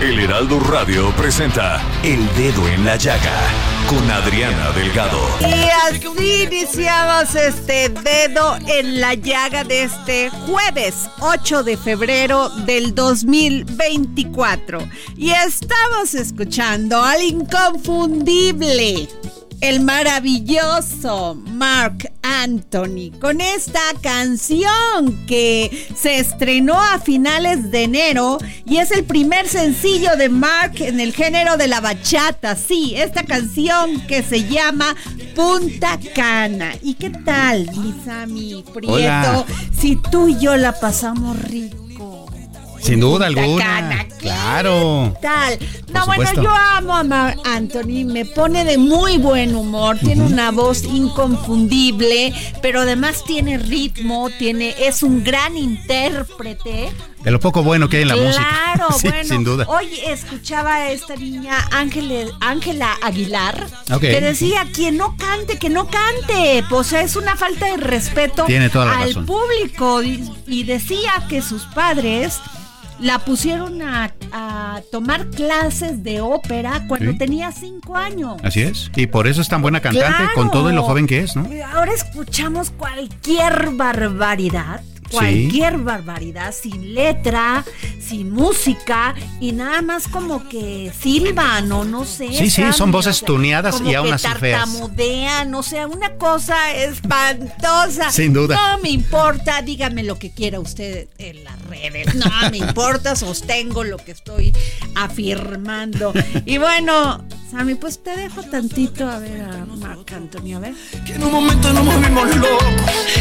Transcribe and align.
El 0.00 0.20
Heraldo 0.20 0.60
Radio 0.60 1.10
presenta 1.16 1.82
El 2.02 2.18
Dedo 2.36 2.68
en 2.68 2.84
la 2.84 2.96
Llaga 2.96 3.32
con 3.88 4.10
Adriana 4.10 4.70
Delgado. 4.72 5.18
Y 5.40 5.70
así 5.88 6.42
iniciamos 6.42 7.34
este 7.34 7.88
dedo 7.88 8.58
en 8.66 9.00
la 9.00 9.14
llaga 9.14 9.64
de 9.64 9.84
este 9.84 10.28
jueves 10.28 11.08
8 11.20 11.62
de 11.62 11.78
febrero 11.78 12.50
del 12.66 12.94
2024. 12.94 14.86
Y 15.16 15.30
estamos 15.30 16.14
escuchando 16.14 17.02
al 17.02 17.22
inconfundible 17.22 19.08
el 19.60 19.80
maravilloso 19.80 21.34
Mark 21.34 22.12
Anthony 22.22 23.12
con 23.20 23.40
esta 23.40 23.80
canción 24.00 25.26
que 25.26 25.88
se 25.94 26.18
estrenó 26.18 26.80
a 26.80 26.98
finales 26.98 27.70
de 27.70 27.84
enero 27.84 28.38
y 28.64 28.78
es 28.78 28.90
el 28.90 29.04
primer 29.04 29.48
sencillo 29.48 30.16
de 30.16 30.28
Mark 30.28 30.74
en 30.80 31.00
el 31.00 31.12
género 31.14 31.56
de 31.56 31.68
la 31.68 31.80
bachata. 31.80 32.56
Sí, 32.56 32.94
esta 32.96 33.22
canción 33.22 34.00
que 34.06 34.22
se 34.22 34.48
llama 34.48 34.94
Punta 35.34 35.98
Cana. 36.14 36.74
¿Y 36.82 36.94
qué 36.94 37.10
tal, 37.10 37.70
mi 37.76 37.94
Sammy 38.04 38.64
Prieto? 38.74 39.46
Si 39.78 39.96
tú 39.96 40.28
y 40.28 40.38
yo 40.38 40.56
la 40.56 40.78
pasamos 40.78 41.38
rico. 41.42 41.85
Sin 42.80 43.00
duda 43.00 43.26
alguna. 43.26 44.06
claro. 44.18 45.16
Tal. 45.20 45.58
No, 45.92 46.06
bueno, 46.06 46.32
yo 46.34 46.50
amo 46.50 46.96
a 46.96 47.04
Mark 47.04 47.40
Anthony, 47.44 48.04
me 48.04 48.24
pone 48.24 48.64
de 48.64 48.78
muy 48.78 49.18
buen 49.18 49.54
humor, 49.54 49.98
tiene 49.98 50.22
una 50.22 50.50
voz 50.50 50.84
inconfundible, 50.84 52.32
pero 52.60 52.80
además 52.80 53.22
tiene 53.24 53.58
ritmo, 53.58 54.28
tiene 54.38 54.74
es 54.78 55.02
un 55.02 55.24
gran 55.24 55.56
intérprete. 55.56 56.90
De 57.22 57.30
lo 57.32 57.40
poco 57.40 57.62
bueno 57.64 57.88
que 57.88 57.96
hay 57.96 58.02
en 58.02 58.08
la 58.08 58.16
música. 58.16 58.46
Claro, 58.76 58.92
Sí, 58.98 59.08
bueno. 59.08 59.24
Sin 59.28 59.42
duda. 59.42 59.64
Hoy 59.68 59.88
escuchaba 60.06 60.74
a 60.74 60.90
esta 60.90 61.16
niña 61.16 61.56
Ángel- 61.72 62.30
Ángela 62.40 62.94
Aguilar 63.02 63.66
que 64.00 64.20
decía 64.20 64.66
quien 64.72 64.98
no 64.98 65.16
cante, 65.16 65.58
que 65.58 65.70
no 65.70 65.88
cante. 65.88 66.62
Pues 66.68 66.92
es 66.92 67.16
una 67.16 67.36
falta 67.36 67.66
de 67.66 67.78
respeto 67.78 68.44
Tiene 68.44 68.68
toda 68.68 68.84
la 68.84 68.98
al 68.98 69.08
razón. 69.08 69.24
público. 69.26 70.02
Y, 70.02 70.30
y 70.46 70.64
decía 70.64 71.10
que 71.28 71.40
sus 71.40 71.62
padres 71.64 72.38
la 73.00 73.18
pusieron 73.20 73.80
a, 73.80 74.12
a 74.32 74.80
tomar 74.92 75.28
clases 75.30 76.02
de 76.04 76.20
ópera 76.20 76.84
cuando 76.86 77.12
Sí. 77.12 77.18
tenía 77.18 77.50
cinco 77.50 77.96
años. 77.96 78.36
Así 78.42 78.60
es. 78.62 78.90
Y 78.94 79.06
por 79.06 79.26
eso 79.26 79.40
es 79.40 79.48
tan 79.48 79.62
buena 79.62 79.80
cantante, 79.80 80.06
Claro. 80.18 80.34
con 80.34 80.50
todo 80.50 80.70
y 80.70 80.74
lo 80.74 80.82
joven 80.82 81.06
que 81.06 81.20
es, 81.20 81.34
¿no? 81.34 81.48
Ahora 81.74 81.92
escuchamos 81.94 82.70
cualquier 82.70 83.70
barbaridad. 83.72 84.82
Cualquier 85.10 85.78
barbaridad, 85.78 86.52
sin 86.52 86.94
letra, 86.94 87.64
sin 88.00 88.30
música 88.30 89.14
y 89.40 89.52
nada 89.52 89.82
más 89.82 90.08
como 90.08 90.48
que 90.48 90.92
silban 90.98 91.70
o 91.72 91.84
no 91.84 92.04
sé. 92.04 92.28
Sí, 92.32 92.50
sí, 92.50 92.62
son 92.72 92.90
voces 92.90 93.16
o 93.16 93.18
sea, 93.20 93.26
tuneadas 93.26 93.76
como 93.76 93.90
y 93.90 93.94
aún 93.94 94.08
que 94.08 94.14
así 94.14 94.28
feas. 94.38 94.64
tartamudean, 94.64 95.54
o 95.54 95.62
sea, 95.62 95.86
una 95.86 96.14
cosa 96.14 96.74
espantosa. 96.74 98.10
Sin 98.10 98.32
duda. 98.32 98.56
No 98.56 98.78
me 98.82 98.90
importa, 98.90 99.62
dígame 99.62 100.02
lo 100.02 100.18
que 100.18 100.30
quiera 100.30 100.60
usted 100.60 101.08
en 101.18 101.44
las 101.44 101.60
redes. 101.66 102.14
No 102.14 102.50
me 102.50 102.58
importa, 102.58 103.16
sostengo 103.16 103.84
lo 103.84 103.98
que 103.98 104.12
estoy 104.12 104.52
afirmando. 104.94 106.12
Y 106.44 106.58
bueno, 106.58 107.24
Sammy, 107.50 107.76
pues 107.76 108.02
te 108.02 108.16
dejo 108.16 108.42
tantito 108.42 109.08
a 109.08 109.18
ver 109.20 109.40
a 109.40 109.64
Marc 109.76 110.12
Anthony, 110.12 110.54
a 110.56 110.58
ver. 110.58 110.74
Que 111.06 111.14
en 111.14 111.22
un 111.22 111.30
momento 111.32 111.72
nos 111.72 111.84
movimos 111.84 112.36
locos 112.36 112.66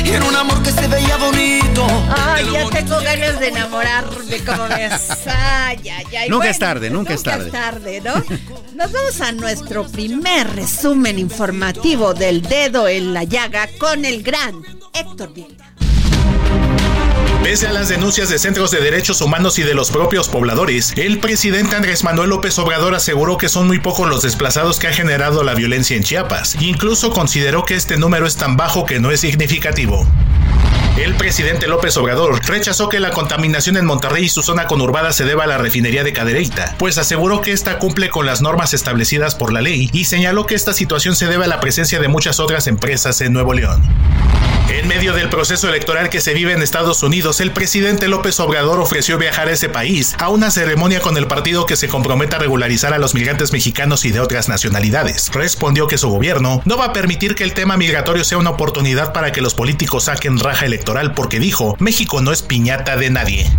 y 0.03 0.09
era 0.09 0.25
un 0.25 0.35
amor 0.35 0.63
que 0.63 0.71
se 0.71 0.87
veía 0.87 1.17
bonito. 1.17 1.85
Ay, 2.09 2.45
ya 2.51 2.69
tengo 2.69 2.99
ganas 3.01 3.39
de 3.39 3.47
enamorarme, 3.49 4.37
como 4.45 4.67
ves. 4.67 5.09
Ay, 5.27 5.89
ay, 5.89 6.15
ay. 6.17 6.29
Nunca 6.29 6.49
es 6.49 6.59
tarde, 6.59 6.89
nunca 6.89 7.13
es 7.13 7.23
tarde. 7.23 7.45
Nunca 7.45 7.57
es 7.57 7.73
tarde, 7.73 8.01
¿no? 8.01 8.13
Nos 8.75 8.91
vamos 8.91 9.21
a 9.21 9.31
nuestro 9.31 9.87
primer 9.87 10.55
resumen 10.55 11.19
informativo 11.19 12.13
del 12.13 12.41
dedo 12.41 12.87
en 12.87 13.13
la 13.13 13.23
llaga 13.23 13.67
con 13.77 14.05
el 14.05 14.23
gran 14.23 14.61
Héctor 14.93 15.33
Vieira. 15.33 15.74
Pese 17.45 17.67
a 17.67 17.72
las 17.72 17.89
denuncias 17.89 18.29
de 18.29 18.39
centros 18.39 18.72
de 18.72 18.81
derechos 18.81 19.22
humanos 19.22 19.59
y 19.59 19.61
de 19.61 19.75
los 19.75 19.91
propios 19.91 20.29
pobladores, 20.29 20.94
el 20.97 21.19
presidente 21.19 21.75
Andrés 21.75 22.03
Manuel 22.03 22.31
López 22.31 22.57
Obrador 22.57 22.95
aseguró 22.95 23.38
que 23.38 23.50
son 23.50 23.67
muy 23.67 23.78
pocos 23.78 24.09
los 24.09 24.23
desplazados 24.23 24.79
que 24.79 24.88
ha 24.88 24.94
generado 24.94 25.44
la 25.44 25.53
violencia 25.53 25.95
en 25.95 26.01
Chiapas. 26.01 26.57
Incluso 26.59 27.11
consideró 27.11 27.63
que 27.63 27.75
este 27.75 27.97
número 27.97 28.25
es 28.25 28.35
tan 28.35 28.57
bajo 28.57 28.88
que 28.88 29.00
no 29.00 29.11
es 29.11 29.19
significativo. 29.19 30.07
El 30.97 31.13
presidente 31.13 31.67
López 31.67 31.95
Obrador 31.97 32.44
rechazó 32.47 32.89
que 32.89 33.00
la 33.00 33.11
contaminación 33.11 33.78
en 33.78 33.85
Monterrey 33.85 34.25
y 34.25 34.29
su 34.29 34.41
zona 34.41 34.66
conurbada 34.66 35.13
se 35.13 35.23
deba 35.23 35.44
a 35.44 35.47
la 35.47 35.59
refinería 35.59 36.03
de 36.03 36.13
Cadereyta, 36.13 36.73
pues 36.79 36.97
aseguró 36.97 37.41
que 37.41 37.51
esta 37.51 37.78
cumple 37.78 38.09
con 38.09 38.25
las 38.25 38.41
normas 38.41 38.73
establecidas 38.73 39.35
por 39.35 39.53
la 39.53 39.61
ley 39.61 39.91
y 39.94 40.05
señaló 40.05 40.47
que 40.47 40.55
esta 40.55 40.73
situación 40.73 41.16
se 41.16 41.28
debe 41.28 41.45
a 41.45 41.50
la 41.50 41.59
presencia 41.59 42.00
de 42.00 42.07
muchas 42.07 42.39
otras 42.39 42.66
empresas 42.66 43.22
en 43.22 43.34
Nuevo 43.34 43.53
León. 43.53 43.84
En 44.69 44.87
medio 44.87 45.13
del 45.13 45.29
proceso 45.29 45.69
electoral 45.69 46.09
que 46.09 46.21
se 46.21 46.33
vive 46.33 46.51
en 46.51 46.61
Estados 46.63 47.03
Unidos, 47.03 47.39
el 47.39 47.51
presidente 47.51 48.07
López 48.07 48.39
Obrador 48.39 48.79
ofreció 48.79 49.17
viajar 49.19 49.47
a 49.47 49.51
ese 49.51 49.69
país 49.69 50.15
a 50.17 50.29
una 50.29 50.49
ceremonia 50.49 51.01
con 51.01 51.17
el 51.17 51.27
partido 51.27 51.67
que 51.67 51.75
se 51.75 51.87
comprometa 51.87 52.37
a 52.37 52.39
regularizar 52.39 52.91
a 52.91 52.97
los 52.97 53.13
migrantes 53.13 53.53
mexicanos 53.53 54.05
y 54.05 54.11
de 54.11 54.19
otras 54.19 54.49
nacionalidades. 54.49 55.31
Respondió 55.31 55.87
que 55.87 55.99
su 55.99 56.09
gobierno 56.09 56.63
no 56.65 56.77
va 56.77 56.85
a 56.85 56.93
permitir 56.93 57.35
que 57.35 57.43
el 57.43 57.53
tema 57.53 57.77
migratorio 57.77 58.23
sea 58.23 58.39
una 58.39 58.49
oportunidad 58.51 59.13
para 59.13 59.31
que 59.31 59.41
los 59.41 59.53
políticos 59.53 60.05
saquen 60.05 60.39
raja 60.39 60.65
electoral 60.65 61.13
porque 61.13 61.40
dijo, 61.40 61.75
México 61.79 62.22
no 62.22 62.31
es 62.31 62.41
piñata 62.41 62.97
de 62.97 63.11
nadie. 63.11 63.51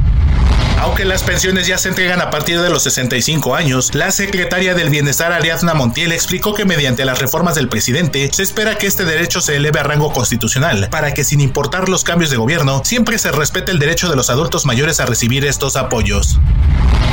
Aunque 0.78 1.04
las 1.04 1.22
pensiones 1.22 1.66
ya 1.66 1.78
se 1.78 1.88
entregan 1.88 2.20
a 2.20 2.30
partir 2.30 2.60
de 2.60 2.68
los 2.68 2.82
65 2.82 3.54
años, 3.54 3.94
la 3.94 4.10
secretaria 4.10 4.74
del 4.74 4.90
Bienestar 4.90 5.32
Ariadna 5.32 5.74
Montiel 5.74 6.12
explicó 6.12 6.54
que 6.54 6.64
mediante 6.64 7.04
las 7.04 7.18
reformas 7.18 7.54
del 7.54 7.68
presidente 7.68 8.30
se 8.32 8.42
espera 8.42 8.76
que 8.76 8.86
este 8.86 9.04
derecho 9.04 9.40
se 9.40 9.56
eleve 9.56 9.80
a 9.80 9.84
rango 9.84 10.12
constitucional, 10.12 10.88
para 10.96 11.12
que 11.12 11.24
sin 11.24 11.42
importar 11.42 11.90
los 11.90 12.04
cambios 12.04 12.30
de 12.30 12.38
gobierno, 12.38 12.80
siempre 12.82 13.18
se 13.18 13.30
respete 13.30 13.70
el 13.70 13.78
derecho 13.78 14.08
de 14.08 14.16
los 14.16 14.30
adultos 14.30 14.64
mayores 14.64 14.98
a 14.98 15.04
recibir 15.04 15.44
estos 15.44 15.76
apoyos. 15.76 16.40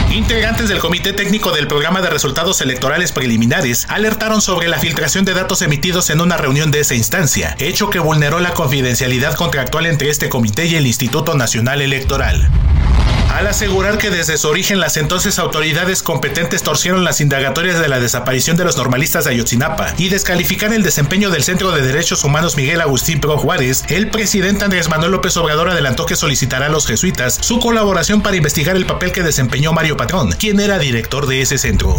Integrantes 0.10 0.70
del 0.70 0.80
Comité 0.80 1.12
Técnico 1.12 1.52
del 1.52 1.68
Programa 1.68 2.02
de 2.02 2.10
Resultados 2.10 2.62
Electorales 2.62 3.12
Preliminares 3.12 3.86
alertaron 3.90 4.40
sobre 4.40 4.70
la 4.70 4.80
filtración 4.80 5.26
de 5.26 5.34
datos 5.34 5.62
emitidos 5.62 6.10
en 6.12 6.22
una 6.22 6.38
reunión 6.38 6.72
de 6.72 6.80
esa 6.80 6.96
instancia, 6.96 7.58
hecho 7.60 7.90
que 7.90 8.00
vulneró 8.00 8.40
la 8.40 8.54
confidencialidad 8.54 9.36
contractual 9.36 9.86
entre 9.86 10.10
este 10.10 10.30
comité 10.30 10.66
y 10.68 10.76
el 10.76 10.88
Instituto 10.88 11.36
Nacional 11.36 11.82
Electoral. 11.82 12.50
Al 13.34 13.48
asegurar 13.48 13.98
que 13.98 14.12
desde 14.12 14.38
su 14.38 14.48
origen 14.48 14.80
las 14.80 14.96
entonces 14.96 15.40
autoridades 15.40 16.04
competentes 16.04 16.62
torcieron 16.62 17.04
las 17.04 17.20
indagatorias 17.20 17.80
de 17.80 17.88
la 17.88 18.00
desaparición 18.00 18.58
de 18.58 18.64
los 18.64 18.78
normalistas 18.78 19.26
de 19.26 19.32
Ayotzinapa 19.32 19.96
y 19.98 20.10
descalificar 20.10 20.72
el 20.72 20.84
desempeño 20.84 21.32
del 21.32 21.44
Centro 21.44 21.72
de 21.72 21.82
Derechos 21.82 22.24
Humanos 22.24 22.56
Miguel 22.58 22.80
Agustín 22.80 23.20
Pro 23.20 23.40
Juárez, 23.40 23.86
el 23.90 24.12
presidente 24.12 24.66
Andrés 24.66 24.88
Manuel 24.88 25.14
López 25.14 25.36
Obrador 25.38 25.70
adelantó 25.70 26.06
que 26.06 26.16
solicitará 26.16 26.68
a 26.68 26.70
los 26.70 26.86
jesuitas 26.86 27.40
su 27.42 27.60
colaboración 27.60 28.22
para 28.22 28.38
investigar 28.38 28.76
el 28.76 28.86
papel 28.86 29.12
que 29.12 29.24
desempeñó 29.24 29.74
Mario 29.74 29.98
Patrón, 29.98 30.32
quien 30.34 30.60
era 30.60 30.78
director 30.78 31.26
de 31.26 31.42
ese 31.42 31.58
centro. 31.58 31.98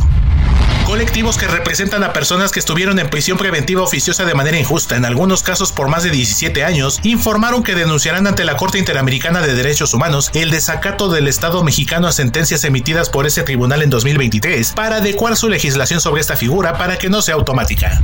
Colectivos 0.86 1.38
que 1.38 1.48
representan 1.48 2.04
a 2.04 2.12
personas 2.12 2.52
que 2.52 2.60
estuvieron 2.60 2.98
en 2.98 3.08
prisión 3.08 3.38
preventiva 3.38 3.82
oficiosa 3.82 4.26
de 4.26 4.34
manera 4.34 4.58
injusta, 4.58 4.96
en 4.96 5.06
algunos 5.06 5.42
casos 5.42 5.72
por 5.72 5.88
más 5.88 6.04
de 6.04 6.10
17 6.10 6.62
años, 6.62 7.00
informaron 7.04 7.62
que 7.62 7.75
denunciarán 7.75 8.26
ante 8.26 8.44
la 8.44 8.56
Corte 8.56 8.78
Interamericana 8.78 9.40
de 9.40 9.54
Derechos 9.54 9.94
Humanos 9.94 10.31
el 10.34 10.50
desacato 10.50 11.08
del 11.08 11.26
Estado 11.26 11.64
mexicano 11.64 12.06
a 12.06 12.12
sentencias 12.12 12.64
emitidas 12.64 13.08
por 13.08 13.26
ese 13.26 13.42
tribunal 13.42 13.81
en 13.81 13.88
2023 13.88 14.72
para 14.72 14.96
adecuar 14.96 15.36
su 15.36 15.48
legislación 15.48 16.02
sobre 16.02 16.20
esta 16.20 16.36
figura 16.36 16.76
para 16.76 16.98
que 16.98 17.08
no 17.08 17.22
sea 17.22 17.34
automática. 17.34 18.02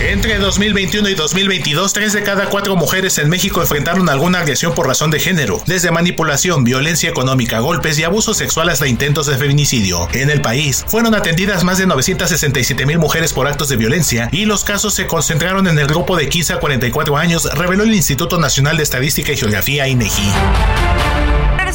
Entre 0.00 0.38
2021 0.38 1.08
y 1.08 1.14
2022, 1.14 1.94
tres 1.94 2.12
de 2.12 2.22
cada 2.22 2.50
cuatro 2.50 2.76
mujeres 2.76 3.16
en 3.16 3.30
México 3.30 3.62
enfrentaron 3.62 4.10
alguna 4.10 4.40
agresión 4.40 4.74
por 4.74 4.86
razón 4.86 5.10
de 5.10 5.20
género, 5.20 5.62
desde 5.66 5.90
manipulación, 5.90 6.64
violencia 6.64 7.08
económica, 7.08 7.60
golpes 7.60 7.98
y 7.98 8.04
abuso 8.04 8.34
sexual 8.34 8.68
hasta 8.68 8.86
intentos 8.86 9.24
de 9.24 9.38
feminicidio. 9.38 10.06
En 10.12 10.28
el 10.28 10.42
país, 10.42 10.84
fueron 10.86 11.14
atendidas 11.14 11.64
más 11.64 11.78
de 11.78 11.86
967 11.86 12.84
mil 12.84 12.98
mujeres 12.98 13.32
por 13.32 13.46
actos 13.46 13.70
de 13.70 13.76
violencia 13.76 14.28
y 14.32 14.44
los 14.44 14.64
casos 14.64 14.92
se 14.92 15.06
concentraron 15.06 15.66
en 15.66 15.78
el 15.78 15.86
grupo 15.86 16.14
de 16.14 16.28
15 16.28 16.52
a 16.52 16.60
44 16.60 17.16
años, 17.16 17.48
reveló 17.54 17.84
el 17.84 17.94
Instituto 17.94 18.38
Nacional 18.38 18.76
de 18.76 18.82
Estadística 18.82 19.32
y 19.32 19.36
Geografía 19.38 19.88
INEGI 19.88 20.30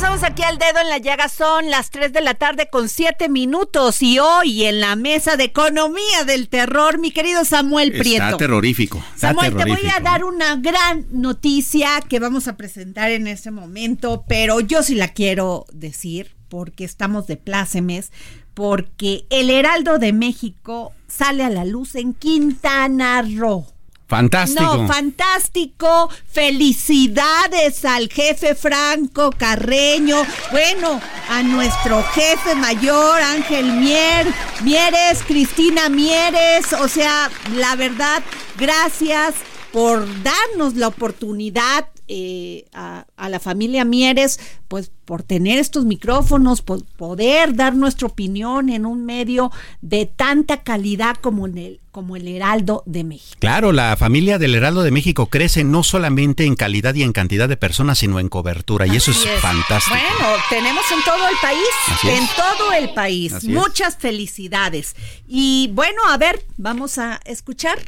regresamos 0.01 0.23
aquí 0.23 0.41
al 0.41 0.57
dedo 0.57 0.79
en 0.81 0.89
la 0.89 0.97
llaga. 0.97 1.29
Son 1.29 1.69
las 1.69 1.91
3 1.91 2.11
de 2.11 2.21
la 2.21 2.33
tarde 2.33 2.67
con 2.71 2.89
7 2.89 3.29
minutos. 3.29 4.01
Y 4.01 4.17
hoy 4.17 4.65
en 4.65 4.79
la 4.79 4.95
mesa 4.95 5.37
de 5.37 5.43
economía 5.43 6.23
del 6.25 6.49
terror, 6.49 6.97
mi 6.97 7.11
querido 7.11 7.45
Samuel 7.45 7.91
Prieto. 7.91 8.23
Está 8.23 8.37
terrorífico. 8.37 9.03
Samuel, 9.15 9.55
te 9.55 9.65
voy 9.65 9.87
a 9.95 9.99
dar 9.99 10.23
una 10.23 10.55
gran 10.55 11.05
noticia 11.11 12.01
que 12.09 12.19
vamos 12.19 12.47
a 12.47 12.57
presentar 12.57 13.11
en 13.11 13.27
este 13.27 13.51
momento, 13.51 14.25
pero 14.27 14.59
yo 14.59 14.81
sí 14.81 14.95
la 14.95 15.09
quiero 15.09 15.67
decir 15.71 16.35
porque 16.49 16.83
estamos 16.83 17.27
de 17.27 17.37
plácemes, 17.37 18.11
porque 18.55 19.25
el 19.29 19.51
Heraldo 19.51 19.99
de 19.99 20.13
México 20.13 20.93
sale 21.07 21.43
a 21.43 21.49
la 21.51 21.63
luz 21.63 21.93
en 21.93 22.13
Quintana 22.13 23.21
Roo. 23.21 23.67
Fantástico. 24.11 24.75
No, 24.75 24.87
fantástico. 24.89 26.09
Felicidades 26.29 27.85
al 27.85 28.09
jefe 28.09 28.55
Franco 28.55 29.31
Carreño. 29.31 30.25
Bueno, 30.51 30.99
a 31.29 31.41
nuestro 31.43 32.03
jefe 32.11 32.53
mayor, 32.55 33.21
Ángel 33.21 33.71
Mier, 33.71 34.27
Mieres, 34.63 35.23
Cristina 35.25 35.87
Mieres. 35.87 36.73
O 36.73 36.89
sea, 36.89 37.31
la 37.55 37.77
verdad, 37.77 38.21
gracias 38.57 39.35
por 39.71 40.05
darnos 40.23 40.75
la 40.75 40.89
oportunidad 40.89 41.87
eh, 42.13 42.65
a, 42.73 43.05
la 43.29 43.39
familia 43.39 43.85
Mieres, 43.85 44.37
pues 44.67 44.91
por 45.05 45.23
tener 45.23 45.59
estos 45.59 45.85
micrófonos, 45.85 46.61
por 46.61 46.83
poder 46.83 47.55
dar 47.55 47.73
nuestra 47.73 48.07
opinión 48.07 48.67
en 48.67 48.85
un 48.85 49.05
medio 49.05 49.49
de 49.81 50.07
tanta 50.07 50.61
calidad 50.61 51.15
como 51.15 51.45
el, 51.45 51.79
como 51.91 52.17
el 52.17 52.27
Heraldo 52.27 52.83
de 52.85 53.05
México. 53.05 53.37
Claro, 53.39 53.71
la 53.71 53.95
familia 53.95 54.37
del 54.37 54.55
Heraldo 54.55 54.83
de 54.83 54.91
México 54.91 55.27
crece 55.27 55.63
no 55.63 55.83
solamente 55.83 56.43
en 56.43 56.55
calidad 56.55 56.95
y 56.95 57.03
en 57.03 57.13
cantidad 57.13 57.47
de 57.47 57.55
personas, 57.55 57.99
sino 57.99 58.19
en 58.19 58.27
cobertura, 58.27 58.85
y 58.87 58.97
eso 58.97 59.11
es, 59.11 59.25
fantástico. 59.39 59.95
Bueno, 59.95 60.35
tenemos 60.49 60.83
en 60.91 61.03
todo 61.05 61.29
el 61.29 61.35
país, 61.41 62.19
en 62.19 62.27
todo 62.35 62.73
el 62.73 62.93
país. 62.93 63.45
Muchas 63.45 63.95
felicidades. 63.95 64.97
Y 65.29 65.69
bueno, 65.71 66.01
a 66.09 66.17
ver, 66.17 66.43
vamos 66.57 66.97
a 66.97 67.21
escuchar 67.23 67.79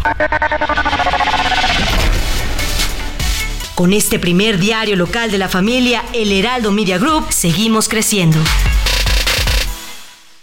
Con 3.74 3.94
este 3.94 4.18
primer 4.18 4.58
diario 4.58 4.96
local 4.96 5.30
de 5.30 5.38
la 5.38 5.48
familia 5.48 6.04
El 6.12 6.30
Heraldo 6.30 6.70
Media 6.70 6.98
Group, 6.98 7.32
seguimos 7.32 7.88
creciendo. 7.88 8.38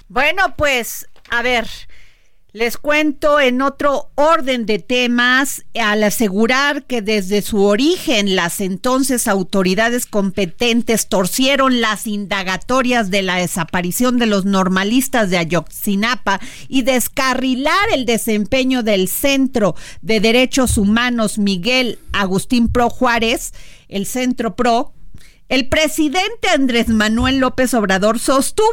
Bueno, 0.07 0.55
pues, 0.57 1.07
a 1.29 1.43
ver, 1.43 1.67
les 2.57 2.77
cuento 2.77 3.39
en 3.39 3.61
otro 3.61 4.09
orden 4.15 4.65
de 4.65 4.79
temas, 4.79 5.63
al 5.79 6.03
asegurar 6.03 6.85
que 6.85 7.03
desde 7.03 7.43
su 7.43 7.63
origen 7.63 8.35
las 8.35 8.61
entonces 8.61 9.27
autoridades 9.27 10.07
competentes 10.07 11.07
torcieron 11.07 11.81
las 11.81 12.07
indagatorias 12.07 13.11
de 13.11 13.21
la 13.21 13.35
desaparición 13.35 14.17
de 14.17 14.25
los 14.25 14.45
normalistas 14.45 15.29
de 15.29 15.37
Ayotzinapa 15.37 16.39
y 16.67 16.81
descarrilar 16.81 17.89
el 17.93 18.07
desempeño 18.07 18.81
del 18.81 19.07
Centro 19.07 19.75
de 20.01 20.19
Derechos 20.19 20.79
Humanos 20.79 21.37
Miguel 21.37 21.99
Agustín 22.11 22.69
Pro 22.69 22.89
Juárez, 22.89 23.53
el 23.87 24.07
Centro 24.07 24.55
Pro, 24.55 24.93
el 25.47 25.69
presidente 25.69 26.49
Andrés 26.51 26.87
Manuel 26.87 27.37
López 27.37 27.75
Obrador 27.75 28.17
sostuvo 28.17 28.65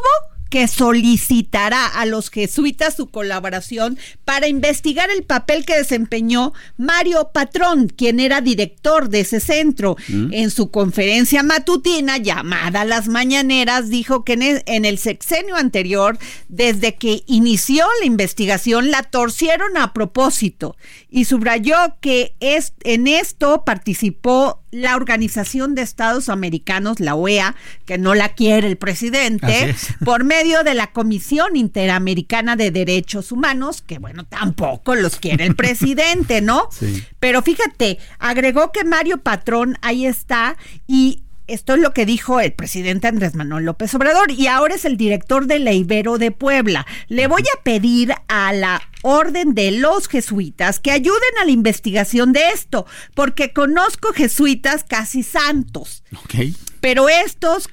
que 0.54 0.68
solicitará 0.68 1.84
a 1.84 2.06
los 2.06 2.30
jesuitas 2.30 2.94
su 2.94 3.08
colaboración 3.08 3.98
para 4.24 4.46
investigar 4.46 5.10
el 5.10 5.24
papel 5.24 5.64
que 5.64 5.76
desempeñó 5.76 6.52
Mario 6.76 7.30
Patrón, 7.34 7.88
quien 7.88 8.20
era 8.20 8.40
director 8.40 9.08
de 9.08 9.18
ese 9.22 9.40
centro. 9.40 9.96
Mm. 10.06 10.32
En 10.32 10.52
su 10.52 10.70
conferencia 10.70 11.42
matutina 11.42 12.18
llamada 12.18 12.84
Las 12.84 13.08
Mañaneras, 13.08 13.90
dijo 13.90 14.22
que 14.22 14.62
en 14.64 14.84
el, 14.84 14.98
sexenio 14.98 15.56
anterior, 15.56 16.18
desde 16.48 16.94
que 16.94 17.24
inició 17.26 17.84
la 17.98 18.06
investigación, 18.06 18.92
la 18.92 19.02
torcieron 19.02 19.76
a 19.76 19.92
propósito 19.92 20.76
y 21.14 21.26
subrayó 21.26 21.76
que 22.00 22.34
es, 22.40 22.72
en 22.82 23.06
esto 23.06 23.62
participó 23.64 24.64
la 24.72 24.96
Organización 24.96 25.76
de 25.76 25.82
Estados 25.82 26.28
Americanos, 26.28 26.98
la 26.98 27.14
OEA, 27.14 27.54
que 27.84 27.98
no 27.98 28.16
la 28.16 28.30
quiere 28.30 28.66
el 28.66 28.76
presidente, 28.76 29.76
por 30.04 30.24
medio 30.24 30.64
de 30.64 30.74
la 30.74 30.88
Comisión 30.88 31.54
Interamericana 31.54 32.56
de 32.56 32.72
Derechos 32.72 33.30
Humanos, 33.30 33.80
que 33.80 34.00
bueno, 34.00 34.24
tampoco 34.24 34.96
los 34.96 35.14
quiere 35.14 35.46
el 35.46 35.54
presidente, 35.54 36.40
¿no? 36.40 36.68
Sí. 36.74 37.04
Pero 37.20 37.40
fíjate, 37.42 37.98
agregó 38.18 38.72
que 38.72 38.82
Mario 38.82 39.18
Patrón 39.18 39.78
ahí 39.80 40.06
está 40.06 40.56
y 40.88 41.23
esto 41.46 41.74
es 41.74 41.80
lo 41.80 41.92
que 41.92 42.06
dijo 42.06 42.40
el 42.40 42.52
presidente 42.52 43.06
Andrés 43.06 43.34
Manuel 43.34 43.64
López 43.64 43.94
Obrador 43.94 44.30
y 44.30 44.46
ahora 44.46 44.74
es 44.74 44.84
el 44.84 44.96
director 44.96 45.46
de 45.46 45.58
la 45.58 45.72
Ibero 45.72 46.18
de 46.18 46.30
Puebla. 46.30 46.86
Le 47.08 47.26
voy 47.26 47.42
a 47.42 47.62
pedir 47.62 48.14
a 48.28 48.52
la 48.52 48.82
orden 49.02 49.54
de 49.54 49.70
los 49.72 50.08
jesuitas 50.08 50.80
que 50.80 50.90
ayuden 50.90 51.20
a 51.40 51.44
la 51.44 51.50
investigación 51.50 52.32
de 52.32 52.48
esto, 52.50 52.86
porque 53.14 53.52
conozco 53.52 54.12
jesuitas 54.14 54.84
casi 54.84 55.22
santos. 55.22 56.02
Okay. 56.24 56.54
Pero 56.80 57.08
estos 57.08 57.68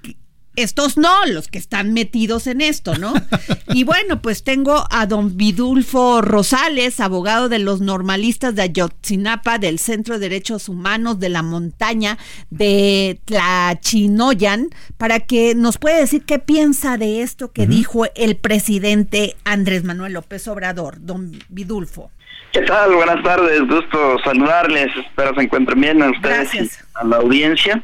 estos 0.55 0.97
no, 0.97 1.25
los 1.25 1.47
que 1.47 1.57
están 1.57 1.93
metidos 1.93 2.47
en 2.47 2.61
esto, 2.61 2.95
¿no? 2.97 3.13
y 3.69 3.83
bueno, 3.83 4.21
pues 4.21 4.43
tengo 4.43 4.85
a 4.89 5.05
don 5.05 5.37
Vidulfo 5.37 6.21
Rosales, 6.21 6.99
abogado 6.99 7.49
de 7.49 7.59
los 7.59 7.81
normalistas 7.81 8.55
de 8.55 8.63
Ayotzinapa, 8.63 9.57
del 9.57 9.79
Centro 9.79 10.15
de 10.15 10.29
Derechos 10.29 10.69
Humanos 10.69 11.19
de 11.19 11.29
la 11.29 11.41
Montaña 11.41 12.17
de 12.49 13.19
Tlachinoyan, 13.25 14.69
para 14.97 15.21
que 15.21 15.55
nos 15.55 15.77
pueda 15.77 15.97
decir 15.97 16.23
qué 16.25 16.39
piensa 16.39 16.97
de 16.97 17.21
esto 17.21 17.51
que 17.51 17.67
dijo 17.67 18.05
el 18.15 18.35
presidente 18.35 19.35
Andrés 19.43 19.83
Manuel 19.83 20.13
López 20.13 20.47
Obrador, 20.47 20.97
don 20.99 21.31
Vidulfo. 21.49 22.11
¿Qué 22.51 22.61
tal? 22.61 22.93
Buenas 22.93 23.23
tardes, 23.23 23.61
gusto 23.65 24.17
saludarles, 24.25 24.87
espero 24.97 25.33
se 25.35 25.43
encuentren 25.43 25.79
bien 25.79 26.03
a 26.03 26.11
ustedes, 26.11 26.83
a 26.95 27.05
la 27.05 27.17
audiencia. 27.17 27.81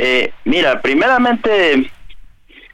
Eh, 0.00 0.32
mira, 0.44 0.80
primeramente 0.80 1.90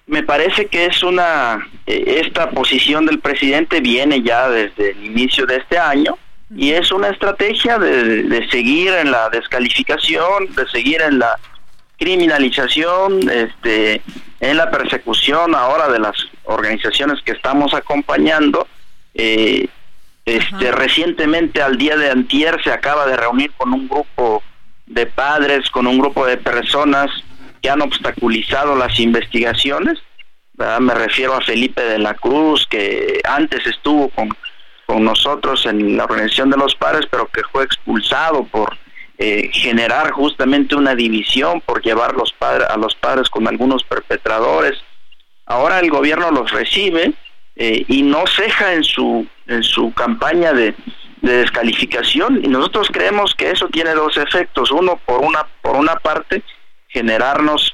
me 0.06 0.22
parece 0.22 0.66
que 0.66 0.84
es 0.84 1.02
una, 1.02 1.66
eh, 1.86 2.20
esta 2.22 2.50
posición 2.50 3.06
del 3.06 3.18
presidente 3.18 3.80
viene 3.80 4.22
ya 4.22 4.50
desde 4.50 4.90
el 4.90 5.02
inicio 5.06 5.46
de 5.46 5.56
este 5.56 5.78
año 5.78 6.18
y 6.54 6.72
es 6.72 6.92
una 6.92 7.08
estrategia 7.08 7.78
de, 7.78 8.46
seguir 8.50 8.92
en 8.92 9.10
la 9.10 9.30
descalificación, 9.30 10.54
de 10.54 10.68
seguir 10.68 11.00
en 11.00 11.18
la 11.18 11.38
criminalización, 11.96 13.30
este, 13.30 14.02
en 14.40 14.56
la 14.58 14.70
persecución 14.70 15.54
ahora 15.54 15.88
de 15.88 16.00
las 16.00 16.28
organizaciones 16.42 17.22
que 17.22 17.32
estamos 17.32 17.72
acompañando. 17.72 18.68
Eh, 19.14 19.66
este, 20.26 20.72
recientemente 20.72 21.62
al 21.62 21.78
día 21.78 21.96
de 21.96 22.10
antier 22.10 22.62
se 22.62 22.70
acaba 22.70 23.06
de 23.06 23.16
reunir 23.16 23.50
con 23.52 23.72
un 23.72 23.88
grupo 23.88 24.42
de 24.86 25.06
padres, 25.06 25.70
con 25.70 25.86
un 25.86 25.98
grupo 25.98 26.26
de 26.26 26.36
personas 26.36 27.10
que 27.62 27.70
han 27.70 27.82
obstaculizado 27.82 28.76
las 28.76 28.98
investigaciones. 29.00 29.98
Me 30.80 30.94
refiero 30.94 31.34
a 31.34 31.40
Felipe 31.40 31.82
de 31.82 31.98
la 31.98 32.14
Cruz, 32.14 32.66
que 32.68 33.20
antes 33.24 33.66
estuvo 33.66 34.08
con, 34.10 34.28
con 34.86 35.04
nosotros 35.04 35.66
en 35.66 35.96
la 35.96 36.04
organización 36.04 36.50
de 36.50 36.56
los 36.56 36.74
padres, 36.74 37.06
pero 37.10 37.26
que 37.26 37.42
fue 37.50 37.64
expulsado 37.64 38.44
por 38.44 38.76
eh, 39.18 39.48
generar 39.52 40.10
justamente 40.10 40.74
una 40.74 40.94
división, 40.94 41.60
por 41.60 41.82
llevar 41.82 42.14
los 42.14 42.32
padres, 42.32 42.68
a 42.68 42.76
los 42.76 42.94
padres 42.94 43.30
con 43.30 43.48
algunos 43.48 43.82
perpetradores. 43.84 44.78
Ahora 45.46 45.80
el 45.80 45.90
gobierno 45.90 46.30
los 46.30 46.50
recibe 46.50 47.12
eh, 47.56 47.84
y 47.88 48.02
no 48.02 48.26
ceja 48.26 48.74
en 48.74 48.84
su, 48.84 49.26
en 49.46 49.62
su 49.62 49.92
campaña 49.92 50.52
de, 50.52 50.74
descalificación 51.32 52.40
y 52.44 52.48
nosotros 52.48 52.88
creemos 52.92 53.34
que 53.34 53.50
eso 53.50 53.68
tiene 53.68 53.94
dos 53.94 54.16
efectos. 54.16 54.70
Uno, 54.70 55.00
por 55.04 55.20
una, 55.20 55.46
por 55.62 55.76
una 55.76 55.96
parte, 55.96 56.42
generarnos 56.88 57.72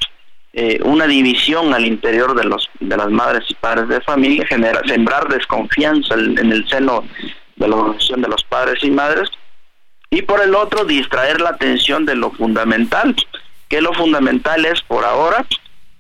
eh, 0.52 0.80
una 0.82 1.06
división 1.06 1.72
al 1.74 1.84
interior 1.84 2.34
de 2.34 2.44
los 2.44 2.68
de 2.80 2.96
las 2.96 3.10
madres 3.10 3.44
y 3.48 3.54
padres 3.54 3.88
de 3.88 4.00
familia, 4.00 4.46
genera, 4.46 4.80
sembrar 4.86 5.28
desconfianza 5.28 6.14
en, 6.14 6.52
el 6.52 6.68
seno 6.68 7.04
de 7.56 7.68
la 7.68 7.76
organización 7.76 8.22
de 8.22 8.28
los 8.28 8.42
padres 8.44 8.82
y 8.82 8.90
madres, 8.90 9.30
y 10.10 10.22
por 10.22 10.42
el 10.42 10.54
otro 10.54 10.84
distraer 10.84 11.40
la 11.40 11.50
atención 11.50 12.04
de 12.04 12.16
lo 12.16 12.32
fundamental, 12.32 13.14
que 13.68 13.80
lo 13.80 13.92
fundamental 13.92 14.64
es 14.64 14.80
por 14.82 15.04
ahora 15.04 15.46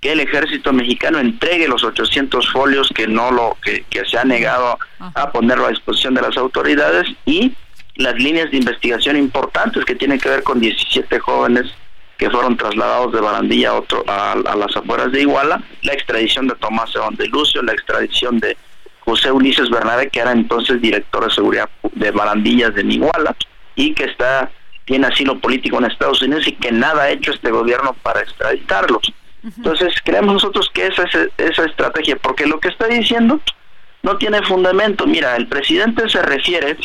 que 0.00 0.12
el 0.12 0.20
ejército 0.20 0.72
mexicano 0.72 1.18
entregue 1.18 1.68
los 1.68 1.84
800 1.84 2.50
folios 2.50 2.90
que 2.94 3.06
no 3.06 3.30
lo 3.30 3.56
que, 3.62 3.84
se 4.06 4.18
ha 4.18 4.24
negado 4.24 4.78
a 4.98 5.30
ponerlo 5.30 5.66
a 5.66 5.70
disposición 5.70 6.14
de 6.14 6.22
las 6.22 6.36
autoridades 6.36 7.06
y 7.26 7.52
las 7.96 8.14
líneas 8.14 8.50
de 8.50 8.56
investigación 8.56 9.16
importantes 9.16 9.84
que 9.84 9.94
tienen 9.94 10.18
que 10.18 10.30
ver 10.30 10.42
con 10.42 10.58
17 10.58 11.18
jóvenes 11.18 11.66
que 12.16 12.30
fueron 12.30 12.56
trasladados 12.56 13.12
de 13.12 13.20
Barandilla 13.20 13.70
a, 13.70 13.74
otro, 13.74 14.04
a, 14.06 14.34
las 14.36 14.76
afueras 14.76 15.12
de 15.12 15.22
Iguala, 15.22 15.62
la 15.82 15.92
extradición 15.92 16.48
de 16.48 16.54
Tomás 16.56 16.92
de 17.12 17.26
Lucio, 17.28 17.62
la 17.62 17.72
extradición 17.72 18.38
de 18.38 18.56
José 19.00 19.32
Ulises 19.32 19.70
Bernabé, 19.70 20.08
que 20.08 20.20
era 20.20 20.32
entonces 20.32 20.80
director 20.80 21.24
de 21.24 21.34
seguridad 21.34 21.68
de 21.94 22.10
Barandillas 22.10 22.74
de 22.74 22.82
Iguala 22.82 23.34
y 23.74 23.94
que 23.94 24.04
está 24.04 24.50
tiene 24.84 25.06
asilo 25.06 25.38
político 25.38 25.78
en 25.78 25.84
Estados 25.84 26.20
Unidos 26.20 26.48
y 26.48 26.52
que 26.52 26.72
nada 26.72 27.04
ha 27.04 27.10
hecho 27.10 27.30
este 27.30 27.50
gobierno 27.50 27.94
para 28.02 28.22
extraditarlos. 28.22 29.12
Entonces, 29.42 29.94
creemos 30.04 30.34
nosotros 30.34 30.70
que 30.72 30.86
esa 30.86 31.04
es 31.04 31.28
esa 31.38 31.64
estrategia, 31.64 32.16
porque 32.16 32.46
lo 32.46 32.60
que 32.60 32.68
está 32.68 32.86
diciendo 32.86 33.40
no 34.02 34.16
tiene 34.16 34.42
fundamento. 34.42 35.06
Mira, 35.06 35.36
el 35.36 35.48
presidente 35.48 36.08
se 36.08 36.22
refiere 36.22 36.76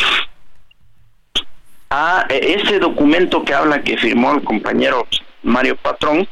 a 1.89 2.25
ese 2.29 2.79
documento 2.79 3.43
que 3.43 3.53
habla 3.53 3.81
que 3.81 3.97
firmó 3.97 4.33
el 4.33 4.43
compañero 4.43 5.07
Mario 5.43 5.75
Patrón, 5.75 6.27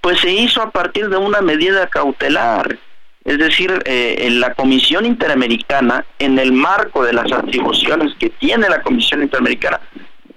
pues 0.00 0.20
se 0.20 0.32
hizo 0.32 0.62
a 0.62 0.70
partir 0.70 1.08
de 1.08 1.16
una 1.16 1.40
medida 1.40 1.86
cautelar. 1.86 2.78
Es 3.24 3.38
decir, 3.38 3.82
eh, 3.86 4.16
en 4.20 4.40
la 4.40 4.54
Comisión 4.54 5.04
Interamericana, 5.04 6.04
en 6.18 6.38
el 6.38 6.52
marco 6.52 7.04
de 7.04 7.12
las 7.12 7.32
atribuciones 7.32 8.14
que 8.20 8.30
tiene 8.30 8.68
la 8.68 8.82
Comisión 8.82 9.22
Interamericana, 9.22 9.80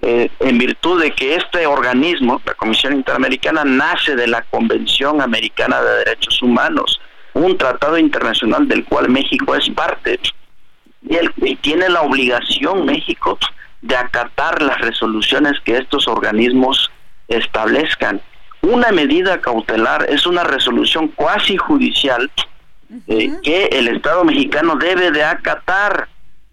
eh, 0.02 0.30
en 0.40 0.56
virtud 0.56 1.02
de 1.02 1.10
que 1.12 1.36
este 1.36 1.66
organismo, 1.66 2.40
la 2.46 2.54
Comisión 2.54 2.94
Interamericana, 2.94 3.64
nace 3.64 4.16
de 4.16 4.26
la 4.26 4.42
Convención 4.42 5.20
Americana 5.20 5.82
de 5.82 5.98
Derechos 6.04 6.40
Humanos, 6.42 7.00
un 7.34 7.58
tratado 7.58 7.98
internacional 7.98 8.66
del 8.66 8.84
cual 8.84 9.10
México 9.10 9.54
es 9.54 9.68
parte, 9.70 10.18
y, 11.02 11.56
tiene 11.56 11.88
la 11.88 12.02
obligación 12.02 12.86
México 12.86 13.38
de 13.82 13.96
acatar 13.96 14.62
las 14.62 14.80
resoluciones 14.80 15.60
que 15.64 15.76
estos 15.76 16.08
organismos 16.08 16.90
establezcan. 17.28 18.20
Una 18.62 18.92
medida 18.92 19.40
cautelar 19.40 20.06
es 20.08 20.26
una 20.26 20.44
resolución 20.44 21.08
cuasi 21.08 21.56
judicial 21.56 22.30
eh, 23.06 23.32
que 23.42 23.66
el 23.66 23.88
Estado 23.88 24.24
mexicano 24.24 24.76
debe 24.76 25.10
de 25.10 25.24
acatar. 25.24 26.08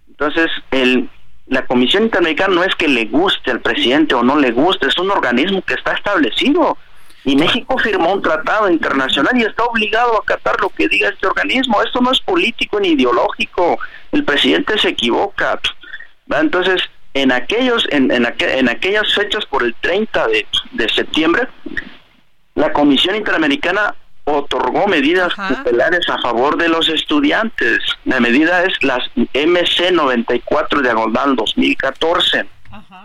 Entonces, 0.10 0.50
el 0.72 1.10
la 1.50 1.66
Comisión 1.66 2.04
Interamericana 2.04 2.56
no 2.56 2.63
es 2.63 2.75
que 2.75 2.88
le 2.88 3.06
guste 3.06 3.51
al 3.51 3.62
presidente 3.62 4.16
o 4.16 4.24
no 4.24 4.38
le 4.38 4.51
guste, 4.51 4.88
es 4.88 4.98
un 4.98 5.12
organismo 5.12 5.62
que 5.62 5.75
está 5.75 5.94
establecido. 5.94 6.77
Y 7.24 7.36
México 7.36 7.77
firmó 7.77 8.13
un 8.13 8.22
tratado 8.22 8.70
internacional 8.70 9.38
y 9.38 9.44
está 9.44 9.63
obligado 9.63 10.16
a 10.16 10.20
acatar 10.20 10.60
lo 10.62 10.70
que 10.70 10.88
diga 10.88 11.10
este 11.10 11.27
organismo. 11.27 11.82
Esto 11.82 12.00
no 12.01 12.12
es 12.12 12.22
político 12.22 12.80
ni 12.80 12.89
ideológico. 12.89 13.80
El 14.12 14.24
presidente 14.24 14.77
se 14.77 14.89
equivoca. 14.89 15.60
Entonces, 16.30 16.82
en 17.13 17.32
aquellos 17.32 17.86
en, 17.92 18.12
en, 18.12 18.25
en 18.39 18.70
aquellas 18.70 19.13
fechas 19.13 19.46
por 19.46 19.63
el 19.63 19.74
30 19.82 20.27
de, 20.27 20.46
de 20.72 20.89
septiembre, 20.89 21.48
la 22.56 22.72
Comisión 22.72 23.16
Interamericana 23.16 23.96
otorgó 24.27 24.88
medidas 24.88 25.34
cautelares 25.34 26.07
a 26.10 26.17
favor 26.19 26.57
de 26.57 26.67
los 26.67 26.89
estudiantes. 26.89 27.79
La 28.03 28.19
medida 28.19 28.63
es 28.63 28.84
las 28.84 29.10
MC 29.15 29.91
94 29.93 30.81
diagonal 30.81 31.36
2014. 31.36 32.46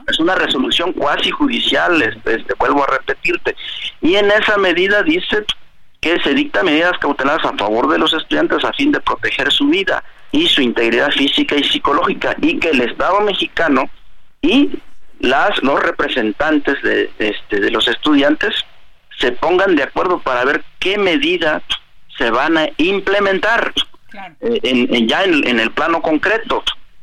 Es 0.09 0.19
una 0.19 0.35
resolución 0.35 0.93
cuasi 0.93 1.31
judicial, 1.31 2.02
este, 2.02 2.35
este, 2.35 2.55
vuelvo 2.59 2.83
a 2.83 2.88
repetirte. 2.88 3.55
Y 4.00 4.17
en 4.17 4.31
esa 4.33 4.59
medida 4.59 5.02
dice 5.05 5.45
que 6.00 6.21
se 6.23 6.35
dicta 6.35 6.64
medidas 6.64 6.99
cautelares 6.99 7.47
a 7.47 7.57
favor 7.57 7.88
de 7.88 7.99
los 7.99 8.12
estudiantes 8.12 8.64
a 8.64 8.73
fin 8.73 8.91
de 8.91 9.00
proteger 9.00 9.52
su 9.52 9.69
vida 9.69 10.02
y 10.33 10.49
su 10.49 10.61
integridad 10.61 11.12
física 11.12 11.55
y 11.55 11.62
psicológica 11.62 12.35
y 12.43 12.59
que 12.59 12.71
el 12.71 12.81
Estado 12.81 13.21
mexicano 13.21 13.88
y 14.41 14.71
las 15.21 15.62
los 15.62 15.81
representantes 15.81 16.83
de, 16.83 17.09
este, 17.19 17.61
de 17.61 17.71
los 17.71 17.87
estudiantes 17.87 18.52
se 19.23 19.33
pongan 19.33 19.76
de 19.76 19.85
acuerdo 19.85 20.19
para 20.19 20.45
ver 20.45 20.64
qué 20.81 20.99
medidas 20.99 21.62
se 22.19 22.31
van 22.31 22.59
a 22.59 22.69
implementar 22.76 23.73
eh, 24.41 24.61
en, 24.64 25.09
ya 25.09 25.23
en, 25.23 25.61
el 25.61 25.71
plano 25.71 26.02
concreto. 26.02 26.62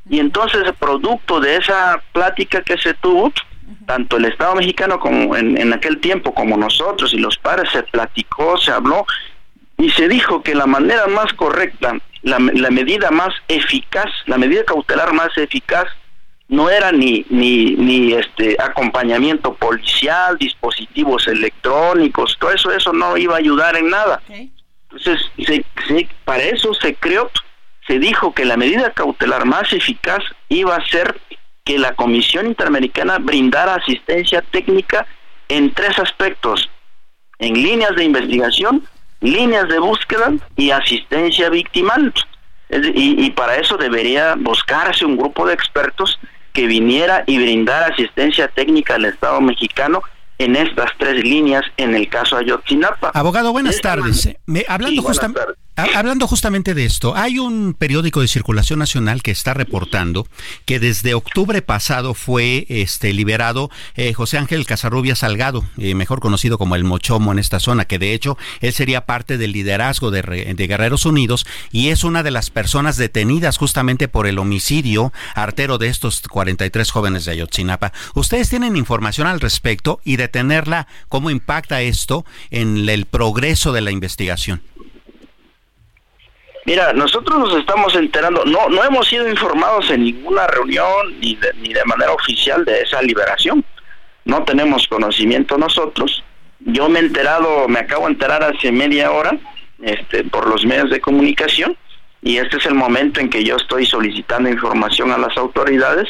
Y 0.09 0.19
entonces, 0.19 0.63
producto 0.77 1.39
de 1.39 1.55
esa 1.55 2.03
plática 2.11 2.61
que 2.61 2.77
se 2.77 2.93
tuvo, 2.95 3.31
tanto 3.85 4.17
el 4.17 4.25
Estado 4.25 4.55
mexicano 4.55 4.99
como 4.99 5.35
en, 5.35 5.73
aquel 5.73 5.99
tiempo 5.99 6.33
como 6.33 6.57
nosotros 6.57 7.13
y 7.13 7.17
los 7.17 7.38
padres 7.38 7.69
se 7.71 7.83
platicó, 7.83 8.57
se 8.57 8.71
habló 8.71 9.05
y 9.77 9.89
se 9.91 10.09
dijo 10.09 10.43
que 10.43 10.55
la 10.55 10.65
manera 10.65 11.07
más 11.07 11.31
correcta, 11.33 11.97
la, 12.21 12.38
la 12.39 12.69
medida 12.69 13.11
más 13.11 13.33
eficaz, 13.47 14.11
la 14.25 14.38
medida 14.38 14.65
cautelar 14.65 15.13
más 15.13 15.29
eficaz 15.38 15.88
no 16.50 16.68
era 16.68 16.91
ni, 16.91 17.25
ni, 17.29 17.75
ni 17.75 18.13
este 18.13 18.58
acompañamiento 18.60 19.53
policial, 19.53 20.36
dispositivos 20.38 21.27
electrónicos, 21.27 22.36
todo 22.39 22.51
eso, 22.51 22.72
eso 22.72 22.91
no 22.91 23.15
iba 23.18 23.36
a 23.36 23.38
ayudar 23.38 23.77
en 23.77 23.89
nada. 23.89 24.20
Entonces, 24.27 25.29
para 26.25 26.44
eso 26.44 26.74
se 26.74 26.96
creó, 26.96 27.29
se 27.86 28.00
dijo 28.00 28.34
que 28.34 28.46
la 28.46 28.58
medida 28.58 28.91
cautelar 28.91 29.46
más 29.46 29.72
eficaz 29.72 30.24
iba 30.50 30.75
a 30.75 30.86
ser 30.88 31.22
que 31.63 31.77
la 31.77 31.94
Comisión 31.94 32.48
Interamericana 32.48 33.20
brindara 33.20 33.75
asistencia 33.75 34.41
técnica 34.41 35.06
en 35.50 35.72
tres 35.72 36.00
aspectos, 36.00 36.68
en 37.38 37.53
líneas 37.53 37.96
de 37.96 38.06
investigación, 38.06 38.88
líneas 39.22 39.68
de 39.70 39.77
búsqueda 39.77 40.34
y 40.56 40.72
asistencia 40.72 41.51
victimal. 41.51 42.12
Y, 42.72 43.24
y 43.25 43.29
para 43.32 43.58
eso 43.58 43.77
debería 43.77 44.34
buscarse 44.36 45.06
un 45.06 45.18
grupo 45.18 45.46
de 45.46 45.53
expertos 45.53 46.20
que 46.53 46.68
viniera 46.68 47.24
y 47.27 47.38
brindara 47.38 47.88
asistencia 47.88 48.48
técnica 48.48 48.96
al 48.96 49.06
Estado 49.06 49.39
mexicano 49.41 50.01
en 50.38 50.56
estas 50.56 50.91
tres 50.98 51.24
líneas 51.24 51.63
en 51.77 51.96
el 51.96 52.08
caso 52.08 52.38
Ayotzinapa. 52.38 53.12
Abogado, 53.13 53.51
buenas 53.51 53.79
tardes. 53.82 54.29
Me, 54.46 54.65
hablando 54.68 55.01
justamente 55.01 55.39
Hablando 55.95 56.27
justamente 56.27 56.74
de 56.74 56.83
esto, 56.83 57.15
hay 57.15 57.39
un 57.39 57.74
periódico 57.74 58.19
de 58.19 58.27
circulación 58.27 58.79
nacional 58.79 59.21
que 59.21 59.31
está 59.31 59.53
reportando 59.53 60.27
que 60.65 60.77
desde 60.77 61.13
octubre 61.13 61.62
pasado 61.62 62.13
fue 62.13 62.65
este, 62.67 63.13
liberado 63.13 63.69
eh, 63.95 64.13
José 64.13 64.38
Ángel 64.38 64.65
Casarrubia 64.65 65.15
Salgado, 65.15 65.63
eh, 65.77 65.95
mejor 65.95 66.19
conocido 66.19 66.57
como 66.57 66.75
el 66.75 66.83
Mochomo 66.83 67.31
en 67.31 67.39
esta 67.39 67.62
zona, 67.62 67.86
que 67.86 67.98
de 67.98 68.13
hecho 68.13 68.38
él 68.59 68.74
sería 68.74 69.05
parte 69.05 69.38
del 69.38 69.53
liderazgo 69.53 70.12
de, 70.12 70.21
de, 70.21 70.67
Guerreros 70.67 71.05
Unidos 71.05 71.45
y 71.71 71.89
es 71.89 72.03
una 72.03 72.24
de 72.24 72.31
las 72.31 72.50
personas 72.50 72.98
detenidas 72.98 73.57
justamente 73.57 74.09
por 74.09 74.27
el 74.27 74.38
homicidio 74.38 75.13
artero 75.33 75.77
de 75.77 75.88
estos 75.88 76.21
43 76.21 76.91
jóvenes 76.91 77.24
de 77.24 77.31
Ayotzinapa. 77.31 77.93
¿Ustedes 78.15 78.50
tienen 78.50 78.75
información 78.75 79.27
al 79.27 79.39
respecto 79.39 80.01
y 80.03 80.17
detenerla, 80.17 80.88
cómo 81.07 81.29
impacta 81.29 81.81
esto 81.81 82.25
en 82.51 82.89
el 82.89 83.05
progreso 83.05 83.71
de 83.71 83.81
la 83.81 83.91
investigación? 83.91 84.62
Mira, 86.65 86.93
nosotros 86.93 87.39
nos 87.39 87.55
estamos 87.55 87.95
enterando, 87.95 88.43
no, 88.45 88.69
no 88.69 88.83
hemos 88.83 89.07
sido 89.07 89.27
informados 89.27 89.89
en 89.89 90.03
ninguna 90.03 90.45
reunión 90.47 91.19
ni 91.19 91.35
de, 91.35 91.53
ni 91.55 91.73
de 91.73 91.83
manera 91.85 92.11
oficial 92.11 92.65
de 92.65 92.81
esa 92.81 93.01
liberación. 93.01 93.63
No 94.25 94.43
tenemos 94.43 94.87
conocimiento 94.87 95.57
nosotros. 95.57 96.23
Yo 96.59 96.89
me 96.89 96.99
he 96.99 97.03
enterado, 97.03 97.67
me 97.67 97.79
acabo 97.79 98.05
de 98.05 98.13
enterar 98.13 98.43
hace 98.43 98.71
media 98.71 99.11
hora 99.11 99.37
este, 99.81 100.23
por 100.25 100.47
los 100.47 100.65
medios 100.65 100.89
de 100.89 100.99
comunicación 100.99 101.77
y 102.21 102.37
este 102.37 102.57
es 102.57 102.65
el 102.65 102.75
momento 102.75 103.21
en 103.21 103.29
que 103.29 103.43
yo 103.43 103.55
estoy 103.55 103.85
solicitando 103.85 104.49
información 104.49 105.11
a 105.11 105.17
las 105.17 105.37
autoridades. 105.37 106.09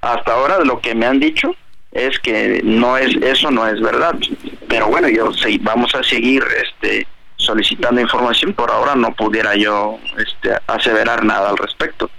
Hasta 0.00 0.32
ahora 0.32 0.64
lo 0.64 0.80
que 0.80 0.94
me 0.94 1.06
han 1.06 1.20
dicho 1.20 1.54
es 1.92 2.18
que 2.20 2.62
no 2.64 2.96
es 2.96 3.14
eso 3.16 3.50
no 3.50 3.66
es 3.66 3.80
verdad. 3.80 4.14
Pero 4.68 4.86
bueno, 4.86 5.08
yo 5.08 5.32
sí, 5.34 5.58
vamos 5.60 5.94
a 5.94 6.02
seguir 6.02 6.42
este 6.64 7.06
solicitando 7.40 8.00
información, 8.00 8.52
por 8.52 8.70
ahora 8.70 8.94
no 8.94 9.14
pudiera 9.14 9.56
yo 9.56 9.98
este, 10.18 10.56
aseverar 10.66 11.24
nada 11.24 11.50
al 11.50 11.56
respecto. 11.56 12.10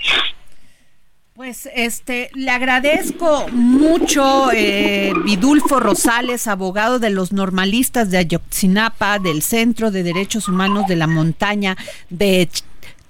Pues 1.34 1.68
este, 1.74 2.30
le 2.36 2.52
agradezco 2.52 3.48
mucho 3.52 4.52
eh, 4.54 5.12
Vidulfo 5.24 5.80
Rosales, 5.80 6.48
abogado 6.48 7.00
de 7.00 7.10
los 7.10 7.32
normalistas 7.32 8.12
de 8.12 8.20
Ayotzinapa, 8.20 9.18
del 9.18 9.42
Centro 9.42 9.90
de 9.90 10.04
Derechos 10.04 10.48
Humanos 10.48 10.86
de 10.88 10.98
la 10.98 11.08
Montaña 11.08 11.78
de 12.10 12.48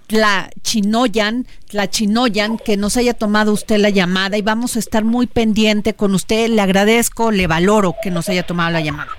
Tlachinoyan, 0.08 1.46
Tlachinoyan, 1.70 2.58
que 2.58 2.78
nos 2.78 2.96
haya 2.96 3.14
tomado 3.14 3.52
usted 3.52 3.78
la 3.78 3.90
llamada 3.90 4.38
y 4.38 4.42
vamos 4.42 4.76
a 4.76 4.80
estar 4.80 5.04
muy 5.04 5.28
pendiente 5.28 5.94
con 5.94 6.14
usted. 6.14 6.48
Le 6.48 6.62
agradezco, 6.62 7.32
le 7.32 7.48
valoro 7.48 7.96
que 8.02 8.12
nos 8.12 8.30
haya 8.30 8.44
tomado 8.44 8.72
la 8.72 8.82
llamada. 8.82 9.12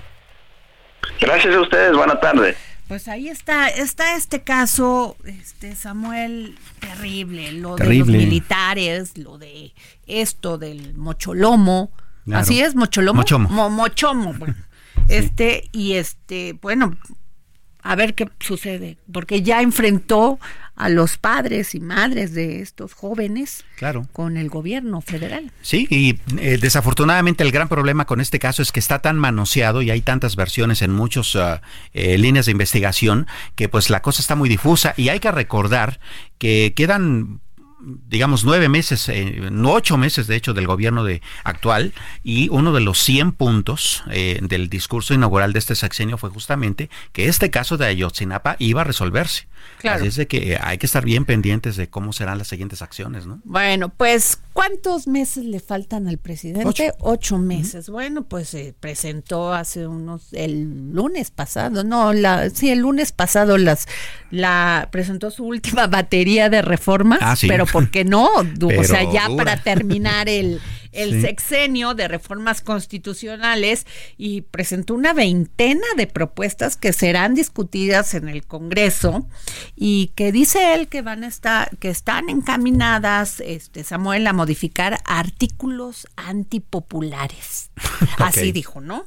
Gracias 1.19 1.53
a 1.53 1.61
ustedes, 1.61 1.95
buena 1.95 2.19
tarde. 2.19 2.55
Pues 2.93 3.07
ahí 3.07 3.27
está, 3.27 3.69
está 3.69 4.15
este 4.15 4.43
caso, 4.43 5.17
este 5.25 5.75
Samuel, 5.75 6.59
terrible, 6.79 7.51
lo 7.51 7.75
de 7.75 7.91
los 7.91 8.07
militares, 8.07 9.17
lo 9.17 9.39
de 9.39 9.73
esto 10.05 10.59
del 10.59 10.93
mocholomo, 10.93 11.91
así 12.31 12.61
es, 12.61 12.75
mocholomo, 12.75 13.21
mochomo, 13.21 13.71
mochomo, 13.71 14.35
este 15.07 15.69
y 15.71 15.93
este, 15.93 16.53
bueno, 16.61 16.95
a 17.83 17.95
ver 17.95 18.15
qué 18.15 18.29
sucede, 18.39 18.97
porque 19.11 19.41
ya 19.41 19.61
enfrentó 19.61 20.39
a 20.75 20.89
los 20.89 21.17
padres 21.17 21.75
y 21.75 21.79
madres 21.79 22.33
de 22.33 22.61
estos 22.61 22.93
jóvenes 22.93 23.63
claro. 23.77 24.07
con 24.11 24.37
el 24.37 24.49
gobierno 24.49 25.01
federal. 25.01 25.51
Sí, 25.61 25.87
y 25.89 26.19
eh, 26.39 26.57
desafortunadamente 26.59 27.43
el 27.43 27.51
gran 27.51 27.67
problema 27.67 28.05
con 28.05 28.21
este 28.21 28.39
caso 28.39 28.61
es 28.61 28.71
que 28.71 28.79
está 28.79 28.99
tan 28.99 29.17
manoseado 29.17 29.81
y 29.81 29.91
hay 29.91 30.01
tantas 30.01 30.35
versiones 30.35 30.81
en 30.81 30.91
muchas 30.91 31.35
ah, 31.35 31.61
eh, 31.93 32.17
líneas 32.17 32.45
de 32.47 32.53
investigación 32.53 33.27
que 33.55 33.69
pues 33.69 33.89
la 33.89 34.01
cosa 34.01 34.21
está 34.21 34.35
muy 34.35 34.49
difusa 34.49 34.93
y 34.97 35.09
hay 35.09 35.19
que 35.19 35.31
recordar 35.31 35.99
que 36.39 36.73
quedan 36.75 37.41
digamos, 37.83 38.45
nueve 38.45 38.69
meses, 38.69 39.09
eh, 39.09 39.49
ocho 39.65 39.97
meses 39.97 40.27
de 40.27 40.35
hecho 40.35 40.53
del 40.53 40.67
gobierno 40.67 41.03
de 41.03 41.21
actual 41.43 41.93
y 42.23 42.49
uno 42.49 42.73
de 42.73 42.81
los 42.81 42.99
100 42.99 43.33
puntos 43.33 44.03
eh, 44.11 44.39
del 44.41 44.69
discurso 44.69 45.13
inaugural 45.13 45.53
de 45.53 45.59
este 45.59 45.75
sexenio 45.75 46.17
fue 46.17 46.29
justamente 46.29 46.89
que 47.11 47.27
este 47.27 47.49
caso 47.49 47.77
de 47.77 47.85
Ayotzinapa 47.87 48.55
iba 48.59 48.81
a 48.81 48.83
resolverse. 48.83 49.47
Claro. 49.77 49.99
Así 49.99 50.07
es 50.07 50.15
de 50.15 50.27
que 50.27 50.57
hay 50.61 50.77
que 50.77 50.85
estar 50.85 51.05
bien 51.05 51.25
pendientes 51.25 51.75
de 51.75 51.89
cómo 51.89 52.13
serán 52.13 52.37
las 52.37 52.47
siguientes 52.47 52.81
acciones, 52.81 53.25
¿no? 53.25 53.39
Bueno, 53.43 53.89
pues, 53.89 54.39
¿cuántos 54.53 55.07
meses 55.07 55.45
le 55.45 55.59
faltan 55.59 56.07
al 56.07 56.17
presidente? 56.17 56.91
Ocho, 56.99 57.37
meses. 57.37 57.89
Bueno, 57.89 58.23
pues 58.23 58.49
se 58.49 58.73
presentó 58.77 59.53
hace 59.53 59.87
unos, 59.87 60.33
el 60.33 60.91
lunes 60.93 61.31
pasado, 61.31 61.83
no, 61.83 62.13
la, 62.13 62.49
sí, 62.49 62.69
el 62.69 62.79
lunes 62.79 63.11
pasado 63.11 63.57
las, 63.57 63.87
la 64.31 64.89
presentó 64.91 65.31
su 65.31 65.45
última 65.45 65.87
batería 65.87 66.49
de 66.49 66.61
reformas, 66.61 67.19
ah, 67.21 67.35
pero 67.47 67.65
¿por 67.73 67.89
qué 67.89 68.05
no? 68.05 68.27
o 68.27 68.83
sea, 68.83 69.11
ya 69.11 69.27
para 69.35 69.57
terminar 69.63 70.29
el, 70.29 70.61
el 70.91 71.21
sexenio 71.21 71.95
de 71.95 72.07
reformas 72.07 72.61
constitucionales 72.61 73.87
y 74.15 74.41
presentó 74.41 74.93
una 74.93 75.11
veintena 75.11 75.87
de 75.97 76.05
propuestas 76.05 76.77
que 76.77 76.93
serán 76.93 77.33
discutidas 77.33 78.13
en 78.13 78.29
el 78.29 78.45
Congreso 78.45 79.27
y 79.75 80.11
que 80.15 80.31
dice 80.31 80.75
él 80.75 80.87
que 80.87 81.01
van 81.01 81.23
a 81.23 81.27
estar, 81.27 81.75
que 81.77 81.89
están 81.89 82.29
encaminadas, 82.29 83.39
este 83.39 83.83
Samuel, 83.83 84.27
a 84.27 84.33
modificar 84.33 84.99
artículos 85.05 86.07
antipopulares. 86.15 87.71
Así 88.19 88.51
dijo, 88.51 88.79
¿no? 88.79 89.05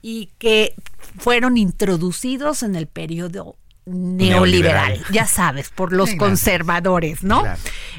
Y 0.00 0.30
que 0.38 0.74
fueron 1.18 1.58
introducidos 1.58 2.62
en 2.62 2.74
el 2.74 2.86
periodo 2.86 3.56
neoliberal, 3.88 5.02
ya 5.10 5.26
sabes, 5.26 5.70
por 5.70 5.92
los 5.92 6.14
conservadores, 6.14 7.22
¿no? 7.22 7.42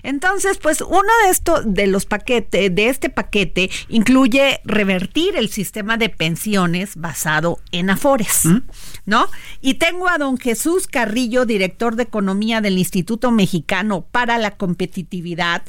Entonces, 0.03 0.57
pues 0.57 0.81
uno 0.81 1.09
de 1.25 1.31
estos, 1.31 1.61
de 1.65 1.87
los 1.87 2.05
paquetes, 2.05 2.73
de 2.73 2.89
este 2.89 3.09
paquete, 3.09 3.69
incluye 3.87 4.61
revertir 4.63 5.35
el 5.35 5.49
sistema 5.49 5.97
de 5.97 6.09
pensiones 6.09 6.95
basado 6.95 7.59
en 7.71 7.89
afores, 7.89 8.45
¿Mm? 8.45 8.59
¿no? 9.05 9.27
Y 9.61 9.75
tengo 9.75 10.07
a 10.07 10.17
don 10.17 10.37
Jesús 10.37 10.87
Carrillo, 10.87 11.45
director 11.45 11.95
de 11.95 12.03
economía 12.03 12.61
del 12.61 12.77
Instituto 12.77 13.31
Mexicano 13.31 14.05
para 14.11 14.37
la 14.37 14.51
Competitividad, 14.51 15.63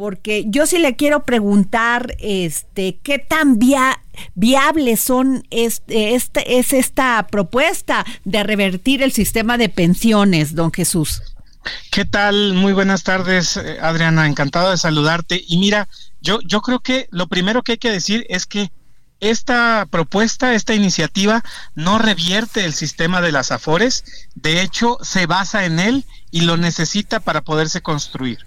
porque 0.00 0.44
yo 0.46 0.64
sí 0.64 0.78
le 0.78 0.96
quiero 0.96 1.24
preguntar, 1.24 2.16
este, 2.20 2.98
qué 3.02 3.18
tan 3.18 3.58
viables 4.34 4.98
son 4.98 5.46
este, 5.50 6.14
es 6.14 6.72
esta 6.72 7.26
propuesta 7.30 8.06
de 8.24 8.42
revertir 8.42 9.02
el 9.02 9.12
sistema 9.12 9.58
de 9.58 9.68
pensiones, 9.68 10.54
don 10.54 10.72
Jesús. 10.72 11.20
¿Qué 11.90 12.06
tal? 12.06 12.54
Muy 12.54 12.72
buenas 12.72 13.02
tardes, 13.02 13.58
eh, 13.58 13.76
Adriana. 13.82 14.26
Encantado 14.26 14.70
de 14.70 14.78
saludarte. 14.78 15.44
Y 15.46 15.58
mira, 15.58 15.86
yo, 16.22 16.40
yo 16.46 16.62
creo 16.62 16.80
que 16.80 17.06
lo 17.10 17.26
primero 17.26 17.62
que 17.62 17.72
hay 17.72 17.78
que 17.78 17.92
decir 17.92 18.24
es 18.30 18.46
que 18.46 18.72
esta 19.20 19.86
propuesta, 19.90 20.54
esta 20.54 20.72
iniciativa 20.72 21.44
no 21.74 21.98
revierte 21.98 22.64
el 22.64 22.72
sistema 22.72 23.20
de 23.20 23.32
las 23.32 23.52
AFORES, 23.52 24.04
de 24.34 24.62
hecho 24.62 24.96
se 25.02 25.26
basa 25.26 25.66
en 25.66 25.78
él 25.78 26.06
y 26.30 26.40
lo 26.40 26.56
necesita 26.56 27.20
para 27.20 27.42
poderse 27.42 27.82
construir. 27.82 28.38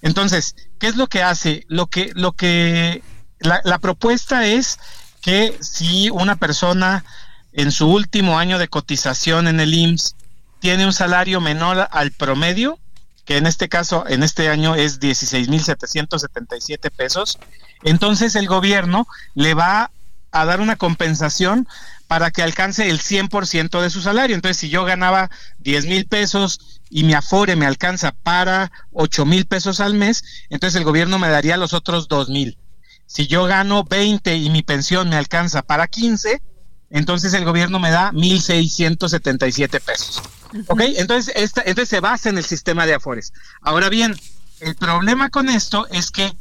Entonces, 0.00 0.54
¿qué 0.78 0.88
es 0.88 0.96
lo 0.96 1.06
que 1.08 1.22
hace? 1.22 1.64
Lo 1.68 1.86
que, 1.86 2.12
lo 2.14 2.32
que, 2.32 3.02
la, 3.38 3.78
propuesta 3.78 4.46
es 4.46 4.78
que 5.20 5.56
si 5.60 6.10
una 6.10 6.36
persona 6.36 7.04
en 7.52 7.72
su 7.72 7.88
último 7.88 8.38
año 8.38 8.58
de 8.58 8.68
cotización 8.68 9.48
en 9.48 9.60
el 9.60 9.74
IMSS 9.74 10.14
tiene 10.60 10.86
un 10.86 10.92
salario 10.92 11.40
menor 11.40 11.88
al 11.90 12.12
promedio, 12.12 12.78
que 13.24 13.36
en 13.36 13.46
este 13.46 13.68
caso, 13.68 14.04
en 14.08 14.22
este 14.22 14.48
año 14.48 14.74
es 14.74 15.00
16.777 15.00 16.90
pesos, 16.90 17.38
entonces 17.82 18.34
el 18.36 18.48
gobierno 18.48 19.06
le 19.34 19.54
va 19.54 19.90
a 20.30 20.44
dar 20.44 20.60
una 20.60 20.76
compensación 20.76 21.66
para 22.08 22.30
que 22.30 22.42
alcance 22.42 22.88
el 22.88 23.00
100% 23.00 23.80
de 23.80 23.90
su 23.90 24.00
salario. 24.00 24.34
Entonces, 24.34 24.56
si 24.56 24.70
yo 24.70 24.84
ganaba 24.84 25.30
10 25.58 25.86
mil 25.86 26.06
pesos 26.06 26.80
y 26.90 27.04
mi 27.04 27.12
afore 27.12 27.54
me 27.54 27.66
alcanza 27.66 28.12
para 28.12 28.72
8 28.92 29.26
mil 29.26 29.44
pesos 29.46 29.78
al 29.78 29.94
mes, 29.94 30.24
entonces 30.48 30.76
el 30.76 30.84
gobierno 30.84 31.18
me 31.18 31.28
daría 31.28 31.58
los 31.58 31.74
otros 31.74 32.08
2 32.08 32.30
mil. 32.30 32.58
Si 33.06 33.26
yo 33.26 33.44
gano 33.44 33.84
20 33.84 34.36
y 34.36 34.50
mi 34.50 34.62
pensión 34.62 35.10
me 35.10 35.16
alcanza 35.16 35.62
para 35.62 35.86
15, 35.86 36.42
entonces 36.90 37.34
el 37.34 37.44
gobierno 37.44 37.78
me 37.78 37.90
da 37.90 38.10
1.677 38.12 39.80
pesos. 39.80 40.22
¿Ok? 40.66 40.80
Entonces, 40.96 41.34
esta, 41.36 41.60
entonces 41.60 41.90
se 41.90 42.00
basa 42.00 42.30
en 42.30 42.38
el 42.38 42.44
sistema 42.44 42.86
de 42.86 42.94
afores. 42.94 43.34
Ahora 43.60 43.90
bien, 43.90 44.18
el 44.60 44.74
problema 44.76 45.28
con 45.28 45.50
esto 45.50 45.86
es 45.90 46.10
que 46.10 46.32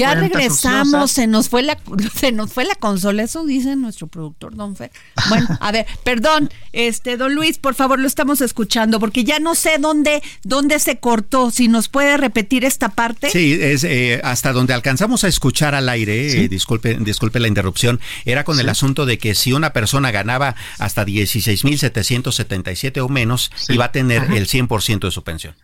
Ya 0.00 0.14
regresamos, 0.14 1.10
se 1.10 1.26
nos 1.26 1.48
fue 1.48 1.62
la 1.62 1.78
se 2.14 2.32
nos 2.32 2.52
fue 2.52 2.64
la 2.64 2.74
consola, 2.74 3.22
eso 3.22 3.44
dice 3.44 3.76
nuestro 3.76 4.06
productor 4.06 4.54
Don 4.56 4.76
Fer. 4.76 4.90
Bueno, 5.28 5.46
a 5.60 5.72
ver, 5.72 5.86
perdón, 6.04 6.50
este 6.72 7.16
Don 7.16 7.34
Luis, 7.34 7.58
por 7.58 7.74
favor, 7.74 7.98
lo 7.98 8.06
estamos 8.06 8.40
escuchando 8.40 8.98
porque 9.00 9.24
ya 9.24 9.38
no 9.38 9.54
sé 9.54 9.78
dónde 9.78 10.22
dónde 10.42 10.78
se 10.78 10.98
cortó, 10.98 11.50
si 11.50 11.68
nos 11.68 11.88
puede 11.88 12.16
repetir 12.16 12.64
esta 12.64 12.88
parte. 12.88 13.30
Sí, 13.30 13.58
es 13.60 13.84
eh, 13.84 14.20
hasta 14.24 14.52
donde 14.52 14.74
alcanzamos 14.74 15.24
a 15.24 15.28
escuchar 15.28 15.74
al 15.74 15.88
aire, 15.88 16.44
eh, 16.44 16.48
disculpe 16.48 16.94
disculpe 17.00 17.40
la 17.40 17.48
interrupción, 17.48 18.00
era 18.24 18.44
con 18.44 18.58
el 18.60 18.68
asunto 18.68 19.06
de 19.06 19.18
que 19.18 19.34
si 19.34 19.52
una 19.52 19.72
persona 19.72 20.10
ganaba 20.10 20.54
hasta 20.78 21.04
16.777 21.04 23.00
o 23.00 23.08
menos, 23.08 23.50
iba 23.68 23.86
a 23.86 23.92
tener 23.92 24.22
el 24.32 24.46
100% 24.46 25.00
de 25.00 25.10
su 25.10 25.22
pensión. 25.22 25.54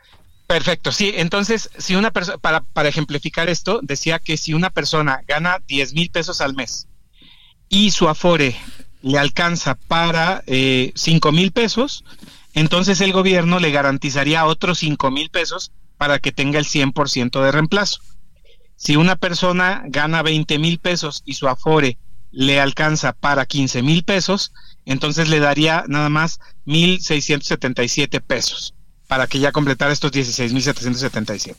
Perfecto, 0.47 0.93
sí. 0.93 1.13
Entonces, 1.17 1.71
si 1.77 1.97
una 1.97 2.13
persona, 2.13 2.39
para, 2.39 2.61
para 2.61 2.89
ejemplificar 2.89 3.49
esto, 3.49 3.81
decía 3.83 4.21
que 4.21 4.37
si 4.37 4.55
una 4.55 4.71
persona 4.71 5.23
gana 5.27 5.59
10 5.67 5.95
mil 5.95 6.11
pesos 6.11 6.41
al 6.41 6.55
mes 6.55 6.87
y 7.69 7.91
su 7.91 8.09
afore 8.09 8.57
le 9.03 9.19
alcanza 9.19 9.75
para 9.75 10.45
eh, 10.47 10.93
5 10.95 11.33
mil 11.33 11.51
pesos, 11.51 12.05
entonces 12.55 13.01
el 13.01 13.13
gobierno 13.13 13.59
le 13.59 13.73
garantizaría 13.73 14.47
otros 14.47 14.79
5 14.79 15.11
mil 15.11 15.31
pesos 15.31 15.73
para 15.97 16.21
que 16.21 16.33
tenga 16.33 16.59
el 16.59 16.65
100% 16.65 17.43
de 17.43 17.53
reemplazo. 17.53 18.01
si 18.77 18.97
una 18.97 19.17
persona 19.17 19.83
gana 19.87 20.23
20 20.23 20.59
mil 20.59 20.79
pesos 20.79 21.23
y 21.25 21.35
su 21.35 21.49
afore 21.49 21.99
le 22.31 22.61
alcanza 22.61 23.15
para 23.15 23.47
15 23.47 23.83
mil 23.83 24.05
pesos, 24.05 24.53
entonces 24.85 25.29
le 25.29 25.41
daría 25.41 25.85
nada 25.89 26.11
más 26.11 26.39
1.677 26.67 28.21
pesos 28.21 28.76
para 29.07 29.27
que 29.27 29.39
ya 29.39 29.53
completara 29.53 29.93
estos 29.93 30.13
16.777. 30.13 31.57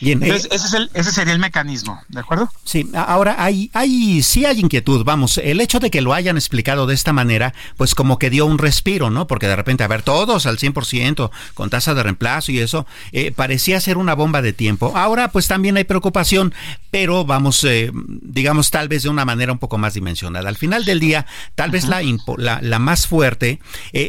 Bien, 0.00 0.22
Entonces, 0.22 0.50
eh, 0.50 0.54
ese, 0.54 0.66
es 0.66 0.74
el, 0.74 0.90
ese 0.94 1.12
sería 1.12 1.32
el 1.32 1.38
mecanismo, 1.38 2.00
¿de 2.08 2.20
acuerdo? 2.20 2.50
Sí, 2.64 2.88
ahora 2.94 3.36
hay, 3.38 3.70
hay, 3.72 4.22
sí 4.22 4.44
hay 4.44 4.60
inquietud, 4.60 5.04
vamos, 5.04 5.38
el 5.38 5.60
hecho 5.60 5.80
de 5.80 5.90
que 5.90 6.02
lo 6.02 6.12
hayan 6.12 6.36
explicado 6.36 6.86
de 6.86 6.94
esta 6.94 7.12
manera, 7.12 7.54
pues 7.76 7.94
como 7.94 8.18
que 8.18 8.28
dio 8.28 8.44
un 8.46 8.58
respiro, 8.58 9.10
¿no? 9.10 9.26
Porque 9.26 9.46
de 9.46 9.56
repente, 9.56 9.84
a 9.84 9.88
ver, 9.88 10.02
todos 10.02 10.46
al 10.46 10.58
100%, 10.58 11.30
con 11.54 11.70
tasa 11.70 11.94
de 11.94 12.02
reemplazo 12.02 12.52
y 12.52 12.58
eso, 12.58 12.86
eh, 13.12 13.32
parecía 13.32 13.80
ser 13.80 13.96
una 13.96 14.14
bomba 14.14 14.42
de 14.42 14.52
tiempo. 14.52 14.92
Ahora, 14.96 15.32
pues 15.32 15.48
también 15.48 15.76
hay 15.76 15.84
preocupación, 15.84 16.54
pero 16.90 17.24
vamos, 17.24 17.64
eh, 17.64 17.90
digamos, 17.94 18.70
tal 18.70 18.88
vez 18.88 19.02
de 19.02 19.08
una 19.08 19.24
manera 19.24 19.52
un 19.52 19.58
poco 19.58 19.78
más 19.78 19.94
dimensionada. 19.94 20.48
Al 20.48 20.56
final 20.56 20.84
del 20.84 21.00
día, 21.00 21.26
tal 21.54 21.70
vez 21.70 21.84
la, 21.86 22.02
la, 22.36 22.60
la, 22.60 22.78
más 22.78 23.06
fuerte 23.06 23.60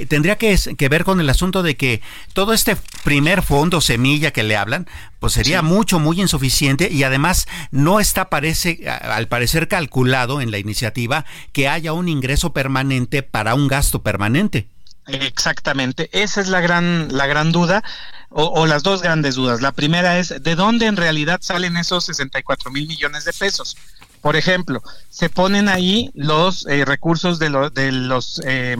tendría 0.10 0.38
que, 0.38 0.58
que 0.78 0.90
ver 0.90 1.04
con 1.04 1.22
el 1.22 1.30
asunto 1.30 1.64
de 1.64 1.78
que 1.78 2.02
todo 2.34 2.54
este 2.54 2.78
primer 3.04 3.42
fondo 3.42 3.80
semilla 3.80 4.32
que 4.32 4.44
le 4.44 4.58
hablan, 4.58 4.88
pues 5.20 5.34
sería 5.34 5.62
mucho, 5.78 6.00
muy 6.00 6.20
insuficiente 6.20 6.90
y 6.92 7.04
además 7.04 7.46
no 7.70 8.00
está, 8.00 8.32
parece, 8.32 8.90
al 8.90 9.28
parecer 9.28 9.68
calculado 9.68 10.42
en 10.42 10.50
la 10.50 10.58
iniciativa 10.58 11.24
que 11.54 11.68
haya 11.68 11.94
un 11.94 12.10
ingreso 12.10 12.52
permanente 12.52 13.22
para 13.22 13.54
un 13.54 13.68
gasto 13.68 14.02
permanente. 14.02 14.68
Exactamente, 15.06 16.10
esa 16.14 16.42
es 16.42 16.48
la 16.48 16.62
gran, 16.62 17.16
la 17.16 17.28
gran 17.28 17.52
duda, 17.52 17.84
o, 18.30 18.66
las 18.66 18.82
dos 18.82 19.04
grandes 19.04 19.36
dudas. 19.36 19.62
La 19.62 19.72
primera 19.72 20.18
es, 20.18 20.34
¿de 20.42 20.56
dónde 20.56 20.88
en 20.88 20.98
realidad 20.98 21.40
salen 21.42 21.78
esos 21.78 22.06
64 22.06 22.72
mil 22.72 22.88
millones 22.88 23.24
de 23.24 23.34
pesos? 23.34 23.78
Por 24.22 24.36
ejemplo, 24.36 24.82
se 25.12 25.30
ponen 25.30 25.70
ahí 25.70 26.10
los 26.16 26.66
eh, 26.66 26.86
recursos 26.86 27.38
de, 27.38 27.70
de 27.72 27.92
los... 27.92 28.42
Eh, 28.46 28.76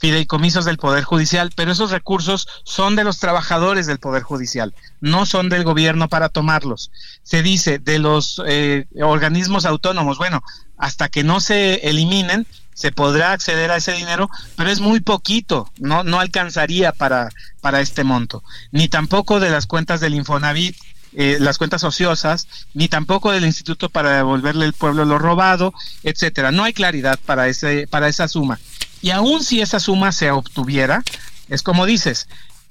fideicomisos 0.00 0.64
del 0.64 0.78
Poder 0.78 1.04
Judicial, 1.04 1.52
pero 1.54 1.72
esos 1.72 1.90
recursos 1.90 2.48
son 2.64 2.96
de 2.96 3.04
los 3.04 3.18
trabajadores 3.18 3.86
del 3.86 3.98
Poder 3.98 4.22
Judicial, 4.22 4.74
no 5.00 5.26
son 5.26 5.50
del 5.50 5.62
gobierno 5.62 6.08
para 6.08 6.30
tomarlos. 6.30 6.90
Se 7.22 7.42
dice 7.42 7.78
de 7.78 7.98
los 7.98 8.42
eh, 8.46 8.86
organismos 9.00 9.66
autónomos, 9.66 10.16
bueno, 10.16 10.42
hasta 10.78 11.10
que 11.10 11.22
no 11.22 11.40
se 11.40 11.88
eliminen, 11.88 12.46
se 12.72 12.92
podrá 12.92 13.32
acceder 13.32 13.70
a 13.70 13.76
ese 13.76 13.92
dinero, 13.92 14.30
pero 14.56 14.70
es 14.70 14.80
muy 14.80 15.00
poquito, 15.00 15.70
no, 15.78 16.02
no 16.02 16.18
alcanzaría 16.18 16.92
para, 16.92 17.28
para 17.60 17.82
este 17.82 18.02
monto, 18.02 18.42
ni 18.72 18.88
tampoco 18.88 19.38
de 19.38 19.50
las 19.50 19.66
cuentas 19.66 20.00
del 20.00 20.14
Infonavit, 20.14 20.76
eh, 21.12 21.36
las 21.40 21.58
cuentas 21.58 21.84
ociosas, 21.84 22.46
ni 22.72 22.88
tampoco 22.88 23.32
del 23.32 23.44
instituto 23.44 23.90
para 23.90 24.16
devolverle 24.16 24.64
al 24.64 24.72
pueblo 24.72 25.04
lo 25.04 25.18
robado, 25.18 25.74
etcétera. 26.04 26.52
No 26.52 26.62
hay 26.62 26.72
claridad 26.72 27.18
para 27.26 27.48
ese, 27.48 27.88
para 27.88 28.08
esa 28.08 28.28
suma. 28.28 28.60
Y 29.02 29.10
aún 29.10 29.42
si 29.42 29.60
esa 29.60 29.80
suma 29.80 30.12
se 30.12 30.30
obtuviera, 30.30 31.02
es 31.48 31.62
como 31.62 31.86
dices, 31.86 32.28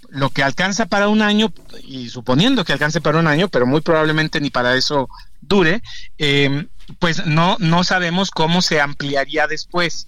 lo 0.10 0.30
que 0.30 0.44
alcanza 0.44 0.86
para 0.86 1.08
un 1.08 1.22
año, 1.22 1.54
y 1.84 2.10
suponiendo 2.10 2.66
que 2.66 2.74
alcance 2.74 3.02
para 3.02 3.20
un 3.20 3.28
año, 3.28 3.50
pero 3.50 3.66
muy 3.66 3.82
probablemente 3.82 4.42
ni 4.42 4.50
para 4.50 4.76
eso 4.76 5.10
dure, 5.42 5.82
em, 6.18 6.68
pues 7.00 7.26
no, 7.26 7.58
no 7.60 7.84
sabemos 7.84 8.32
cómo 8.32 8.62
se 8.62 8.82
ampliaría 8.82 9.48
después. 9.48 10.08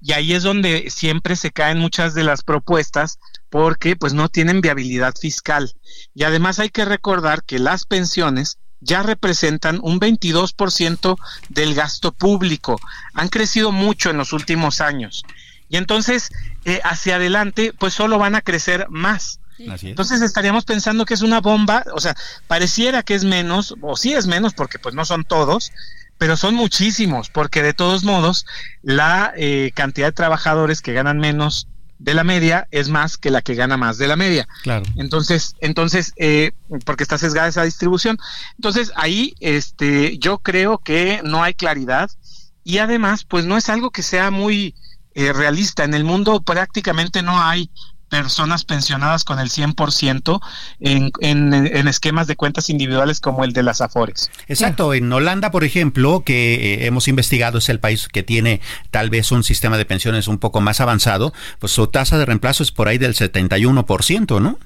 Y 0.00 0.12
ahí 0.12 0.32
es 0.32 0.42
donde 0.42 0.90
siempre 0.90 1.34
se 1.34 1.50
caen 1.50 1.78
muchas 1.78 2.14
de 2.14 2.22
las 2.22 2.42
propuestas 2.42 3.18
porque 3.50 3.96
pues 3.96 4.12
no 4.12 4.28
tienen 4.28 4.60
viabilidad 4.60 5.14
fiscal. 5.20 5.74
Y 6.14 6.24
además 6.24 6.60
hay 6.60 6.68
que 6.68 6.84
recordar 6.84 7.42
que 7.42 7.58
las 7.58 7.84
pensiones 7.84 8.58
ya 8.80 9.02
representan 9.02 9.80
un 9.82 9.98
22% 9.98 11.16
del 11.48 11.74
gasto 11.74 12.12
público. 12.12 12.78
Han 13.12 13.28
crecido 13.28 13.72
mucho 13.72 14.10
en 14.10 14.18
los 14.18 14.32
últimos 14.32 14.80
años 14.80 15.24
y 15.68 15.76
entonces, 15.76 16.30
eh, 16.64 16.80
hacia 16.84 17.16
adelante, 17.16 17.72
pues 17.78 17.94
solo 17.94 18.18
van 18.18 18.34
a 18.34 18.42
crecer 18.42 18.86
más. 18.90 19.40
Entonces 19.58 20.22
estaríamos 20.22 20.64
pensando 20.64 21.04
que 21.04 21.14
es 21.14 21.22
una 21.22 21.40
bomba, 21.40 21.84
o 21.92 22.00
sea, 22.00 22.14
pareciera 22.46 23.02
que 23.02 23.14
es 23.14 23.24
menos, 23.24 23.74
o 23.80 23.96
sí 23.96 24.12
es 24.12 24.28
menos, 24.28 24.54
porque 24.54 24.78
pues 24.78 24.94
no 24.94 25.04
son 25.04 25.24
todos, 25.24 25.72
pero 26.16 26.36
son 26.36 26.54
muchísimos, 26.54 27.28
porque 27.28 27.62
de 27.62 27.74
todos 27.74 28.04
modos 28.04 28.46
la 28.82 29.32
eh, 29.36 29.72
cantidad 29.74 30.08
de 30.08 30.12
trabajadores 30.12 30.80
que 30.80 30.92
ganan 30.92 31.18
menos 31.18 31.66
de 31.98 32.14
la 32.14 32.22
media 32.22 32.68
es 32.70 32.88
más 32.88 33.16
que 33.16 33.30
la 33.30 33.42
que 33.42 33.56
gana 33.56 33.76
más 33.76 33.98
de 33.98 34.06
la 34.06 34.16
media. 34.16 34.46
Claro. 34.62 34.84
Entonces, 34.96 35.56
entonces, 35.60 36.12
eh, 36.16 36.52
porque 36.84 37.02
está 37.02 37.18
sesgada 37.18 37.48
esa 37.48 37.64
distribución. 37.64 38.18
Entonces, 38.56 38.92
ahí, 38.94 39.34
este, 39.40 40.18
yo 40.18 40.38
creo 40.38 40.78
que 40.78 41.20
no 41.24 41.42
hay 41.42 41.54
claridad 41.54 42.10
y 42.62 42.78
además, 42.78 43.24
pues 43.24 43.44
no 43.44 43.56
es 43.56 43.68
algo 43.68 43.90
que 43.90 44.02
sea 44.02 44.30
muy, 44.30 44.74
eh, 45.18 45.32
realista. 45.32 45.82
En 45.82 45.94
el 45.94 46.04
mundo 46.04 46.40
prácticamente 46.40 47.22
no 47.22 47.42
hay 47.42 47.68
personas 48.08 48.64
pensionadas 48.64 49.24
con 49.24 49.40
el 49.40 49.50
100% 49.50 50.40
en, 50.78 51.10
en, 51.20 51.52
en 51.52 51.88
esquemas 51.88 52.28
de 52.28 52.36
cuentas 52.36 52.70
individuales 52.70 53.18
como 53.18 53.44
el 53.44 53.52
de 53.52 53.64
las 53.64 53.80
Afores. 53.80 54.30
Exacto, 54.46 54.94
en 54.94 55.12
Holanda, 55.12 55.50
por 55.50 55.64
ejemplo, 55.64 56.22
que 56.24 56.54
eh, 56.54 56.86
hemos 56.86 57.08
investigado, 57.08 57.58
es 57.58 57.68
el 57.68 57.80
país 57.80 58.06
que 58.06 58.22
tiene 58.22 58.60
tal 58.92 59.10
vez 59.10 59.32
un 59.32 59.42
sistema 59.42 59.76
de 59.76 59.84
pensiones 59.84 60.28
un 60.28 60.38
poco 60.38 60.60
más 60.60 60.80
avanzado, 60.80 61.34
pues 61.58 61.72
su 61.72 61.88
tasa 61.88 62.16
de 62.16 62.24
reemplazo 62.24 62.62
es 62.62 62.70
por 62.70 62.86
ahí 62.86 62.96
del 62.96 63.14
71%, 63.14 64.40
¿no? 64.40 64.58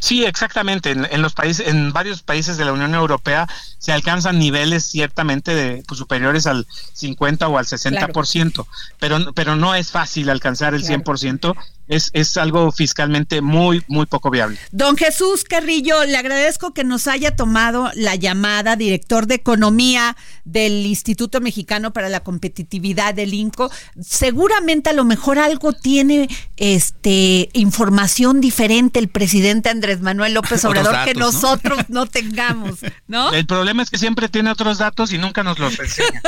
Sí, 0.00 0.24
exactamente. 0.24 0.90
En, 0.90 1.22
los 1.22 1.34
países, 1.34 1.66
en 1.68 1.92
varios 1.92 2.22
países 2.22 2.56
de 2.56 2.64
la 2.64 2.72
Unión 2.72 2.94
Europea 2.94 3.48
se 3.78 3.92
alcanzan 3.92 4.38
niveles 4.38 4.84
ciertamente 4.84 5.54
de, 5.54 5.82
pues, 5.86 5.98
superiores 5.98 6.46
al 6.46 6.66
50 6.92 7.48
o 7.48 7.58
al 7.58 7.66
60%, 7.66 8.66
pero, 8.98 9.32
pero 9.32 9.56
no 9.56 9.74
es 9.74 9.90
fácil 9.90 10.30
alcanzar 10.30 10.74
el 10.74 10.84
100% 10.84 11.54
es, 11.88 12.10
es 12.12 12.36
algo 12.36 12.72
fiscalmente 12.72 13.40
muy, 13.40 13.82
muy 13.88 14.06
poco 14.06 14.30
viable. 14.30 14.58
Don 14.72 14.96
Jesús 14.96 15.44
Carrillo, 15.44 16.04
le 16.04 16.16
agradezco 16.16 16.72
que 16.72 16.84
nos 16.84 17.06
haya 17.06 17.36
tomado 17.36 17.90
la 17.94 18.14
llamada, 18.14 18.76
director 18.76 19.26
de 19.26 19.36
Economía 19.36 20.16
del 20.44 20.86
Instituto 20.86 21.40
Mexicano 21.40 21.92
para 21.92 22.08
la 22.08 22.20
Competitividad 22.20 23.14
del 23.14 23.34
INCO. 23.34 23.70
Seguramente 24.00 24.90
a 24.90 24.92
lo 24.92 25.04
mejor 25.04 25.38
algo 25.38 25.72
tiene 25.72 26.28
este 26.56 27.48
información 27.52 28.40
diferente 28.40 28.98
el 28.98 29.08
presidente 29.08 29.68
Andrés 29.68 30.00
Manuel 30.00 30.34
López 30.34 30.64
Obrador 30.64 31.04
que 31.04 31.14
nosotros 31.14 31.78
¿no? 31.88 32.06
tengamos, 32.06 32.80
¿no? 33.06 33.32
El 33.34 33.46
problema 33.46 33.82
es 33.82 33.90
que 33.90 33.98
siempre 33.98 34.28
tiene 34.28 34.50
otros 34.50 34.78
datos 34.78 35.12
y 35.12 35.18
nunca 35.18 35.42
nos 35.42 35.58
los 35.58 35.78
enseña. 35.78 36.22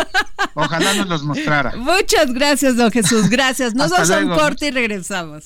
Ojalá 0.54 0.94
nos 0.94 1.08
los 1.08 1.22
mostrara. 1.22 1.74
Muchas 1.76 2.32
gracias, 2.32 2.76
don 2.76 2.90
Jesús. 2.90 3.28
Gracias. 3.28 3.74
Nos 3.74 3.90
vamos 3.90 4.10
a 4.10 4.18
un 4.18 4.30
corte 4.30 4.68
y 4.68 4.70
regresamos. 4.70 5.45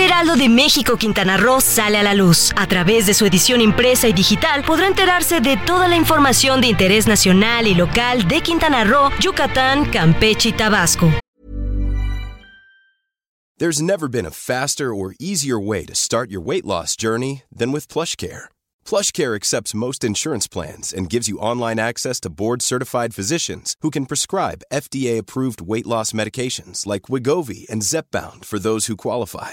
Heraldo 0.00 0.36
de 0.36 0.48
México 0.48 0.96
Quintana 0.96 1.36
Roo 1.36 1.60
sale 1.60 1.98
a 1.98 2.02
la 2.02 2.14
luz. 2.14 2.52
A 2.56 2.66
través 2.66 3.06
de 3.06 3.14
su 3.14 3.24
edición 3.24 3.60
impresa 3.60 4.08
y 4.08 4.12
digital 4.12 4.62
podrá 4.64 4.86
enterarse 4.86 5.40
de 5.40 5.56
toda 5.56 5.88
la 5.88 5.96
información 5.96 6.60
de 6.60 6.68
interés 6.68 7.06
nacional 7.06 7.66
y 7.66 7.74
local 7.74 8.26
de 8.28 8.40
Quintana 8.40 8.84
Roo, 8.84 9.10
Yucatán, 9.20 9.90
Campeche 9.90 10.50
y 10.50 10.52
Tabasco. 10.52 11.10
There's 13.58 13.80
never 13.80 14.06
been 14.06 14.26
a 14.26 14.30
faster 14.30 14.94
or 14.94 15.14
easier 15.18 15.58
way 15.58 15.86
to 15.86 15.94
start 15.94 16.30
your 16.30 16.42
weight 16.42 16.66
loss 16.66 16.94
journey 16.94 17.42
than 17.50 17.72
with 17.72 17.88
PlushCare. 17.88 18.50
PlushCare 18.84 19.34
accepts 19.34 19.74
most 19.74 20.04
insurance 20.04 20.46
plans 20.46 20.92
and 20.92 21.08
gives 21.08 21.26
you 21.26 21.38
online 21.38 21.78
access 21.78 22.20
to 22.20 22.28
board-certified 22.28 23.14
physicians 23.14 23.74
who 23.80 23.88
can 23.88 24.04
prescribe 24.04 24.60
FDA-approved 24.70 25.62
weight 25.62 25.86
loss 25.86 26.12
medications 26.12 26.84
like 26.84 27.08
Wigovi 27.08 27.66
and 27.70 27.80
Zepbound 27.80 28.44
for 28.44 28.58
those 28.58 28.86
who 28.88 28.96
qualify. 28.96 29.52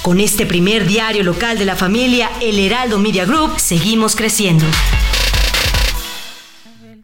Con 0.00 0.18
este 0.18 0.46
primer 0.46 0.86
diario 0.86 1.22
local 1.24 1.58
de 1.58 1.66
la 1.66 1.76
familia, 1.76 2.30
El 2.40 2.58
Heraldo 2.58 2.98
Media 2.98 3.26
Group, 3.26 3.60
seguimos 3.60 4.16
creciendo. 4.16 4.64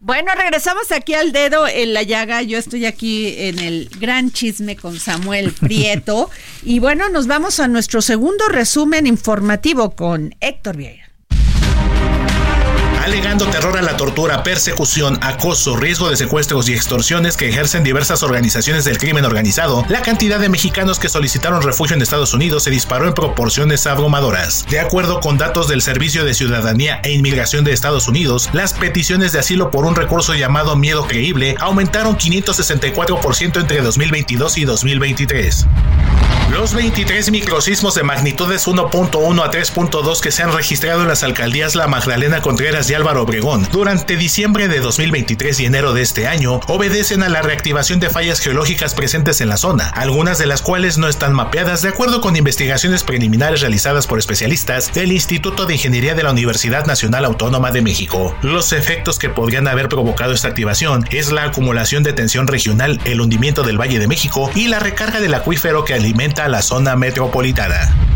Bueno, 0.01 0.33
regresamos 0.35 0.91
aquí 0.93 1.13
al 1.13 1.33
dedo 1.33 1.69
en 1.69 1.93
la 1.93 2.03
llaga. 2.03 2.41
Yo 2.41 2.57
estoy 2.57 2.87
aquí 2.87 3.35
en 3.37 3.59
el 3.59 3.91
gran 4.01 4.31
chisme 4.31 4.75
con 4.77 4.99
Samuel 4.99 5.53
Prieto. 5.61 6.31
y 6.63 6.79
bueno, 6.79 7.11
nos 7.11 7.27
vamos 7.27 7.61
a 7.61 7.69
nuestro 7.69 8.01
segundo 8.01 8.49
resumen 8.49 9.07
informativo 9.07 9.91
con 9.91 10.35
Héctor 10.41 10.79
Vieira 10.79 11.02
alegando 13.03 13.47
terror 13.47 13.77
a 13.77 13.83
la 13.83 13.97
tortura, 13.97 14.45
persecución, 14.45 15.19
acoso, 15.23 15.77
riesgo 15.77 16.09
de 16.09 16.17
secuestros 16.17 16.69
y 16.69 16.75
extorsiones 16.75 17.37
que 17.37 17.49
ejercen 17.49 17.83
diversas 17.83 18.23
organizaciones 18.23 18.85
del 18.85 18.99
crimen 18.99 19.25
organizado, 19.25 19.85
la 19.89 20.03
cantidad 20.03 20.39
de 20.39 20.49
mexicanos 20.49 21.01
que 21.01 21.09
solicitaron 21.09 21.63
refugio 21.63 21.97
en 21.97 22.03
Estados 22.03 22.33
Unidos 22.33 22.63
se 22.63 22.71
disparó 22.71 23.09
en 23.09 23.15
proporciones 23.15 23.87
abrumadoras. 23.89 24.65
De 24.71 24.79
acuerdo 24.79 25.19
con 25.21 25.37
datos 25.37 25.67
del 25.67 25.83
Servicio 25.83 26.25
de 26.25 26.35
Ciudadanía 26.35 27.01
e 27.03 27.11
Inmigración 27.11 27.65
de 27.65 27.73
Estados 27.73 28.07
Unidos, 28.07 28.49
las 28.53 28.73
peticiones 28.73 29.33
de 29.33 29.41
asilo 29.41 29.73
por 29.73 29.85
un 29.85 29.97
recurso 29.97 30.35
llamado 30.35 30.77
miedo 30.77 31.07
creíble 31.09 31.57
aumentaron 31.59 32.17
564% 32.17 33.61
entre 33.61 33.83
2022 33.83 34.59
y 34.59 34.65
2023. 34.65 35.67
Los 36.53 36.75
23 36.75 37.31
microsismos 37.31 37.95
de 37.95 38.03
magnitudes 38.03 38.69
1.1 38.69 39.43
a 39.43 39.51
3.2 39.51 40.21
que 40.21 40.31
se 40.31 40.43
han 40.43 40.53
registrado 40.53 41.01
en 41.01 41.09
las 41.09 41.23
alcaldías 41.23 41.75
La 41.75 41.87
Magdalena 41.87 42.43
Contreras 42.43 42.89
Álvaro 42.95 43.23
Obregón 43.23 43.67
durante 43.73 44.17
diciembre 44.17 44.69
de 44.69 44.81
2023 44.81 45.61
y 45.61 45.67
enero 45.67 45.95
de 45.95 46.03
este 46.03 46.27
año 46.27 46.61
obedecen 46.69 47.23
a 47.23 47.29
la 47.29 47.43
reactivación 47.43 48.01
de 48.01 48.11
fallas 48.11 48.41
geológicas 48.41 48.95
presentes 48.95 49.41
en 49.41 49.49
la 49.49 49.57
zona, 49.57 49.89
algunas 49.89 50.39
de 50.39 50.47
las 50.47 50.63
cuales 50.63 50.99
no 50.99 51.09
están 51.09 51.33
mapeadas 51.33 51.83
de 51.83 51.89
acuerdo 51.89 52.21
con 52.21 52.37
investigaciones 52.37 53.05
preliminares 53.05 53.61
realizadas 53.61 54.07
por 54.07 54.19
especialistas 54.19 54.93
del 54.93 55.13
Instituto 55.13 55.67
de 55.67 55.75
Ingeniería 55.75 56.15
de 56.15 56.23
la 56.23 56.31
Universidad 56.31 56.87
Nacional 56.87 57.25
Autónoma 57.25 57.71
de 57.71 57.83
México. 57.83 58.37
Los 58.43 58.73
efectos 58.73 59.19
que 59.19 59.31
podrían 59.31 59.69
haber 59.69 59.89
provocado 59.89 60.33
esta 60.33 60.49
activación 60.49 61.07
es 61.11 61.33
la 61.33 61.45
acumulación 61.45 62.03
de 62.03 62.13
tensión 62.13 62.47
regional, 62.47 63.01
el 63.05 63.21
hundimiento 63.21 63.63
del 63.63 63.81
Valle 63.81 63.99
de 63.99 64.09
México 64.09 64.51
y 64.55 64.69
la 64.69 64.79
recarga 64.79 65.21
del 65.21 65.35
acuífero 65.35 65.85
que 65.85 65.95
alimenta 65.95 66.45
a 66.45 66.49
la 66.49 66.63
zona 66.63 66.97
metropolitana. 66.97 68.12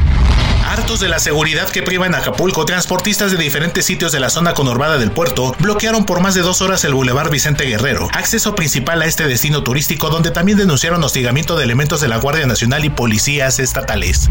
Hartos 0.67 0.99
de 0.99 1.09
la 1.09 1.21
seguridad 1.21 1.69
que 1.71 1.85
priva 1.85 2.07
en 2.07 2.17
Acapulco, 2.17 2.65
transportistas 2.65 3.31
de 3.31 3.37
diferentes 3.37 3.87
sitios 3.87 4.11
de 4.11 4.19
la 4.19 4.31
zona 4.31 4.53
conurbada 4.53 4.99
del 4.99 5.13
puerto 5.13 5.55
bloquearon 5.61 6.05
por 6.05 6.21
más 6.21 6.35
de 6.35 6.41
dos 6.41 6.61
horas 6.61 6.85
el 6.85 6.93
Boulevard 6.93 7.31
Vicente 7.31 7.65
Guerrero, 7.67 8.09
acceso 8.13 8.57
principal 8.57 9.01
a 9.01 9.07
este 9.07 9.29
destino 9.29 9.63
turístico 9.63 10.11
donde 10.11 10.33
también 10.33 10.59
denunciaron 10.59 11.05
hostigamiento 11.05 11.57
de 11.57 11.63
elementos 11.63 12.01
de 12.01 12.09
la 12.09 12.17
Guardia 12.17 12.47
Nacional 12.47 12.85
y 12.85 12.91
policías 12.91 13.61
estatales. 13.61 14.29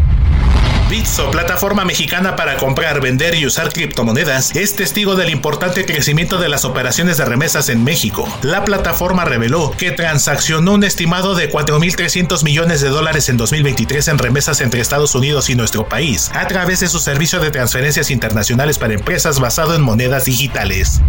Bitso, 0.88 1.32
plataforma 1.32 1.84
mexicana 1.84 2.36
para 2.36 2.56
comprar, 2.58 3.00
vender 3.00 3.34
y 3.34 3.44
usar 3.44 3.72
criptomonedas, 3.72 4.54
es 4.54 4.76
testigo 4.76 5.16
del 5.16 5.30
importante 5.30 5.84
crecimiento 5.84 6.38
de 6.38 6.48
las 6.48 6.64
operaciones 6.64 7.16
de 7.16 7.24
remesas 7.24 7.68
en 7.70 7.82
México. 7.82 8.28
La 8.42 8.64
plataforma 8.64 9.24
reveló 9.24 9.72
que 9.76 9.90
transaccionó 9.90 10.74
un 10.74 10.84
estimado 10.84 11.34
de 11.34 11.50
4.300 11.50 12.44
millones 12.44 12.82
de 12.82 12.90
dólares 12.90 13.28
en 13.28 13.36
2023 13.36 14.06
en 14.06 14.18
remesas 14.18 14.60
entre 14.60 14.80
Estados 14.80 15.16
Unidos 15.16 15.50
y 15.50 15.56
nuestro 15.56 15.88
país, 15.88 16.30
a 16.34 16.46
través 16.46 16.78
de 16.78 16.86
su 16.86 17.00
servicio 17.00 17.40
de 17.40 17.50
transferencias 17.50 18.12
internacionales 18.12 18.78
para 18.78 18.94
empresas 18.94 19.40
basado 19.40 19.74
en 19.74 19.82
monedas 19.82 20.26
digitales. 20.26 21.00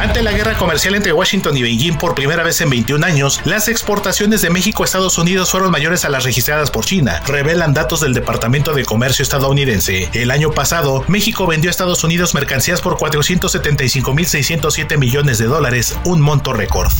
Ante 0.00 0.22
la 0.22 0.30
guerra 0.30 0.56
comercial 0.56 0.94
entre 0.94 1.12
Washington 1.12 1.56
y 1.56 1.62
Beijing 1.62 1.98
por 1.98 2.14
primera 2.14 2.44
vez 2.44 2.60
en 2.60 2.70
21 2.70 3.04
años, 3.04 3.40
las 3.44 3.66
exportaciones 3.66 4.42
de 4.42 4.48
México 4.48 4.84
a 4.84 4.86
Estados 4.86 5.18
Unidos 5.18 5.50
fueron 5.50 5.72
mayores 5.72 6.04
a 6.04 6.08
las 6.08 6.22
registradas 6.22 6.70
por 6.70 6.84
China, 6.84 7.20
revelan 7.26 7.74
datos 7.74 8.00
del 8.00 8.14
Departamento 8.14 8.74
de 8.74 8.84
Comercio 8.88 9.22
estadounidense. 9.22 10.08
El 10.14 10.30
año 10.30 10.50
pasado, 10.50 11.04
México 11.08 11.46
vendió 11.46 11.68
a 11.68 11.72
Estados 11.72 12.04
Unidos 12.04 12.32
mercancías 12.32 12.80
por 12.80 12.96
475.607 12.96 14.96
millones 14.96 15.36
de 15.36 15.44
dólares, 15.44 15.94
un 16.06 16.22
monto 16.22 16.54
récord. 16.54 16.90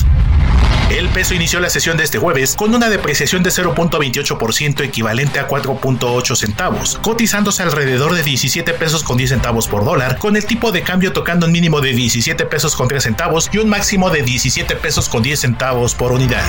El 0.89 1.07
peso 1.09 1.35
inició 1.35 1.59
la 1.59 1.69
sesión 1.69 1.97
de 1.97 2.03
este 2.03 2.17
jueves 2.17 2.55
con 2.55 2.73
una 2.73 2.89
depreciación 2.89 3.43
de 3.43 3.51
0.28% 3.51 4.83
equivalente 4.83 5.39
a 5.39 5.47
4.8 5.47 6.35
centavos, 6.35 6.97
cotizándose 7.03 7.61
alrededor 7.61 8.15
de 8.15 8.23
17 8.23 8.73
pesos 8.73 9.03
con 9.03 9.15
10 9.15 9.29
centavos 9.29 9.67
por 9.67 9.85
dólar, 9.85 10.17
con 10.17 10.35
el 10.35 10.45
tipo 10.45 10.71
de 10.71 10.81
cambio 10.81 11.13
tocando 11.13 11.45
un 11.45 11.51
mínimo 11.51 11.79
de 11.79 11.93
17 11.93 12.43
pesos 12.47 12.75
con 12.75 12.87
3 12.87 13.03
centavos 13.03 13.51
y 13.53 13.59
un 13.59 13.69
máximo 13.69 14.09
de 14.09 14.23
17 14.23 14.75
pesos 14.77 15.09
con 15.09 15.21
10 15.21 15.39
centavos 15.39 15.93
por 15.93 16.11
unidad. 16.11 16.43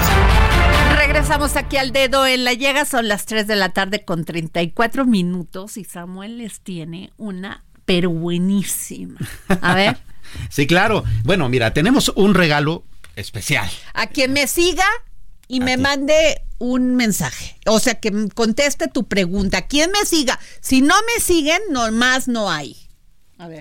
Regresamos 0.97 1.57
aquí 1.57 1.77
al 1.77 1.93
dedo 1.93 2.27
en 2.27 2.45
la 2.45 2.55
llega, 2.55 2.87
son 2.87 3.09
las 3.09 3.27
3 3.27 3.47
de 3.47 3.57
la 3.57 3.69
tarde 3.75 4.07
con 4.07 4.25
34 4.25 5.05
minutos 5.05 5.77
y 5.77 5.85
Samuel 5.85 6.39
les 6.39 6.61
tiene 6.61 7.13
una 7.19 7.63
pero 7.85 8.09
buenísima. 8.09 9.19
A 9.61 9.75
ver. 9.75 9.99
sí, 10.49 10.67
claro. 10.67 11.05
Bueno, 11.25 11.49
mira, 11.49 11.75
tenemos 11.75 12.11
un 12.15 12.35
regalo 12.35 12.85
especial. 13.21 13.71
A 13.95 14.07
quien 14.07 14.33
me 14.33 14.47
siga 14.47 14.87
y 15.49 15.61
me 15.61 15.77
mande 15.77 16.43
un 16.59 16.95
mensaje. 16.95 17.57
O 17.67 17.81
sea, 17.81 17.95
que 17.95 18.29
conteste 18.35 18.89
tu 18.89 19.09
pregunta. 19.09 19.67
¿Quién 19.67 19.91
me 19.91 20.07
siga? 20.07 20.39
Si 20.61 20.81
no 20.81 20.95
me 21.15 21.23
siguen, 21.23 21.61
más 21.93 22.29
no 22.29 22.51
hay. 22.51 22.77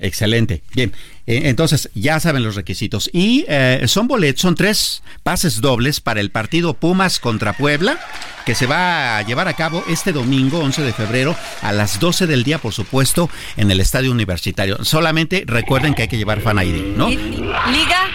Excelente. 0.02 0.62
Bien, 0.76 0.92
eh, 1.26 1.44
entonces 1.46 1.90
ya 1.96 2.20
saben 2.20 2.44
los 2.44 2.56
requisitos. 2.56 3.10
Y 3.14 3.46
eh, 3.48 3.84
son 3.88 4.08
boletos, 4.08 4.42
son 4.42 4.56
tres 4.56 5.02
pases 5.24 5.62
dobles 5.62 6.02
para 6.02 6.20
el 6.20 6.32
partido 6.32 6.74
Pumas 6.74 7.20
contra 7.20 7.54
Puebla, 7.54 7.98
que 8.46 8.56
se 8.56 8.66
va 8.66 9.18
a 9.18 9.22
llevar 9.22 9.48
a 9.48 9.54
cabo 9.54 9.84
este 9.88 10.12
domingo, 10.12 10.60
11 10.60 10.82
de 10.82 10.94
febrero, 10.94 11.36
a 11.62 11.72
las 11.72 12.00
12 12.00 12.28
del 12.28 12.44
día, 12.44 12.58
por 12.58 12.74
supuesto, 12.74 13.30
en 13.56 13.72
el 13.72 13.80
Estadio 13.80 14.12
Universitario. 14.12 14.84
Solamente 14.84 15.44
recuerden 15.48 15.94
que 15.94 16.04
hay 16.04 16.08
que 16.10 16.18
llevar 16.18 16.42
fan 16.42 16.58
ID, 16.58 16.98
¿no? 16.98 17.10
Liga 17.10 18.10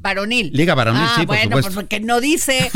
Varonil. 0.00 0.50
Liga 0.52 0.74
Varonil, 0.74 1.02
ah, 1.02 1.12
sí, 1.16 1.26
por 1.26 1.36
bueno, 1.36 1.56
supuesto. 1.56 1.74
porque 1.74 2.00
no 2.00 2.20
dice. 2.20 2.70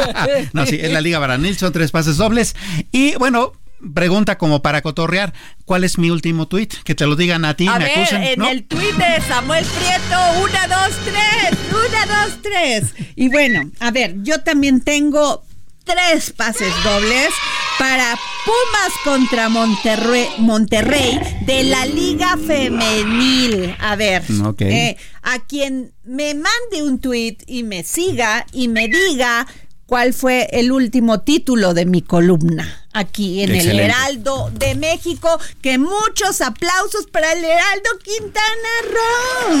no, 0.52 0.66
sí, 0.66 0.78
es 0.80 0.92
la 0.92 1.00
Liga 1.00 1.18
Varonil, 1.18 1.56
son 1.56 1.72
tres 1.72 1.90
pases 1.90 2.16
dobles. 2.16 2.54
Y 2.92 3.14
bueno, 3.16 3.52
pregunta 3.94 4.38
como 4.38 4.62
para 4.62 4.82
cotorrear, 4.82 5.32
¿cuál 5.64 5.84
es 5.84 5.98
mi 5.98 6.10
último 6.10 6.46
tweet? 6.46 6.68
Que 6.84 6.94
te 6.94 7.06
lo 7.06 7.16
digan 7.16 7.44
a 7.44 7.54
ti, 7.54 7.66
a 7.66 7.78
me 7.78 7.84
ver, 7.84 7.98
acusan. 7.98 8.22
En 8.22 8.42
el 8.42 8.64
tweet 8.64 8.92
de 8.92 9.20
Samuel 9.26 9.64
Prieto, 9.64 10.20
una, 10.42 10.66
dos, 10.68 10.96
tres, 11.04 11.58
una, 11.70 12.06
dos, 12.06 12.38
tres. 12.42 12.94
Y 13.16 13.28
bueno, 13.28 13.70
a 13.80 13.90
ver, 13.90 14.14
yo 14.22 14.40
también 14.40 14.80
tengo 14.80 15.44
tres 15.84 16.32
pases 16.32 16.72
dobles 16.84 17.30
para 17.78 18.18
Pumas 18.44 18.92
contra 19.04 19.48
Monterrey, 19.48 20.26
Monterrey 20.38 21.18
de 21.46 21.64
la 21.64 21.86
Liga 21.86 22.36
Femenil. 22.36 23.74
A 23.78 23.94
ver, 23.96 24.22
eh, 24.60 24.96
a 25.22 25.38
quien 25.46 25.92
me 26.04 26.34
mande 26.34 26.82
un 26.82 26.98
tweet 26.98 27.38
y 27.46 27.62
me 27.62 27.84
siga 27.84 28.46
y 28.52 28.68
me 28.68 28.88
diga 28.88 29.46
cuál 29.86 30.12
fue 30.12 30.48
el 30.52 30.72
último 30.72 31.20
título 31.20 31.74
de 31.74 31.86
mi 31.86 32.02
columna 32.02 32.87
aquí 32.98 33.42
en 33.42 33.54
el 33.54 33.78
Heraldo 33.78 34.50
de 34.52 34.74
México. 34.74 35.38
Que 35.62 35.78
muchos 35.78 36.40
aplausos 36.40 37.06
para 37.06 37.32
el 37.32 37.44
Heraldo 37.44 37.90
Quintana 38.02 38.72
Roo. 38.90 39.56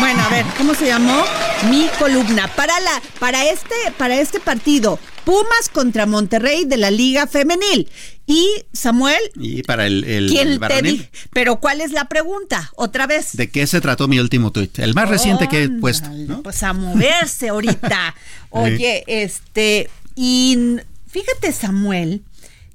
Bueno, 0.00 0.22
a 0.22 0.28
ver, 0.30 0.44
¿cómo 0.56 0.74
se 0.74 0.86
llamó? 0.86 1.24
Mi 1.70 1.88
columna 1.98 2.48
para 2.54 2.78
la 2.80 3.02
para 3.18 3.44
este 3.48 3.74
para 3.96 4.16
este 4.16 4.40
partido 4.40 4.98
Pumas 5.24 5.70
contra 5.72 6.04
Monterrey 6.04 6.64
de 6.66 6.76
la 6.76 6.90
Liga 6.90 7.26
Femenil. 7.26 7.88
Y 8.26 8.48
Samuel. 8.72 9.20
Y 9.36 9.62
para 9.62 9.86
el, 9.86 10.04
el, 10.04 10.28
¿quién 10.28 10.58
te 10.58 11.10
Pero 11.32 11.56
¿cuál 11.56 11.80
es 11.80 11.92
la 11.92 12.08
pregunta? 12.08 12.70
Otra 12.76 13.06
vez. 13.06 13.36
¿De 13.36 13.50
qué 13.50 13.66
se 13.66 13.80
trató 13.80 14.08
mi 14.08 14.18
último 14.18 14.50
tuit? 14.50 14.78
El 14.78 14.94
más 14.94 15.08
reciente 15.08 15.48
que 15.48 15.64
he 15.64 15.68
puesto. 15.68 16.08
Pues 16.42 16.62
a 16.62 16.72
moverse 16.72 17.48
ahorita. 17.48 18.14
Oye, 18.50 19.04
este. 19.06 19.90
Y 20.16 20.78
fíjate, 21.14 21.52
Samuel, 21.52 22.22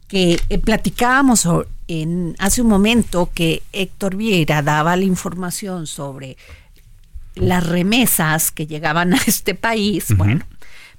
que 0.07 0.39
eh, 0.49 0.57
platicábamos 0.57 1.47
en, 1.87 2.35
hace 2.39 2.61
un 2.61 2.69
momento 2.69 3.29
que 3.33 3.61
Héctor 3.73 4.15
Vieira 4.15 4.61
daba 4.61 4.95
la 4.95 5.03
información 5.03 5.85
sobre 5.85 6.37
las 7.35 7.67
remesas 7.67 8.51
que 8.51 8.65
llegaban 8.65 9.13
a 9.15 9.17
este 9.27 9.53
país. 9.53 10.15
Bueno 10.15 10.45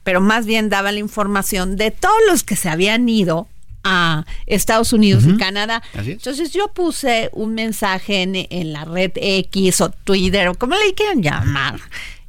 pero 0.02 0.20
más 0.20 0.46
bien 0.46 0.68
daba 0.68 0.92
la 0.92 0.98
información 0.98 1.76
de 1.76 1.90
todos 1.90 2.16
los 2.28 2.42
que 2.42 2.56
se 2.56 2.68
habían 2.68 3.08
ido 3.08 3.48
a 3.82 4.26
Estados 4.46 4.92
Unidos 4.92 5.24
y 5.26 5.36
Canadá. 5.38 5.82
Entonces 5.94 6.52
yo 6.52 6.68
puse 6.68 7.30
un 7.32 7.54
mensaje 7.54 8.22
en, 8.22 8.72
la 8.72 8.84
red 8.84 9.12
X 9.14 9.80
o 9.80 9.90
Twitter 9.90 10.48
o 10.48 10.54
como 10.54 10.74
le 10.74 10.94
quieran 10.94 11.22
llamar. 11.22 11.80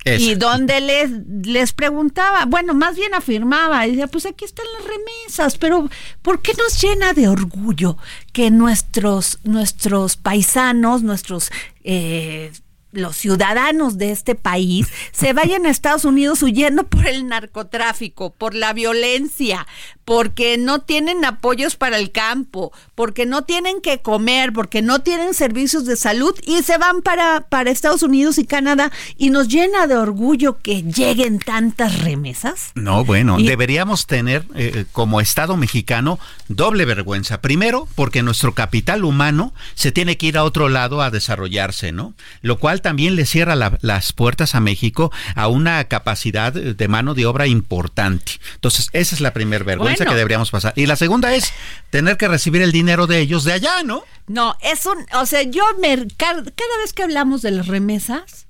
Y 0.03 0.33
donde 0.35 0.81
les, 0.81 1.11
les 1.45 1.73
preguntaba, 1.73 2.45
bueno, 2.45 2.73
más 2.73 2.95
bien 2.95 3.13
afirmaba, 3.13 3.85
y 3.85 3.91
decía, 3.91 4.07
pues 4.07 4.25
aquí 4.25 4.45
están 4.45 4.65
las 4.79 4.87
remesas, 4.87 5.57
pero 5.59 5.89
¿por 6.23 6.41
qué 6.41 6.53
nos 6.55 6.81
llena 6.81 7.13
de 7.13 7.27
orgullo 7.27 7.97
que 8.33 8.49
nuestros, 8.49 9.39
nuestros 9.43 10.17
paisanos, 10.17 11.03
nuestros 11.03 11.51
eh, 11.83 12.51
los 12.91 13.15
ciudadanos 13.15 13.97
de 13.97 14.11
este 14.11 14.35
país 14.35 14.87
se 15.11 15.33
vayan 15.33 15.65
a 15.65 15.69
Estados 15.69 16.05
Unidos 16.05 16.43
huyendo 16.43 16.85
por 16.85 17.07
el 17.07 17.27
narcotráfico, 17.27 18.31
por 18.31 18.55
la 18.55 18.73
violencia, 18.73 19.67
porque 20.05 20.57
no 20.57 20.79
tienen 20.79 21.23
apoyos 21.23 21.75
para 21.75 21.97
el 21.97 22.11
campo, 22.11 22.71
porque 22.95 23.25
no 23.25 23.43
tienen 23.43 23.81
que 23.81 23.99
comer, 24.01 24.51
porque 24.51 24.81
no 24.81 24.99
tienen 24.99 25.33
servicios 25.33 25.85
de 25.85 25.95
salud 25.95 26.35
y 26.45 26.63
se 26.63 26.77
van 26.77 27.01
para, 27.01 27.47
para 27.49 27.71
Estados 27.71 28.03
Unidos 28.03 28.37
y 28.37 28.45
Canadá 28.45 28.91
y 29.17 29.29
nos 29.29 29.47
llena 29.47 29.87
de 29.87 29.95
orgullo 29.95 30.57
que 30.61 30.83
lleguen 30.83 31.39
tantas 31.39 32.01
remesas. 32.01 32.71
No, 32.75 33.05
bueno, 33.05 33.37
deberíamos 33.37 34.07
tener 34.07 34.43
eh, 34.55 34.85
como 34.91 35.21
Estado 35.21 35.55
mexicano 35.55 36.19
doble 36.47 36.85
vergüenza. 36.85 37.41
Primero, 37.41 37.87
porque 37.95 38.23
nuestro 38.23 38.53
capital 38.53 39.05
humano 39.05 39.53
se 39.75 39.91
tiene 39.91 40.17
que 40.17 40.27
ir 40.27 40.37
a 40.37 40.43
otro 40.43 40.69
lado 40.69 41.01
a 41.01 41.11
desarrollarse, 41.11 41.91
¿no? 41.91 42.13
Lo 42.41 42.59
cual 42.59 42.80
también 42.81 43.15
le 43.15 43.25
cierra 43.25 43.55
las 43.55 44.13
puertas 44.13 44.55
a 44.55 44.59
México 44.59 45.11
a 45.35 45.47
una 45.47 45.83
capacidad 45.85 46.53
de 46.53 46.87
mano 46.87 47.13
de 47.13 47.25
obra 47.25 47.47
importante. 47.47 48.33
Entonces, 48.55 48.89
esa 48.93 49.15
es 49.15 49.21
la 49.21 49.33
primera 49.33 49.63
vergüenza 49.63 50.05
que 50.05 50.15
deberíamos 50.15 50.51
pasar. 50.51 50.73
Y 50.75 50.85
la 50.85 50.95
segunda 50.95 51.33
es 51.33 51.53
tener 51.89 52.17
que 52.17 52.27
recibir 52.27 52.61
el 52.61 52.71
dinero 52.71 53.07
de 53.07 53.19
ellos 53.19 53.43
de 53.43 53.53
allá, 53.53 53.83
¿no? 53.83 54.03
No, 54.27 54.55
es 54.61 54.85
un, 54.85 55.05
o 55.13 55.25
sea, 55.25 55.43
yo 55.43 55.63
me, 55.79 56.07
cada, 56.15 56.41
vez 56.41 56.93
que 56.95 57.03
hablamos 57.03 57.41
de 57.41 57.51
las 57.51 57.67
remesas, 57.67 58.47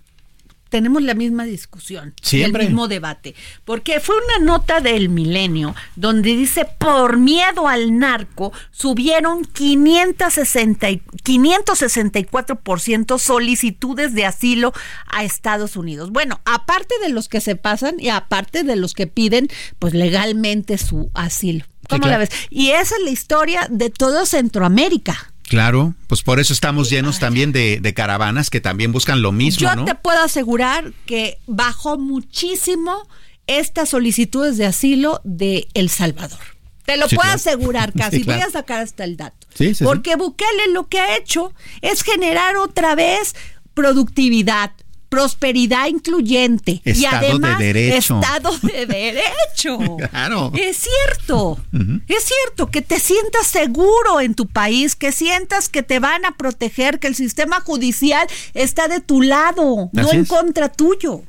tenemos 0.72 1.04
la 1.04 1.14
misma 1.14 1.44
discusión, 1.44 2.16
Siempre. 2.22 2.64
el 2.64 2.70
mismo 2.70 2.88
debate, 2.88 3.36
porque 3.66 4.00
fue 4.00 4.16
una 4.16 4.40
nota 4.46 4.80
del 4.80 5.10
Milenio 5.10 5.76
donde 5.98 6.34
dice 6.36 6.66
por 6.80 7.18
miedo 7.18 7.68
al 7.68 8.00
narco 8.00 8.54
subieron 8.72 9.44
560 9.44 10.88
564% 10.88 13.20
solicitudes 13.20 14.16
de 14.16 14.26
asilo 14.26 14.72
a 15.08 15.26
Estados 15.26 15.76
Unidos. 15.76 16.12
Bueno, 16.12 16.40
aparte 16.46 16.96
de 17.02 17.10
los 17.10 17.28
que 17.28 17.42
se 17.42 17.58
pasan 17.58 17.96
y 18.00 18.08
aparte 18.08 18.64
de 18.64 18.78
los 18.78 18.94
que 18.94 19.08
piden 19.08 19.50
pues 19.78 19.94
legalmente 19.94 20.78
su 20.78 21.12
asilo. 21.14 21.66
¿Cómo 21.90 22.08
la 22.08 22.18
ves? 22.18 22.30
Y 22.50 22.70
esa 22.70 22.96
es 22.96 23.04
la 23.04 23.10
historia 23.10 23.68
de 23.70 23.90
todo 23.90 24.26
Centroamérica. 24.26 25.31
Claro, 25.52 25.96
pues 26.08 26.24
por 26.24 26.40
eso 26.40 26.54
estamos 26.54 26.90
llenos 26.90 27.20
también 27.20 27.52
de, 27.52 27.94
caravanas 27.94 28.50
que 28.50 28.62
también 28.62 28.94
buscan 28.94 29.22
lo 29.22 29.34
mismo. 29.34 29.70
Yo 29.76 29.84
te 29.84 29.96
puedo 29.96 30.24
asegurar 30.24 30.94
que 31.06 31.40
bajó 31.46 31.98
muchísimo 31.98 33.06
estas 33.48 33.90
solicitudes 33.90 34.56
de 34.56 34.66
asilo 34.66 35.20
de 35.26 35.68
El 35.74 35.90
Salvador. 35.90 36.40
Te 36.86 36.96
lo 36.96 37.10
puedo 37.10 37.30
asegurar 37.30 37.92
casi. 37.98 38.24
Voy 38.24 38.36
a 38.36 38.50
sacar 38.50 38.80
hasta 38.80 39.04
el 39.04 39.18
dato. 39.18 39.46
Porque 39.84 40.16
Bukele 40.16 40.70
lo 40.72 40.88
que 40.88 41.02
ha 41.02 41.18
hecho 41.18 41.54
es 41.82 42.04
generar 42.04 42.56
otra 42.56 42.96
vez 42.96 43.36
productividad, 43.74 44.72
prosperidad 45.12 45.88
incluyente 45.88 46.82
y 46.86 47.04
además 47.04 47.60
de 47.60 47.74
derecho. 47.74 48.21
Estado 48.21 48.58
de 48.62 48.86
Derecho. 48.88 49.97
claro. 50.10 50.54
Es 50.56 50.78
cierto, 50.78 51.60
es 52.08 52.24
cierto 52.24 52.71
que 52.71 52.82
te 52.82 52.97
sientas 52.97 53.45
seguro 53.45 54.21
en 54.21 54.36
tu 54.36 54.47
país, 54.47 54.95
que 54.95 55.12
sientas 55.12 55.67
que 55.67 55.84
te 55.84 56.00
van 56.00 56.24
a 56.24 56.38
proteger, 56.38 57.00
que 57.00 57.08
el 57.08 57.15
sistema 57.15 57.60
judicial 57.60 58.26
está 58.54 58.88
de 58.88 59.02
tu 59.02 59.21
lado, 59.21 59.89
no 59.91 60.12
en 60.13 60.24
contra 60.24 60.69
tuyo. 60.69 61.24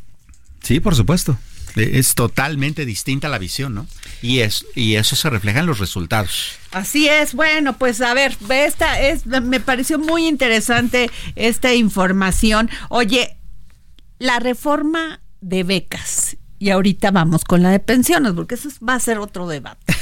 Sí, 0.63 0.79
por 0.79 0.95
supuesto. 0.95 1.37
Es 1.75 2.15
totalmente 2.15 2.85
distinta 2.85 3.29
la 3.29 3.39
visión, 3.39 3.75
¿no? 3.75 3.89
Y, 4.21 4.41
es, 4.41 4.65
y 4.77 4.95
eso 4.95 5.17
se 5.17 5.29
refleja 5.29 5.61
en 5.61 5.67
los 5.67 5.81
resultados. 5.81 6.53
Así 6.71 7.09
es, 7.09 7.35
bueno, 7.35 7.77
pues 7.79 8.01
a 8.01 8.15
ver, 8.15 8.37
esta 8.49 9.01
es, 9.01 9.27
me 9.27 9.59
pareció 9.59 9.99
muy 9.99 10.29
interesante 10.29 11.11
esta 11.35 11.75
información. 11.75 12.71
Oye, 12.91 13.39
la 14.23 14.39
reforma 14.39 15.21
de 15.41 15.65
becas. 15.65 16.37
Y 16.63 16.71
ahorita 16.71 17.11
vamos 17.11 17.45
con 17.45 17.61
la 17.65 17.71
de 17.71 17.81
pensiones, 17.81 18.35
porque 18.35 18.55
eso 18.55 18.69
va 18.89 18.95
a 18.95 19.01
ser 19.01 19.19
otro 19.19 19.49
debate. 19.49 19.97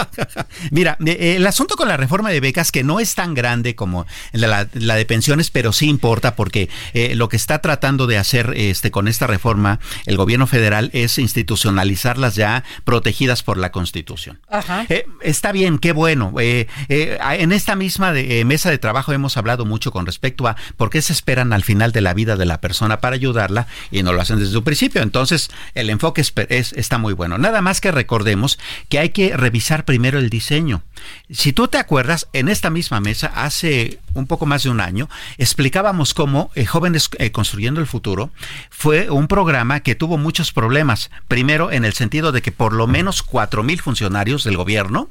Mira, 0.72 0.96
eh, 1.06 1.36
el 1.36 1.46
asunto 1.46 1.76
con 1.76 1.86
la 1.86 1.96
reforma 1.96 2.30
de 2.30 2.40
becas, 2.40 2.72
que 2.72 2.82
no 2.82 2.98
es 2.98 3.14
tan 3.14 3.32
grande 3.32 3.76
como 3.76 4.06
la, 4.32 4.64
de 4.64 5.04
pensiones, 5.06 5.50
pero 5.50 5.72
sí 5.72 5.88
importa 5.88 6.34
porque 6.34 6.68
eh, 6.94 7.14
lo 7.14 7.28
que 7.28 7.36
está 7.36 7.60
tratando 7.60 8.08
de 8.08 8.18
hacer 8.18 8.54
este, 8.56 8.90
con 8.90 9.06
esta 9.06 9.28
reforma 9.28 9.78
el 10.04 10.16
gobierno 10.16 10.48
federal 10.48 10.90
es 10.94 11.16
institucionalizarlas 11.16 12.34
ya 12.34 12.64
protegidas 12.84 13.44
por 13.44 13.56
la 13.56 13.70
Constitución. 13.70 14.40
Eh, 14.88 15.06
está 15.22 15.52
bien, 15.52 15.78
qué 15.78 15.92
bueno. 15.92 16.34
en 16.38 17.52
esta 17.52 17.76
misma 17.76 18.12
mesa 18.44 18.68
de 18.68 18.78
trabajo 18.78 19.12
hemos 19.12 19.36
hablado 19.36 19.64
mucho 19.64 19.92
con 19.92 20.06
respecto 20.06 20.48
a 20.48 20.56
por 20.76 20.90
qué 20.90 21.02
se 21.02 21.12
esperan 21.12 21.52
al 21.52 21.62
final 21.62 21.92
de 21.92 22.00
la 22.00 22.14
vida 22.14 22.34
de 22.34 22.46
la 22.46 22.60
persona 22.60 23.00
para 23.00 23.14
ayudarla 23.14 23.68
y 23.92 24.02
no 24.02 24.12
lo 24.12 24.20
hacen 24.20 24.40
desde 24.40 24.52
su 24.52 24.64
principio. 24.64 25.02
Entonces, 25.02 25.50
el 25.74 25.88
enfoque 26.00 26.22
es, 26.22 26.72
está 26.72 26.96
muy 26.96 27.12
bueno. 27.12 27.36
Nada 27.36 27.60
más 27.60 27.82
que 27.82 27.90
recordemos 27.90 28.58
que 28.88 28.98
hay 28.98 29.10
que 29.10 29.36
revisar 29.36 29.84
primero 29.84 30.18
el 30.18 30.30
diseño. 30.30 30.82
Si 31.28 31.52
tú 31.52 31.68
te 31.68 31.76
acuerdas, 31.76 32.26
en 32.32 32.48
esta 32.48 32.70
misma 32.70 33.00
mesa, 33.00 33.30
hace 33.34 34.00
un 34.14 34.26
poco 34.26 34.46
más 34.46 34.62
de 34.62 34.70
un 34.70 34.80
año, 34.80 35.10
explicábamos 35.36 36.14
cómo 36.14 36.50
eh, 36.54 36.64
Jóvenes 36.64 37.10
eh, 37.18 37.32
Construyendo 37.32 37.82
el 37.82 37.86
Futuro 37.86 38.30
fue 38.70 39.10
un 39.10 39.28
programa 39.28 39.80
que 39.80 39.94
tuvo 39.94 40.16
muchos 40.16 40.52
problemas. 40.52 41.10
Primero, 41.28 41.70
en 41.70 41.84
el 41.84 41.92
sentido 41.92 42.32
de 42.32 42.40
que 42.40 42.50
por 42.50 42.72
lo 42.72 42.86
menos 42.86 43.22
cuatro 43.22 43.62
mil 43.62 43.82
funcionarios 43.82 44.42
del 44.42 44.56
gobierno 44.56 45.10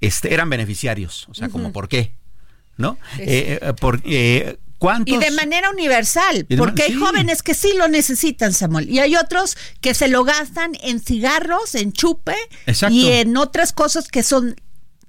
este, 0.00 0.34
eran 0.34 0.50
beneficiarios. 0.50 1.28
O 1.30 1.34
sea, 1.34 1.48
como 1.50 1.72
por 1.72 1.88
qué. 1.88 2.10
¿No? 2.78 2.98
Eh, 3.18 3.72
por, 3.80 4.02
y 5.04 5.16
de 5.16 5.30
manera 5.30 5.70
universal, 5.70 6.46
porque 6.56 6.84
hay 6.84 6.94
jóvenes 6.94 7.42
que 7.42 7.54
sí 7.54 7.72
lo 7.76 7.88
necesitan, 7.88 8.52
Samuel, 8.52 8.90
y 8.90 8.98
hay 8.98 9.16
otros 9.16 9.56
que 9.80 9.94
se 9.94 10.08
lo 10.08 10.24
gastan 10.24 10.72
en 10.82 11.00
cigarros, 11.00 11.74
en 11.74 11.92
chupe 11.92 12.36
y 12.90 13.08
en 13.08 13.36
otras 13.36 13.72
cosas 13.72 14.08
que 14.08 14.22
son 14.22 14.56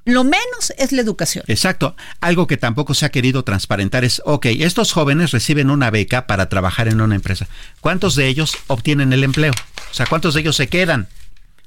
lo 0.06 0.24
menos 0.24 0.72
es 0.78 0.94
la 0.94 1.02
educación. 1.02 1.44
Exacto. 1.48 1.96
Algo 2.22 2.48
que 2.48 2.56
tampoco 2.56 2.94
se 2.94 3.06
ha 3.06 3.10
querido 3.10 3.44
transparentar 3.44 4.06
es, 4.06 4.22
ok, 4.24 4.46
estos 4.46 4.94
jóvenes 4.94 5.32
reciben 5.32 5.70
una 5.70 5.92
beca 5.92 6.28
para 6.28 6.48
trabajar 6.48 6.88
en 6.88 7.02
una 7.02 7.16
empresa. 7.16 7.48
¿Cuántos 7.82 8.16
de 8.16 8.28
ellos 8.28 8.56
obtienen 8.68 9.12
el 9.12 9.26
empleo? 9.26 9.52
O 9.92 9.94
sea, 9.94 10.06
¿cuántos 10.06 10.34
de 10.34 10.42
ellos 10.42 10.56
se 10.56 10.68
quedan? 10.68 11.10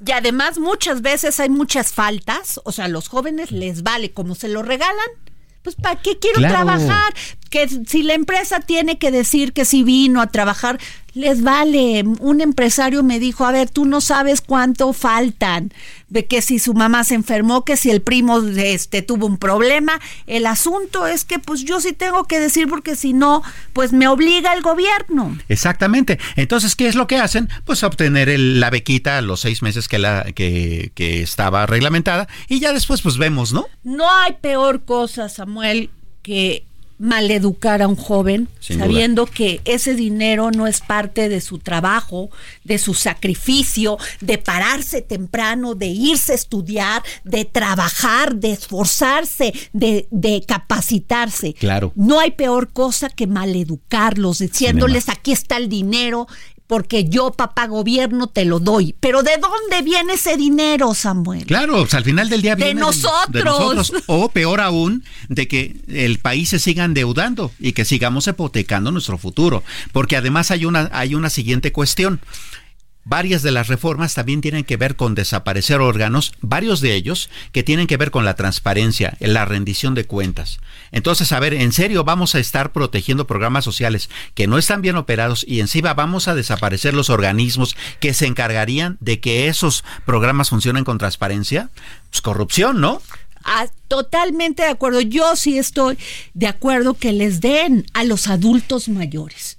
Y 0.05 0.13
además 0.13 0.59
muchas 0.59 1.03
veces 1.03 1.39
hay 1.39 1.51
muchas 1.51 1.93
faltas, 1.93 2.59
o 2.65 2.73
sea, 2.73 2.87
a 2.87 2.89
los 2.89 3.09
jóvenes 3.09 3.53
les 3.53 3.83
vale 3.83 4.13
como 4.13 4.35
se 4.35 4.49
lo 4.49 4.63
regalan, 4.63 5.09
pues 5.63 5.77
¿para 5.77 6.01
qué 6.01 6.19
quiero 6.19 6.41
trabajar? 6.41 7.13
Que 7.51 7.69
si 7.87 8.03
la 8.03 8.15
empresa 8.15 8.61
tiene 8.61 8.99
que 8.99 9.11
decir 9.11 9.53
que 9.53 9.65
si 9.65 9.83
vino 9.83 10.21
a 10.23 10.29
trabajar, 10.29 10.79
les 11.15 11.43
vale. 11.43 12.05
Un 12.21 12.41
empresario 12.41 13.03
me 13.03 13.19
dijo, 13.19 13.45
a 13.45 13.53
ver, 13.53 13.69
tú 13.69 13.85
no 13.85 14.01
sabes 14.01 14.41
cuánto 14.41 14.93
faltan, 14.93 15.73
de 16.09 16.27
que 16.27 16.43
si 16.43 16.59
su 16.59 16.75
mamá 16.75 17.05
se 17.05 17.15
enfermó, 17.15 17.65
que 17.65 17.77
si 17.77 17.91
el 17.91 18.01
primo 18.03 18.39
este, 18.39 19.03
tuvo 19.03 19.27
un 19.27 19.37
problema. 19.37 20.01
El 20.27 20.47
asunto 20.47 21.07
es 21.07 21.25
que 21.25 21.39
pues 21.39 21.65
yo 21.65 21.81
sí 21.81 21.93
tengo 21.93 22.25
que 22.25 22.39
decir 22.39 22.69
porque 22.69 22.97
si 22.97 23.13
no, 23.13 23.43
pues 23.73 23.93
me 23.93 24.09
obliga 24.09 24.55
el 24.55 24.63
gobierno. 24.63 25.37
Exactamente. 25.49 26.19
Entonces, 26.37 26.77
¿qué 26.77 26.87
es 26.87 26.95
lo 26.95 27.07
que 27.07 27.19
hacen? 27.19 27.49
Pues 27.65 27.83
obtener 27.83 28.29
la 28.39 28.71
bequita 28.71 29.19
a 29.19 29.23
los 29.23 29.41
seis 29.41 29.63
meses 29.63 29.89
que, 29.89 29.99
la, 29.99 30.27
que, 30.33 30.93
que 30.95 31.23
estaba 31.23 31.67
reglamentada 31.67 32.29
y 32.49 32.61
ya 32.61 32.73
después 32.73 33.03
pues 33.03 33.19
vemos, 33.19 33.53
¿no? 33.53 33.67
No 33.83 34.09
hay 34.11 34.35
peor 34.41 34.85
cosa, 34.85 35.29
Samuel, 35.29 35.91
que 36.23 36.65
maleducar 37.01 37.81
a 37.81 37.89
un 37.89 37.97
joven 37.97 38.47
sabiendo 38.61 39.25
que 39.25 39.63
ese 39.65 39.95
dinero 39.95 40.51
no 40.51 40.67
es 40.67 40.81
parte 40.81 41.31
de 41.31 41.41
su 41.41 41.59
trabajo, 41.59 42.29
de 42.63 42.77
su 42.77 42.93
sacrificio, 42.93 43.97
de 44.21 44.37
pararse 44.37 45.01
temprano, 45.01 45.75
de 45.75 45.87
irse 45.87 46.33
a 46.33 46.35
estudiar, 46.35 47.03
de 47.25 47.47
trabajar, 47.47 48.37
de 48.37 48.53
esforzarse, 48.53 49.55
de, 49.73 50.09
de 50.11 50.45
capacitarse. 50.47 51.55
Claro. 51.55 51.93
No 51.97 52.21
hay 52.21 52.33
peor 52.33 52.71
cosa 52.71 53.09
que 53.09 53.27
maleducarlos, 53.27 54.41
diciéndoles 54.41 55.09
aquí 55.09 55.33
está 55.33 55.57
el 55.57 55.71
dinero, 55.71 56.29
porque 56.71 57.09
yo, 57.09 57.33
papá 57.33 57.67
gobierno, 57.67 58.29
te 58.29 58.45
lo 58.45 58.61
doy. 58.61 58.95
Pero 59.01 59.25
¿de 59.25 59.33
dónde 59.39 59.83
viene 59.83 60.13
ese 60.13 60.37
dinero, 60.37 60.95
Samuel? 60.95 61.45
Claro, 61.45 61.79
pues, 61.79 61.95
al 61.95 62.05
final 62.05 62.29
del 62.29 62.43
día 62.43 62.55
viene 62.55 62.75
de 62.75 62.81
nosotros. 62.81 63.29
de 63.33 63.43
nosotros. 63.75 64.05
O 64.07 64.29
peor 64.29 64.61
aún, 64.61 65.03
de 65.29 65.49
que 65.49 65.81
el 65.89 66.21
país 66.21 66.51
se 66.51 66.61
siga 66.61 66.85
endeudando 66.85 67.51
y 67.59 67.73
que 67.73 67.85
sigamos 67.85 68.29
hipotecando 68.29 68.93
nuestro 68.93 69.19
futuro. 69.19 69.65
Porque 69.91 70.17
además 70.17 70.53
hay 70.53 70.65
una, 70.65 70.89
hay 70.93 71.17
una 71.17 71.29
siguiente 71.29 71.73
cuestión. 71.73 72.21
Varias 73.11 73.43
de 73.43 73.51
las 73.51 73.67
reformas 73.67 74.15
también 74.15 74.41
tienen 74.41 74.63
que 74.63 74.77
ver 74.77 74.95
con 74.95 75.17
desaparecer 75.17 75.81
órganos, 75.81 76.33
varios 76.43 76.81
de 76.81 76.95
ellos 76.95 77.29
que 77.51 77.65
tienen 77.65 77.89
que 77.89 77.97
ver 77.97 78.13
con 78.13 78.25
la 78.25 78.37
transparencia, 78.37 79.17
la 79.19 79.45
rendición 79.45 79.97
de 79.97 80.05
cuentas. 80.05 80.61
Entonces, 80.93 81.33
a 81.33 81.41
ver, 81.41 81.55
en 81.55 81.73
serio 81.73 82.05
vamos 82.05 82.37
a 82.37 82.39
estar 82.39 82.71
protegiendo 82.71 83.27
programas 83.27 83.65
sociales 83.65 84.11
que 84.35 84.47
no 84.47 84.59
están 84.59 84.81
bien 84.81 84.95
operados 84.95 85.45
y 85.45 85.59
encima 85.59 85.93
vamos 85.93 86.29
a 86.29 86.37
desaparecer 86.37 86.95
los 86.95 87.11
organismos 87.11 87.75
que 87.99 88.15
se 88.15 88.27
encargarían 88.29 88.97
de 89.01 89.19
que 89.19 89.49
esos 89.49 89.83
programas 90.07 90.51
funcionen 90.51 90.85
con 90.85 90.99
transparencia. 90.99 91.69
Pues 92.11 92.23
corrupción, 92.23 92.81
¿no? 92.81 93.03
Ah, 93.43 93.67
totalmente 93.89 94.63
de 94.63 94.69
acuerdo. 94.69 95.01
Yo 95.01 95.35
sí 95.35 95.59
estoy 95.59 95.99
de 96.35 96.47
acuerdo 96.47 96.95
que 96.95 97.13
les 97.13 97.41
den 97.41 97.87
a 97.93 98.05
los 98.05 98.29
adultos 98.29 98.89
mayores 98.89 99.59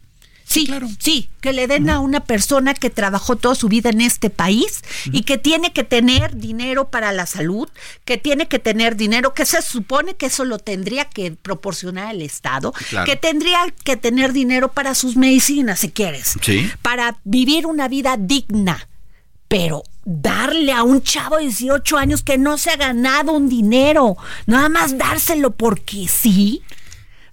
Sí, 0.52 0.66
claro. 0.66 0.88
Sí, 1.00 1.30
que 1.40 1.54
le 1.54 1.68
den 1.68 1.90
a 1.90 2.00
una 2.00 2.20
persona 2.26 2.74
que 2.74 2.90
trabajó 2.90 3.36
toda 3.36 3.56
su 3.56 3.70
vida 3.70 3.90
en 3.90 4.02
este 4.02 4.30
país 4.30 4.82
y 5.06 5.24
que 5.24 5.38
tiene 5.38 5.72
que 5.72 5.84
tener 5.84 6.36
dinero 6.36 6.90
para 6.90 7.12
la 7.14 7.26
salud, 7.26 7.70
que 8.06 8.18
tiene 8.18 8.48
que 8.48 8.60
tener 8.60 8.96
dinero, 8.96 9.34
que 9.34 9.46
se 9.46 9.62
supone 9.62 10.16
que 10.16 10.26
eso 10.26 10.44
lo 10.44 10.60
tendría 10.60 11.06
que 11.06 11.32
proporcionar 11.32 12.14
el 12.14 12.22
Estado, 12.22 12.74
que 13.06 13.16
tendría 13.16 13.60
que 13.84 13.96
tener 13.96 14.34
dinero 14.34 14.74
para 14.74 14.94
sus 14.94 15.16
medicinas, 15.16 15.80
si 15.80 15.90
quieres, 15.90 16.36
para 16.82 17.18
vivir 17.24 17.66
una 17.66 17.88
vida 17.88 18.18
digna. 18.18 18.88
Pero 19.48 19.84
darle 20.06 20.72
a 20.72 20.84
un 20.84 21.02
chavo 21.02 21.38
de 21.38 21.44
18 21.44 21.98
años 21.98 22.24
que 22.24 22.38
no 22.38 22.58
se 22.58 22.72
ha 22.72 22.76
ganado 22.76 23.34
un 23.34 23.50
dinero, 23.50 24.18
nada 24.46 24.70
más 24.70 24.98
dárselo 24.98 25.52
porque 25.52 26.08
sí. 26.08 26.62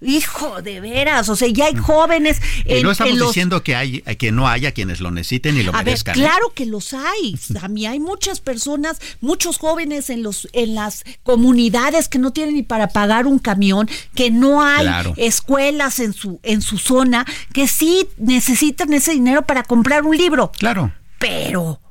Hijo, 0.01 0.61
de 0.61 0.79
veras, 0.79 1.27
o 1.27 1.35
sea, 1.35 1.49
ya 1.49 1.65
hay 1.65 1.75
jóvenes. 1.75 2.41
y 2.65 2.81
no 2.81 2.91
estamos 2.91 3.19
diciendo 3.19 3.63
que 3.63 3.75
hay 3.75 4.01
que 4.17 4.31
no 4.31 4.47
haya 4.47 4.71
quienes 4.71 5.01
lo 5.01 5.11
necesiten 5.11 5.57
y 5.57 5.63
lo 5.63 5.75
a 5.75 5.83
merezcan. 5.83 6.15
Ver, 6.15 6.23
¿eh? 6.23 6.27
claro 6.27 6.53
que 6.55 6.65
los 6.65 6.93
hay. 6.93 7.37
A 7.61 7.67
mí 7.67 7.85
hay 7.85 7.99
muchas 7.99 8.39
personas, 8.39 8.99
muchos 9.19 9.57
jóvenes 9.57 10.09
en 10.09 10.23
los 10.23 10.47
en 10.53 10.75
las 10.75 11.03
comunidades 11.23 12.07
que 12.07 12.17
no 12.17 12.31
tienen 12.31 12.55
ni 12.55 12.63
para 12.63 12.87
pagar 12.89 13.27
un 13.27 13.39
camión, 13.39 13.89
que 14.15 14.31
no 14.31 14.61
hay 14.63 14.87
escuelas 15.17 15.99
en 15.99 16.13
su 16.13 16.39
en 16.43 16.61
su 16.61 16.77
zona, 16.77 17.25
que 17.53 17.67
sí 17.67 18.07
necesitan 18.17 18.93
ese 18.93 19.11
dinero 19.11 19.45
para 19.45 19.63
comprar 19.63 20.03
un 20.03 20.15
libro. 20.15 20.51
Claro. 20.57 20.93
Pero 21.19 21.81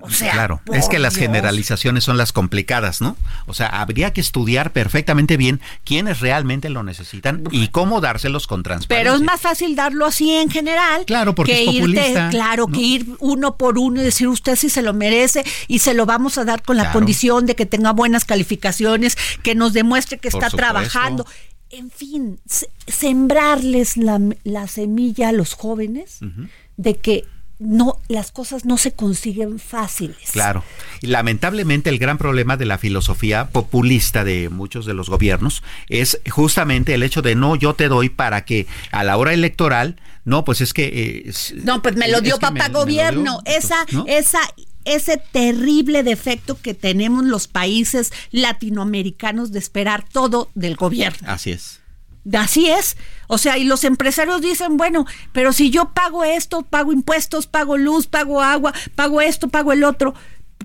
o 0.00 0.10
sea, 0.10 0.32
claro, 0.32 0.60
es 0.72 0.88
que 0.88 0.98
las 0.98 1.16
generalizaciones 1.16 2.04
son 2.04 2.16
las 2.16 2.32
complicadas, 2.32 3.00
¿no? 3.00 3.16
O 3.46 3.54
sea, 3.54 3.66
habría 3.68 4.12
que 4.12 4.20
estudiar 4.20 4.72
perfectamente 4.72 5.36
bien 5.36 5.60
quiénes 5.84 6.20
realmente 6.20 6.70
lo 6.70 6.82
necesitan 6.82 7.44
y 7.50 7.68
cómo 7.68 8.00
dárselos 8.00 8.46
con 8.46 8.62
transparencia. 8.62 9.12
Pero 9.12 9.16
es 9.16 9.22
más 9.22 9.40
fácil 9.40 9.76
darlo 9.76 10.06
así 10.06 10.32
en 10.32 10.50
general. 10.50 11.04
Claro, 11.06 11.34
porque 11.34 11.52
que 11.52 11.64
es 11.64 11.66
populista. 11.66 12.30
claro, 12.30 12.66
que 12.66 12.80
ir 12.80 13.16
uno 13.20 13.56
por 13.56 13.78
uno 13.78 14.00
y 14.00 14.04
decir 14.04 14.28
usted 14.28 14.56
si 14.56 14.68
se 14.68 14.82
lo 14.82 14.94
merece 14.94 15.44
y 15.68 15.80
se 15.80 15.94
lo 15.94 16.06
vamos 16.06 16.38
a 16.38 16.44
dar 16.44 16.62
con 16.62 16.76
la 16.76 16.92
condición 16.92 17.46
de 17.46 17.54
que 17.54 17.66
tenga 17.66 17.92
buenas 17.92 18.24
calificaciones, 18.24 19.16
que 19.42 19.54
nos 19.54 19.72
demuestre 19.72 20.18
que 20.18 20.28
está 20.28 20.50
trabajando. 20.50 21.26
En 21.70 21.90
fin, 21.90 22.38
sembrarles 22.86 23.96
la, 23.96 24.68
semilla 24.68 25.30
a 25.30 25.32
los 25.32 25.54
jóvenes 25.54 26.20
de 26.76 26.96
que 26.96 27.24
no 27.64 27.98
las 28.08 28.30
cosas 28.30 28.64
no 28.64 28.76
se 28.78 28.92
consiguen 28.92 29.58
fáciles. 29.58 30.30
Claro. 30.32 30.62
Y 31.00 31.08
lamentablemente 31.08 31.90
el 31.90 31.98
gran 31.98 32.18
problema 32.18 32.56
de 32.56 32.66
la 32.66 32.78
filosofía 32.78 33.48
populista 33.48 34.24
de 34.24 34.48
muchos 34.48 34.86
de 34.86 34.94
los 34.94 35.08
gobiernos 35.08 35.62
es 35.88 36.20
justamente 36.30 36.94
el 36.94 37.02
hecho 37.02 37.22
de 37.22 37.34
no 37.34 37.56
yo 37.56 37.74
te 37.74 37.88
doy 37.88 38.08
para 38.08 38.44
que 38.44 38.66
a 38.92 39.04
la 39.04 39.16
hora 39.16 39.32
electoral 39.32 39.96
no 40.24 40.44
pues 40.44 40.60
es 40.60 40.72
que 40.72 41.24
eh, 41.26 41.32
no 41.64 41.82
pues 41.82 41.96
me 41.96 42.08
lo 42.08 42.20
dio 42.20 42.38
papá 42.38 42.68
gobierno 42.68 43.40
esa 43.44 43.86
esa 44.06 44.40
ese 44.84 45.16
terrible 45.16 46.02
defecto 46.02 46.60
que 46.60 46.74
tenemos 46.74 47.24
los 47.24 47.48
países 47.48 48.12
latinoamericanos 48.30 49.50
de 49.50 49.58
esperar 49.58 50.04
todo 50.06 50.50
del 50.54 50.76
gobierno. 50.76 51.26
Así 51.26 51.52
es. 51.52 51.80
Así 52.32 52.70
es. 52.70 52.96
O 53.26 53.38
sea, 53.38 53.58
y 53.58 53.64
los 53.64 53.84
empresarios 53.84 54.40
dicen, 54.40 54.76
bueno, 54.76 55.06
pero 55.32 55.52
si 55.52 55.70
yo 55.70 55.90
pago 55.90 56.24
esto, 56.24 56.62
pago 56.62 56.92
impuestos, 56.92 57.46
pago 57.46 57.76
luz, 57.76 58.06
pago 58.06 58.40
agua, 58.40 58.72
pago 58.94 59.20
esto, 59.20 59.48
pago 59.48 59.72
el 59.72 59.84
otro, 59.84 60.14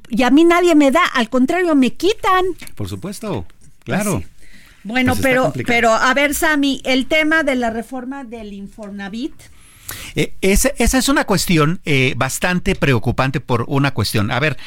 y 0.07 0.23
a 0.23 0.29
mí 0.29 0.43
nadie 0.43 0.75
me 0.75 0.91
da, 0.91 1.03
al 1.13 1.29
contrario, 1.29 1.75
me 1.75 1.93
quitan. 1.93 2.45
Por 2.75 2.87
supuesto, 2.87 3.45
claro. 3.83 4.23
Bueno, 4.83 5.13
pues 5.13 5.23
pero, 5.23 5.53
pero 5.65 5.91
a 5.91 6.13
ver, 6.13 6.33
Sami, 6.33 6.81
el 6.85 7.07
tema 7.07 7.43
de 7.43 7.55
la 7.55 7.69
reforma 7.69 8.23
del 8.23 8.53
Informavit. 8.53 9.33
Eh, 10.15 10.33
esa, 10.41 10.69
es 10.77 11.09
una 11.09 11.25
cuestión 11.25 11.81
eh, 11.85 12.13
bastante 12.15 12.75
preocupante 12.75 13.41
por 13.41 13.65
una 13.67 13.93
cuestión. 13.93 14.31
A 14.31 14.39
ver, 14.39 14.57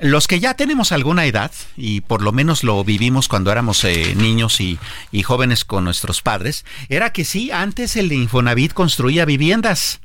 los 0.00 0.26
que 0.26 0.40
ya 0.40 0.54
tenemos 0.54 0.92
alguna 0.92 1.24
edad, 1.24 1.50
y 1.76 2.02
por 2.02 2.22
lo 2.22 2.32
menos 2.32 2.62
lo 2.64 2.82
vivimos 2.84 3.28
cuando 3.28 3.50
éramos 3.50 3.82
eh, 3.84 4.14
niños 4.16 4.60
y, 4.60 4.78
jóvenes 5.22 5.64
con 5.64 5.84
nuestros 5.84 6.22
padres, 6.22 6.64
era 6.88 7.10
que 7.10 7.24
sí, 7.24 7.50
antes 7.50 7.96
el 7.96 8.12
Infonavit 8.12 8.72
construía 8.72 9.24
viviendas. 9.24 10.00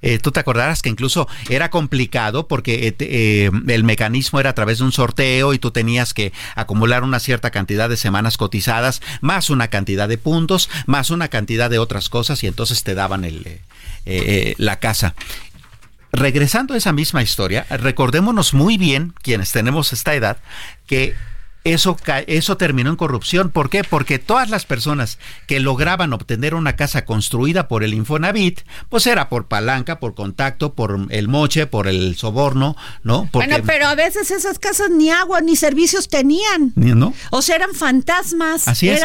Eh, 0.00 0.18
Tú 0.20 0.30
te 0.30 0.40
acordarás 0.40 0.80
que 0.80 0.88
incluso 0.88 1.28
era 1.48 1.70
complicado 1.70 2.46
porque 2.46 2.94
eh, 2.98 3.50
el 3.66 3.84
mecanismo 3.84 4.38
era 4.38 4.50
a 4.50 4.54
través 4.54 4.78
de 4.78 4.84
un 4.84 4.92
sorteo 4.92 5.54
y 5.54 5.58
tú 5.58 5.72
tenías 5.72 6.14
que 6.14 6.32
acumular 6.54 7.02
una 7.02 7.18
cierta 7.18 7.50
cantidad 7.50 7.88
de 7.88 7.96
semanas 7.96 8.36
cotizadas, 8.36 9.02
más 9.20 9.50
una 9.50 9.68
cantidad 9.68 10.08
de 10.08 10.16
puntos, 10.16 10.70
más 10.86 11.10
una 11.10 11.28
cantidad 11.28 11.68
de 11.68 11.80
otras 11.80 12.08
cosas 12.08 12.44
y 12.44 12.46
entonces 12.46 12.84
te 12.84 12.94
daban 12.94 13.24
el, 13.24 13.60
la 14.56 14.78
casa 14.78 15.14
regresando 16.12 16.74
a 16.74 16.76
esa 16.76 16.92
misma 16.92 17.22
historia, 17.22 17.66
recordémonos 17.70 18.54
muy 18.54 18.78
bien, 18.78 19.14
quienes 19.22 19.52
tenemos 19.52 19.92
esta 19.92 20.14
edad, 20.14 20.38
que 20.86 21.14
eso, 21.72 21.96
eso 22.26 22.56
terminó 22.56 22.90
en 22.90 22.96
corrupción. 22.96 23.50
¿Por 23.50 23.70
qué? 23.70 23.84
Porque 23.84 24.18
todas 24.18 24.50
las 24.50 24.66
personas 24.66 25.18
que 25.46 25.60
lograban 25.60 26.12
obtener 26.12 26.54
una 26.54 26.76
casa 26.76 27.04
construida 27.04 27.68
por 27.68 27.84
el 27.84 27.94
Infonavit, 27.94 28.60
pues 28.88 29.06
era 29.06 29.28
por 29.28 29.46
palanca, 29.46 30.00
por 30.00 30.14
contacto, 30.14 30.74
por 30.74 30.98
el 31.10 31.28
moche, 31.28 31.66
por 31.66 31.86
el 31.86 32.16
soborno, 32.16 32.76
¿no? 33.02 33.28
bueno, 33.32 33.56
pero 33.64 33.86
a 33.86 33.94
veces 33.94 34.30
esas 34.30 34.58
casas 34.58 34.90
ni 34.90 35.10
agua 35.10 35.40
ni 35.40 35.56
servicios 35.56 36.08
tenían. 36.08 36.72
¿No? 36.74 37.14
O 37.30 37.42
sea, 37.42 37.56
eran 37.56 37.74
fantasmas. 37.74 38.68
Así 38.68 38.88
es. 38.88 39.02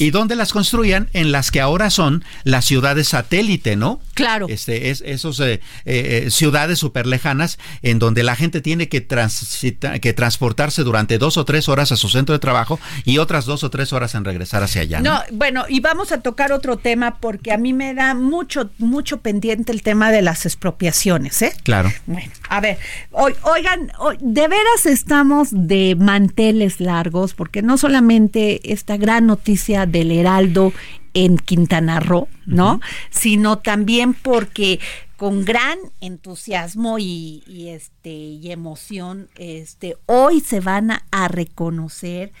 ¿Y 0.00 0.10
dónde 0.10 0.36
las 0.36 0.52
construían? 0.52 1.08
En 1.12 1.32
las 1.32 1.50
que 1.50 1.60
ahora 1.60 1.90
son 1.90 2.24
las 2.44 2.64
ciudades 2.64 3.08
satélite, 3.08 3.76
¿no? 3.76 4.00
Claro. 4.14 4.46
Este, 4.48 4.90
es, 4.90 5.02
esos 5.06 5.40
eh, 5.40 5.60
eh, 5.84 6.28
ciudades 6.30 6.78
súper 6.78 7.06
lejanas 7.06 7.58
en 7.82 7.98
donde 7.98 8.22
la 8.22 8.36
gente 8.36 8.60
tiene 8.60 8.88
que, 8.88 9.06
que 9.06 10.12
transportarse 10.12 10.82
durante 10.82 11.18
dos 11.18 11.36
o 11.36 11.44
tres 11.44 11.68
horas 11.68 11.92
a 11.92 11.96
su 12.02 12.08
centro 12.08 12.34
de 12.34 12.38
trabajo 12.38 12.78
y 13.04 13.18
otras 13.18 13.46
dos 13.46 13.64
o 13.64 13.70
tres 13.70 13.92
horas 13.92 14.14
en 14.14 14.24
regresar 14.24 14.62
hacia 14.62 14.82
allá. 14.82 15.00
No, 15.00 15.20
bueno, 15.32 15.64
y 15.68 15.80
vamos 15.80 16.12
a 16.12 16.20
tocar 16.20 16.52
otro 16.52 16.76
tema 16.76 17.18
porque 17.20 17.52
a 17.52 17.56
mí 17.56 17.72
me 17.72 17.94
da 17.94 18.14
mucho, 18.14 18.70
mucho 18.78 19.20
pendiente 19.20 19.72
el 19.72 19.82
tema 19.82 20.10
de 20.10 20.20
las 20.20 20.44
expropiaciones, 20.44 21.40
¿eh? 21.42 21.54
Claro. 21.62 21.90
Bueno, 22.06 22.30
a 22.48 22.60
ver, 22.60 22.78
oigan, 23.10 23.92
de 24.20 24.48
veras 24.48 24.86
estamos 24.86 25.48
de 25.52 25.96
manteles 25.98 26.80
largos 26.80 27.34
porque 27.34 27.62
no 27.62 27.78
solamente 27.78 28.72
esta 28.72 28.96
gran 28.96 29.26
noticia 29.26 29.86
del 29.86 30.10
Heraldo 30.10 30.72
en 31.14 31.38
Quintana 31.38 32.00
Roo, 32.00 32.28
¿no? 32.46 32.80
Sino 33.10 33.58
también 33.58 34.14
porque 34.14 34.80
con 35.16 35.44
gran 35.44 35.78
entusiasmo 36.00 36.98
y, 36.98 37.44
este 37.68 38.10
y 38.10 38.50
emoción, 38.50 39.28
este 39.36 39.96
hoy 40.06 40.40
se 40.40 40.60
van 40.60 40.90
a 40.90 41.28
reconocer 41.28 42.32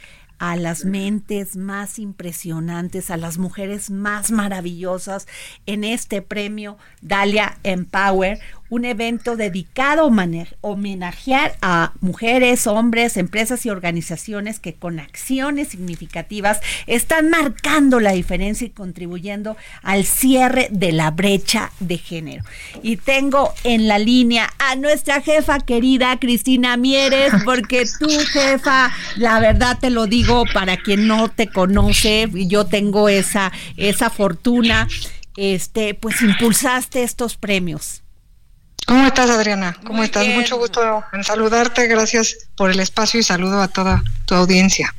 a 0.42 0.56
las 0.56 0.84
mentes 0.84 1.54
más 1.54 2.00
impresionantes, 2.00 3.12
a 3.12 3.16
las 3.16 3.38
mujeres 3.38 3.90
más 3.90 4.32
maravillosas 4.32 5.28
en 5.66 5.84
este 5.84 6.20
premio 6.20 6.78
Dalia 7.00 7.58
Empower, 7.62 8.40
un 8.68 8.84
evento 8.84 9.36
dedicado 9.36 10.10
a 10.10 10.46
homenajear 10.62 11.56
a 11.60 11.92
mujeres, 12.00 12.66
hombres, 12.66 13.18
empresas 13.18 13.66
y 13.66 13.70
organizaciones 13.70 14.58
que 14.58 14.74
con 14.74 14.98
acciones 14.98 15.68
significativas 15.68 16.58
están 16.86 17.30
marcando 17.30 18.00
la 18.00 18.12
diferencia 18.12 18.66
y 18.66 18.70
contribuyendo 18.70 19.56
al 19.82 20.04
cierre 20.04 20.68
de 20.72 20.90
la 20.90 21.10
brecha 21.12 21.70
de 21.78 21.98
género. 21.98 22.44
Y 22.82 22.96
tengo 22.96 23.52
en 23.62 23.86
la 23.86 23.98
línea 23.98 24.52
a 24.58 24.74
nuestra 24.74 25.20
jefa 25.20 25.60
querida 25.60 26.18
Cristina 26.18 26.76
Mieres, 26.76 27.32
porque 27.44 27.84
tú, 28.00 28.08
jefa, 28.32 28.90
la 29.16 29.38
verdad 29.38 29.78
te 29.78 29.90
lo 29.90 30.06
digo 30.06 30.31
para 30.52 30.76
quien 30.76 31.06
no 31.06 31.28
te 31.28 31.48
conoce, 31.48 32.28
yo 32.32 32.66
tengo 32.66 33.08
esa, 33.08 33.52
esa 33.76 34.10
fortuna, 34.10 34.88
este, 35.36 35.94
pues 35.94 36.20
impulsaste 36.22 37.02
estos 37.02 37.36
premios. 37.36 38.02
¿Cómo 38.86 39.06
estás, 39.06 39.30
Adriana? 39.30 39.76
¿Cómo 39.86 40.02
estás? 40.02 40.26
Mucho 40.28 40.58
gusto 40.58 41.04
en 41.12 41.24
saludarte. 41.24 41.86
Gracias 41.86 42.36
por 42.56 42.70
el 42.70 42.80
espacio 42.80 43.20
y 43.20 43.22
saludo 43.22 43.60
a 43.60 43.68
toda 43.68 44.02
tu 44.26 44.34
audiencia. 44.34 44.94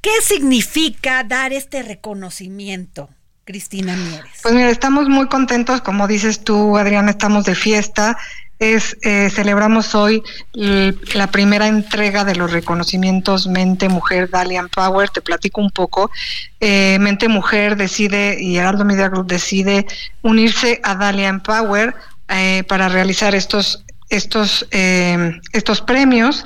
¿Qué 0.00 0.10
significa 0.22 1.24
dar 1.24 1.52
este 1.52 1.82
reconocimiento? 1.82 3.08
Cristina 3.44 3.94
Mieres. 3.96 4.40
Pues 4.42 4.54
mira, 4.54 4.70
estamos 4.70 5.08
muy 5.08 5.28
contentos, 5.28 5.80
como 5.80 6.08
dices 6.08 6.42
tú, 6.42 6.76
Adriana, 6.76 7.12
estamos 7.12 7.44
de 7.44 7.54
fiesta. 7.54 8.18
Es, 8.58 8.96
eh, 9.02 9.28
celebramos 9.30 9.94
hoy 9.94 10.22
la 10.54 11.26
primera 11.30 11.66
entrega 11.66 12.24
de 12.24 12.36
los 12.36 12.52
reconocimientos 12.52 13.46
Mente 13.46 13.88
Mujer 13.88 14.30
Dalian 14.30 14.68
Power. 14.68 15.10
Te 15.10 15.20
platico 15.20 15.60
un 15.60 15.70
poco. 15.70 16.10
Eh, 16.60 16.96
Mente 17.00 17.28
Mujer 17.28 17.76
decide 17.76 18.38
y 18.40 18.56
Heraldo 18.56 18.84
Media 18.84 19.08
Group 19.08 19.26
decide 19.26 19.86
unirse 20.22 20.80
a 20.82 20.94
Dalian 20.94 21.42
Power 21.42 21.94
eh, 22.28 22.64
para 22.66 22.88
realizar 22.88 23.34
estos, 23.34 23.84
estos, 24.08 24.66
eh, 24.72 25.38
estos 25.52 25.80
premios, 25.80 26.44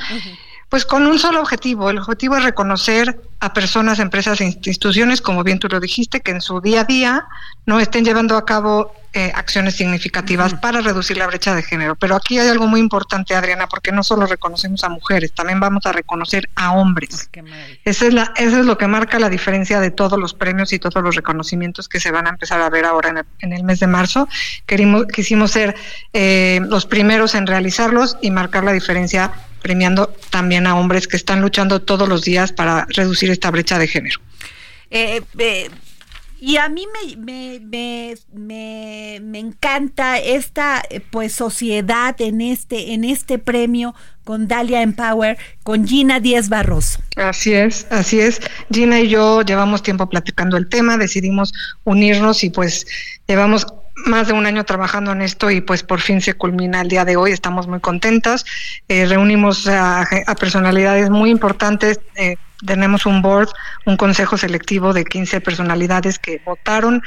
pues 0.70 0.86
con 0.86 1.06
un 1.06 1.18
solo 1.18 1.40
objetivo. 1.40 1.90
El 1.90 1.98
objetivo 1.98 2.36
es 2.36 2.44
reconocer 2.44 3.20
a 3.40 3.52
personas, 3.52 3.98
empresas 3.98 4.40
e 4.40 4.44
instituciones, 4.44 5.20
como 5.20 5.42
bien 5.42 5.58
tú 5.58 5.68
lo 5.68 5.80
dijiste, 5.80 6.20
que 6.20 6.30
en 6.30 6.40
su 6.40 6.60
día 6.60 6.82
a 6.82 6.84
día 6.84 7.26
no 7.66 7.80
estén 7.80 8.04
llevando 8.04 8.36
a 8.36 8.44
cabo 8.44 8.94
eh, 9.12 9.32
acciones 9.34 9.74
significativas 9.74 10.54
para 10.54 10.80
reducir 10.80 11.16
la 11.16 11.26
brecha 11.26 11.56
de 11.56 11.64
género. 11.64 11.96
Pero 11.96 12.14
aquí 12.14 12.38
hay 12.38 12.48
algo 12.48 12.68
muy 12.68 12.78
importante, 12.78 13.34
Adriana, 13.34 13.66
porque 13.66 13.90
no 13.90 14.04
solo 14.04 14.26
reconocemos 14.26 14.84
a 14.84 14.88
mujeres, 14.88 15.32
también 15.32 15.58
vamos 15.58 15.86
a 15.86 15.92
reconocer 15.92 16.48
a 16.54 16.72
hombres. 16.72 17.28
Esa 17.84 18.06
es 18.06 18.14
la, 18.14 18.32
eso 18.36 18.60
es 18.60 18.66
lo 18.66 18.78
que 18.78 18.86
marca 18.86 19.18
la 19.18 19.28
diferencia 19.28 19.80
de 19.80 19.90
todos 19.90 20.20
los 20.20 20.34
premios 20.34 20.72
y 20.72 20.78
todos 20.78 21.02
los 21.02 21.16
reconocimientos 21.16 21.88
que 21.88 21.98
se 21.98 22.12
van 22.12 22.28
a 22.28 22.30
empezar 22.30 22.60
a 22.60 22.70
ver 22.70 22.84
ahora 22.84 23.24
en 23.40 23.52
el, 23.52 23.64
mes 23.64 23.80
de 23.80 23.88
marzo. 23.88 24.28
Querimos, 24.66 25.06
quisimos 25.06 25.50
ser 25.50 25.74
eh, 26.12 26.60
los 26.68 26.86
primeros 26.86 27.34
en 27.34 27.48
realizarlos 27.48 28.16
y 28.22 28.30
marcar 28.30 28.62
la 28.62 28.72
diferencia 28.72 29.32
premiando 29.62 30.14
también 30.30 30.66
a 30.66 30.76
hombres 30.76 31.06
que 31.06 31.16
están 31.16 31.40
luchando 31.40 31.82
todos 31.82 32.08
los 32.08 32.22
días 32.22 32.52
para 32.52 32.86
reducir 32.90 33.30
esta 33.30 33.50
brecha 33.50 33.78
de 33.78 33.86
género. 33.86 34.20
Eh, 34.90 35.22
eh, 35.38 35.70
y 36.40 36.56
a 36.56 36.70
mí 36.70 36.86
me, 36.86 37.16
me, 37.18 38.14
me, 38.32 39.20
me, 39.20 39.38
encanta 39.38 40.18
esta 40.18 40.82
pues 41.10 41.34
sociedad 41.34 42.16
en 42.18 42.40
este, 42.40 42.94
en 42.94 43.04
este 43.04 43.38
premio 43.38 43.94
con 44.24 44.48
Dalia 44.48 44.80
Empower, 44.80 45.36
con 45.62 45.86
Gina 45.86 46.18
Díez 46.18 46.48
Barroso. 46.48 47.00
Así 47.16 47.52
es, 47.52 47.86
así 47.90 48.20
es. 48.20 48.40
Gina 48.72 49.00
y 49.00 49.08
yo 49.08 49.42
llevamos 49.42 49.82
tiempo 49.82 50.08
platicando 50.08 50.56
el 50.56 50.66
tema, 50.66 50.96
decidimos 50.96 51.52
unirnos 51.84 52.42
y 52.42 52.48
pues 52.48 52.86
llevamos 53.28 53.66
más 54.06 54.26
de 54.26 54.32
un 54.32 54.46
año 54.46 54.64
trabajando 54.64 55.12
en 55.12 55.22
esto 55.22 55.50
y 55.50 55.60
pues 55.60 55.82
por 55.82 56.00
fin 56.00 56.20
se 56.20 56.34
culmina 56.34 56.80
el 56.80 56.88
día 56.88 57.04
de 57.04 57.16
hoy. 57.16 57.32
Estamos 57.32 57.66
muy 57.66 57.80
contentas. 57.80 58.44
Eh, 58.88 59.06
reunimos 59.06 59.66
a, 59.66 60.06
personalidades 60.38 61.10
muy 61.10 61.30
importantes. 61.30 62.00
Eh, 62.16 62.36
tenemos 62.64 63.06
un 63.06 63.22
board, 63.22 63.48
un 63.86 63.96
consejo 63.96 64.36
selectivo 64.36 64.92
de 64.92 65.04
15 65.04 65.40
personalidades 65.40 66.18
que 66.18 66.42
votaron, 66.44 67.02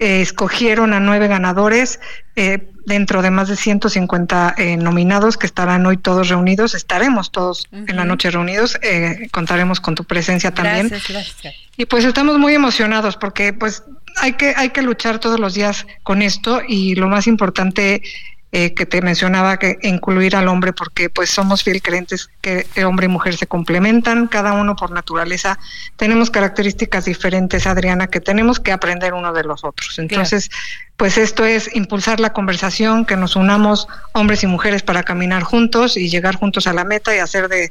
eh, 0.00 0.20
escogieron 0.22 0.92
a 0.92 1.00
nueve 1.00 1.28
ganadores 1.28 2.00
dentro 2.86 3.20
de 3.20 3.32
más 3.32 3.48
de 3.48 3.56
150 3.56 4.54
nominados 4.78 5.36
que 5.36 5.46
estarán 5.46 5.84
hoy 5.86 5.96
todos 5.96 6.28
reunidos. 6.28 6.76
Estaremos 6.76 7.32
todos 7.32 7.66
en 7.72 7.96
la 7.96 8.04
noche 8.04 8.30
reunidos. 8.30 8.78
contaremos 9.32 9.80
con 9.80 9.96
tu 9.96 10.04
presencia 10.04 10.52
también. 10.52 10.88
Y 11.76 11.86
pues 11.86 12.04
estamos 12.04 12.38
muy 12.38 12.54
emocionados 12.54 13.16
porque 13.16 13.52
pues 13.52 13.82
hay 14.20 14.34
que, 14.34 14.54
hay 14.56 14.70
que 14.70 14.82
luchar 14.82 15.18
todos 15.18 15.40
los 15.40 15.54
días 15.54 15.86
con 16.02 16.22
esto 16.22 16.60
y 16.66 16.94
lo 16.94 17.08
más 17.08 17.26
importante 17.26 18.02
eh, 18.50 18.72
que 18.72 18.86
te 18.86 19.02
mencionaba 19.02 19.58
que 19.58 19.76
incluir 19.82 20.34
al 20.34 20.48
hombre 20.48 20.72
porque 20.72 21.10
pues 21.10 21.28
somos 21.28 21.62
fiel 21.62 21.82
creyentes 21.82 22.30
que 22.40 22.64
hombre 22.82 23.04
y 23.04 23.08
mujer 23.10 23.36
se 23.36 23.46
complementan, 23.46 24.26
cada 24.26 24.54
uno 24.54 24.74
por 24.74 24.90
naturaleza 24.90 25.58
tenemos 25.96 26.30
características 26.30 27.04
diferentes, 27.04 27.66
Adriana, 27.66 28.06
que 28.06 28.20
tenemos 28.20 28.58
que 28.58 28.72
aprender 28.72 29.12
uno 29.12 29.34
de 29.34 29.44
los 29.44 29.64
otros. 29.64 29.98
Entonces, 29.98 30.48
pues 30.96 31.18
esto 31.18 31.44
es 31.44 31.76
impulsar 31.76 32.20
la 32.20 32.32
conversación, 32.32 33.04
que 33.04 33.18
nos 33.18 33.36
unamos 33.36 33.86
hombres 34.12 34.42
y 34.42 34.46
mujeres 34.46 34.82
para 34.82 35.02
caminar 35.02 35.42
juntos 35.42 35.98
y 35.98 36.08
llegar 36.08 36.36
juntos 36.36 36.66
a 36.66 36.72
la 36.72 36.84
meta 36.84 37.14
y 37.14 37.18
hacer 37.18 37.48
de 37.48 37.70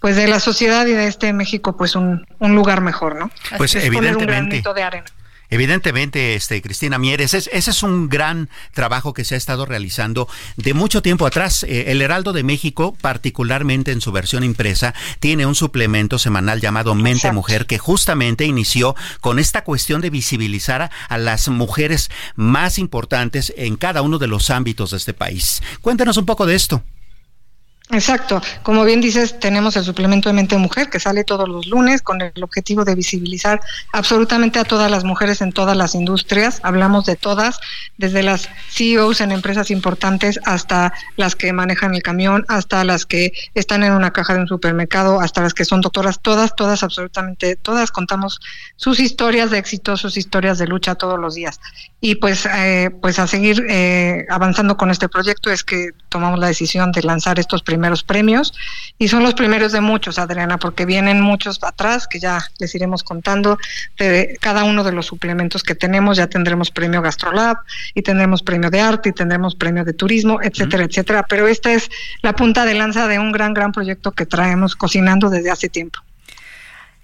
pues 0.00 0.16
de 0.16 0.26
la 0.26 0.40
sociedad 0.40 0.86
y 0.86 0.92
de 0.92 1.06
este 1.06 1.32
México 1.32 1.76
pues 1.76 1.94
un, 1.94 2.26
un 2.40 2.54
lugar 2.54 2.80
mejor, 2.80 3.14
¿no? 3.14 3.30
Pues 3.56 3.76
evidentemente. 3.76 4.60
de 4.74 4.82
arena. 4.82 5.06
Evidentemente, 5.50 6.34
este, 6.34 6.60
Cristina 6.62 6.98
Mieres, 6.98 7.34
ese 7.34 7.50
es 7.52 7.82
un 7.82 8.08
gran 8.08 8.48
trabajo 8.72 9.14
que 9.14 9.24
se 9.24 9.34
ha 9.34 9.38
estado 9.38 9.66
realizando 9.66 10.28
de 10.56 10.74
mucho 10.74 11.02
tiempo 11.02 11.26
atrás. 11.26 11.64
Eh, 11.64 11.86
el 11.88 12.02
Heraldo 12.02 12.32
de 12.32 12.42
México, 12.42 12.96
particularmente 13.00 13.92
en 13.92 14.00
su 14.00 14.12
versión 14.12 14.44
impresa, 14.44 14.94
tiene 15.20 15.46
un 15.46 15.54
suplemento 15.54 16.18
semanal 16.18 16.60
llamado 16.60 16.94
Mente 16.94 17.32
Mujer 17.32 17.66
que 17.66 17.78
justamente 17.78 18.44
inició 18.44 18.94
con 19.20 19.38
esta 19.38 19.64
cuestión 19.64 20.00
de 20.00 20.10
visibilizar 20.10 20.90
a, 21.08 21.18
las 21.18 21.48
mujeres 21.48 22.10
más 22.34 22.78
importantes 22.78 23.52
en 23.56 23.76
cada 23.76 24.02
uno 24.02 24.18
de 24.18 24.26
los 24.26 24.50
ámbitos 24.50 24.90
de 24.90 24.96
este 24.98 25.14
país. 25.14 25.62
Cuéntanos 25.80 26.16
un 26.16 26.26
poco 26.26 26.46
de 26.46 26.54
esto. 26.54 26.82
Exacto. 27.90 28.42
Como 28.64 28.84
bien 28.84 29.00
dices, 29.00 29.38
tenemos 29.38 29.76
el 29.76 29.84
suplemento 29.84 30.28
de 30.28 30.32
Mente 30.32 30.58
Mujer 30.58 30.90
que 30.90 30.98
sale 30.98 31.22
todos 31.22 31.48
los 31.48 31.66
lunes 31.66 32.02
con 32.02 32.20
el 32.20 32.42
objetivo 32.42 32.84
de 32.84 32.96
visibilizar 32.96 33.60
absolutamente 33.92 34.58
a 34.58 34.64
todas 34.64 34.90
las 34.90 35.04
mujeres 35.04 35.40
en 35.40 35.52
todas 35.52 35.76
las 35.76 35.94
industrias. 35.94 36.58
Hablamos 36.64 37.04
de 37.04 37.14
todas, 37.14 37.60
desde 37.96 38.24
las 38.24 38.48
CEOs 38.70 39.20
en 39.20 39.30
empresas 39.30 39.70
importantes 39.70 40.40
hasta 40.44 40.92
las 41.16 41.36
que 41.36 41.52
manejan 41.52 41.94
el 41.94 42.02
camión, 42.02 42.44
hasta 42.48 42.82
las 42.82 43.06
que 43.06 43.32
están 43.54 43.84
en 43.84 43.92
una 43.92 44.12
caja 44.12 44.34
de 44.34 44.40
un 44.40 44.48
supermercado, 44.48 45.20
hasta 45.20 45.42
las 45.42 45.54
que 45.54 45.64
son 45.64 45.80
doctoras. 45.80 46.18
Todas, 46.20 46.56
todas, 46.56 46.82
absolutamente 46.82 47.54
todas 47.54 47.92
contamos 47.92 48.40
sus 48.74 48.98
historias 48.98 49.52
de 49.52 49.58
éxito, 49.58 49.96
sus 49.96 50.16
historias 50.16 50.58
de 50.58 50.66
lucha 50.66 50.96
todos 50.96 51.20
los 51.20 51.36
días. 51.36 51.60
Y 52.00 52.16
pues, 52.16 52.46
eh, 52.46 52.90
pues 53.00 53.20
a 53.20 53.28
seguir 53.28 53.64
eh, 53.68 54.26
avanzando 54.28 54.76
con 54.76 54.90
este 54.90 55.08
proyecto 55.08 55.52
es 55.52 55.62
que 55.62 55.90
tomamos 56.08 56.40
la 56.40 56.48
decisión 56.48 56.90
de 56.90 57.02
lanzar 57.02 57.38
estos 57.38 57.62
primeros 57.62 57.75
premios 58.02 58.54
y 58.98 59.08
son 59.08 59.22
los 59.22 59.34
primeros 59.34 59.72
de 59.72 59.80
muchos, 59.80 60.18
Adriana, 60.18 60.58
porque 60.58 60.86
vienen 60.86 61.20
muchos 61.20 61.62
atrás 61.62 62.06
que 62.06 62.18
ya 62.18 62.40
les 62.58 62.74
iremos 62.74 63.02
contando 63.02 63.58
de 63.98 64.36
cada 64.40 64.64
uno 64.64 64.84
de 64.84 64.92
los 64.92 65.06
suplementos 65.06 65.62
que 65.62 65.74
tenemos. 65.74 66.16
Ya 66.16 66.26
tendremos 66.26 66.70
premio 66.70 67.02
Gastrolab 67.02 67.58
y 67.94 68.02
tendremos 68.02 68.42
premio 68.42 68.70
de 68.70 68.80
arte 68.80 69.10
y 69.10 69.12
tendremos 69.12 69.54
premio 69.54 69.84
de 69.84 69.92
turismo, 69.92 70.40
etcétera, 70.42 70.84
etcétera. 70.84 71.26
Pero 71.28 71.48
esta 71.48 71.72
es 71.72 71.90
la 72.22 72.34
punta 72.34 72.64
de 72.64 72.74
lanza 72.74 73.06
de 73.06 73.18
un 73.18 73.32
gran, 73.32 73.54
gran 73.54 73.72
proyecto 73.72 74.12
que 74.12 74.26
traemos 74.26 74.76
cocinando 74.76 75.30
desde 75.30 75.50
hace 75.50 75.68
tiempo. 75.68 76.00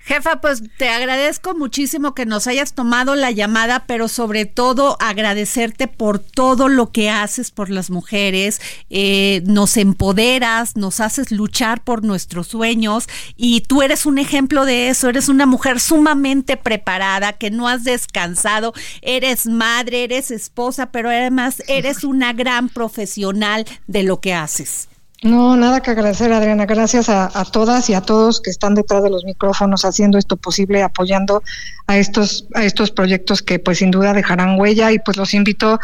Jefa, 0.04 0.40
pues 0.40 0.64
te 0.78 0.88
agradezco 0.88 1.54
muchísimo 1.54 2.12
que 2.12 2.26
nos 2.26 2.48
hayas 2.48 2.72
tomado 2.74 3.14
la 3.14 3.30
llamada, 3.30 3.84
pero 3.86 4.08
sobre 4.08 4.46
todo 4.46 4.96
agradecerte 5.00 5.86
por 5.86 6.18
todo 6.18 6.68
lo 6.68 6.90
que 6.90 7.08
haces 7.08 7.52
por 7.52 7.70
las 7.70 7.88
mujeres, 7.88 8.60
eh, 8.90 9.42
nos 9.46 9.76
empoderas, 9.76 10.76
nos 10.76 10.98
haces 10.98 11.30
luchar 11.30 11.84
por 11.84 12.02
nuestros 12.02 12.48
sueños 12.48 13.08
y 13.36 13.60
tú 13.60 13.82
eres 13.82 14.04
un 14.04 14.18
ejemplo 14.18 14.64
de 14.64 14.88
eso, 14.88 15.08
eres 15.08 15.28
una 15.28 15.46
mujer 15.46 15.78
sumamente 15.78 16.56
preparada, 16.56 17.34
que 17.34 17.52
no 17.52 17.68
has 17.68 17.84
descansado, 17.84 18.74
eres 19.02 19.46
madre, 19.46 20.02
eres 20.02 20.32
esposa, 20.32 20.90
pero 20.90 21.10
además 21.10 21.62
eres 21.68 22.02
una 22.02 22.32
gran 22.32 22.68
profesional 22.68 23.66
de 23.86 24.02
lo 24.02 24.20
que 24.20 24.34
haces. 24.34 24.88
No, 25.22 25.56
nada 25.56 25.80
que 25.80 25.92
agradecer, 25.92 26.32
Adriana. 26.32 26.66
Gracias 26.66 27.08
a, 27.08 27.30
todas 27.44 27.88
y 27.88 27.94
a 27.94 28.00
todos 28.00 28.40
que 28.40 28.50
están 28.50 28.74
detrás 28.74 29.04
de 29.04 29.10
los 29.10 29.24
micrófonos 29.24 29.84
haciendo 29.84 30.18
esto 30.18 30.36
posible, 30.36 30.82
apoyando 30.82 31.44
a 31.86 31.96
estos 31.96 32.46
a 32.54 32.64
estos 32.64 32.90
proyectos 32.90 33.40
que, 33.40 33.60
pues, 33.60 33.78
sin 33.78 33.92
duda 33.92 34.14
dejarán 34.14 34.58
huella. 34.58 34.90
Y 34.90 34.98
pues 34.98 35.16
los 35.16 35.32
invito 35.32 35.78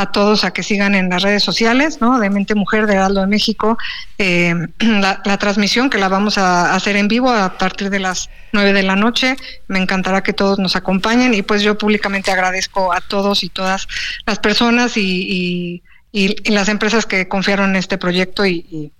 a 0.00 0.10
todos 0.10 0.44
a 0.44 0.52
que 0.52 0.62
sigan 0.62 0.94
en 0.94 1.10
las 1.10 1.22
redes 1.22 1.42
sociales, 1.42 2.00
¿no? 2.00 2.18
De 2.18 2.30
Mente 2.30 2.54
Mujer 2.54 2.86
de 2.86 2.94
Heraldo 2.94 3.20
de 3.20 3.26
México, 3.26 3.76
eh, 4.18 4.54
la, 4.78 5.38
transmisión 5.38 5.90
que 5.90 5.98
la 5.98 6.08
vamos 6.08 6.38
a 6.38 6.74
hacer 6.74 6.96
en 6.96 7.06
vivo 7.06 7.30
a 7.30 7.58
partir 7.58 7.90
de 7.90 8.00
las 8.00 8.30
nueve 8.52 8.72
de 8.72 8.82
la 8.82 8.96
noche. 8.96 9.36
Me 9.68 9.78
encantará 9.78 10.22
que 10.22 10.32
todos 10.32 10.58
nos 10.58 10.74
acompañen 10.74 11.34
y 11.34 11.42
pues 11.42 11.62
yo 11.62 11.76
públicamente 11.78 12.30
agradezco 12.30 12.92
a 12.92 13.00
todos 13.00 13.44
y 13.44 13.50
todas 13.50 13.86
las 14.26 14.38
personas 14.38 14.96
y, 14.96 15.82
las 16.12 16.68
empresas 16.68 17.06
que 17.06 17.28
confiaron 17.28 17.70
en 17.70 17.76
este 17.76 17.98
proyecto 17.98 18.44
y, 18.46 18.66
y, 18.70 18.92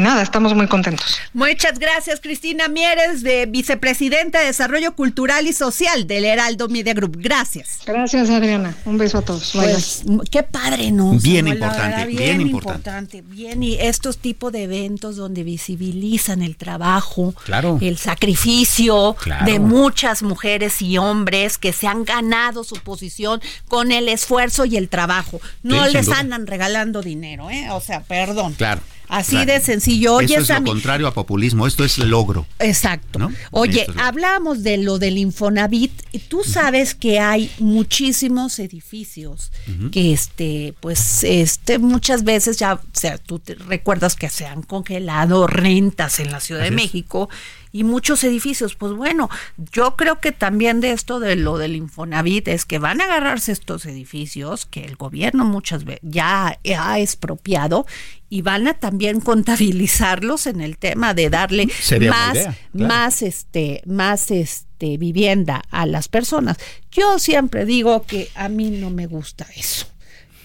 nada, 0.00 0.22
estamos 0.22 0.54
muy 0.54 0.66
contentos. 0.66 1.18
Muchas 1.34 1.78
gracias, 1.78 2.20
Cristina 2.20 2.68
Mieres, 2.68 3.22
de 3.22 3.46
vicepresidenta 3.46 4.40
de 4.40 4.46
Desarrollo 4.46 4.94
Cultural 4.94 5.46
y 5.46 5.52
Social 5.52 6.06
del 6.06 6.24
Heraldo 6.24 6.68
Media 6.68 6.94
Group. 6.94 7.18
Gracias. 7.18 7.80
Gracias, 7.84 8.30
Adriana. 8.30 8.74
Un 8.86 8.96
beso 8.96 9.18
a 9.18 9.22
todos. 9.22 9.50
Pues, 9.52 10.04
qué 10.30 10.42
padre, 10.42 10.90
¿no? 10.90 11.12
Bien 11.18 11.46
importante, 11.46 12.06
bien, 12.06 12.40
importante. 12.40 13.22
Bien, 13.22 13.62
y 13.62 13.74
estos 13.74 14.18
tipos 14.18 14.50
de 14.52 14.64
eventos 14.64 15.16
donde 15.16 15.42
visibilizan 15.42 16.42
el 16.42 16.56
trabajo, 16.56 17.34
claro. 17.44 17.78
el 17.82 17.98
sacrificio 17.98 19.16
de 19.44 19.58
muchas 19.58 20.22
mujeres 20.22 20.80
y 20.80 20.96
hombres 20.96 21.58
que 21.58 21.72
se 21.72 21.86
han 21.86 22.04
ganado 22.04 22.64
su 22.64 22.76
posición 22.76 23.40
con 23.68 23.92
el 23.92 24.08
esfuerzo 24.08 24.64
y 24.64 24.76
el 24.76 24.88
trabajo. 24.88 25.40
No 25.62 25.86
les 25.86 26.08
andan 26.08 26.46
regalando 26.46 27.02
dinero, 27.02 27.50
¿eh? 27.50 27.68
O 27.70 27.80
sea, 27.80 28.00
perdón. 28.00 28.54
Claro. 28.54 28.80
Así 29.10 29.44
de 29.44 29.60
sencillo. 29.60 30.14
Oye, 30.14 30.36
Eso 30.36 30.52
es 30.54 30.60
lo 30.60 30.64
contrario 30.64 31.08
a 31.08 31.12
populismo, 31.12 31.66
esto 31.66 31.84
es 31.84 31.98
logro. 31.98 32.46
Exacto. 32.60 33.28
Oye, 33.50 33.84
hablamos 33.98 34.62
de 34.62 34.76
lo 34.78 35.00
del 35.00 35.18
Infonavit 35.18 35.92
y 36.12 36.20
tú 36.20 36.44
sabes 36.44 36.94
que 36.94 37.18
hay 37.18 37.50
muchísimos 37.58 38.58
edificios 38.60 39.50
que 39.90 40.12
este 40.12 40.74
pues 40.80 41.24
este 41.24 41.78
muchas 41.78 42.22
veces 42.22 42.56
ya, 42.56 42.74
o 42.74 42.80
sea, 42.92 43.18
tú 43.18 43.40
te 43.40 43.56
recuerdas 43.56 44.14
que 44.14 44.28
se 44.28 44.46
han 44.46 44.62
congelado 44.62 45.46
rentas 45.48 46.20
en 46.20 46.30
la 46.30 46.38
Ciudad 46.38 46.62
de 46.62 46.70
México 46.70 47.28
y 47.72 47.84
muchos 47.84 48.24
edificios. 48.24 48.74
Pues 48.74 48.92
bueno, 48.92 49.28
yo 49.72 49.96
creo 49.96 50.20
que 50.20 50.32
también 50.32 50.80
de 50.80 50.92
esto 50.92 51.20
de 51.20 51.36
lo 51.36 51.58
del 51.58 51.76
Infonavit 51.76 52.48
es 52.48 52.64
que 52.64 52.78
van 52.78 53.00
a 53.00 53.04
agarrarse 53.04 53.52
estos 53.52 53.86
edificios 53.86 54.66
que 54.66 54.84
el 54.84 54.96
gobierno 54.96 55.44
muchas 55.44 55.84
veces 55.84 56.00
ya 56.02 56.58
ha 56.76 57.00
expropiado 57.00 57.86
y 58.28 58.42
van 58.42 58.68
a 58.68 58.74
también 58.74 59.20
contabilizarlos 59.20 60.46
en 60.46 60.60
el 60.60 60.78
tema 60.78 61.14
de 61.14 61.30
darle 61.30 61.68
más, 62.08 62.38
más 62.72 63.22
este, 63.22 63.82
más 63.86 64.30
este 64.30 64.96
vivienda 64.98 65.62
a 65.70 65.84
las 65.86 66.08
personas. 66.08 66.56
Yo 66.92 67.18
siempre 67.18 67.64
digo 67.64 68.02
que 68.02 68.28
a 68.34 68.48
mí 68.48 68.70
no 68.70 68.90
me 68.90 69.06
gusta 69.06 69.46
eso. 69.56 69.86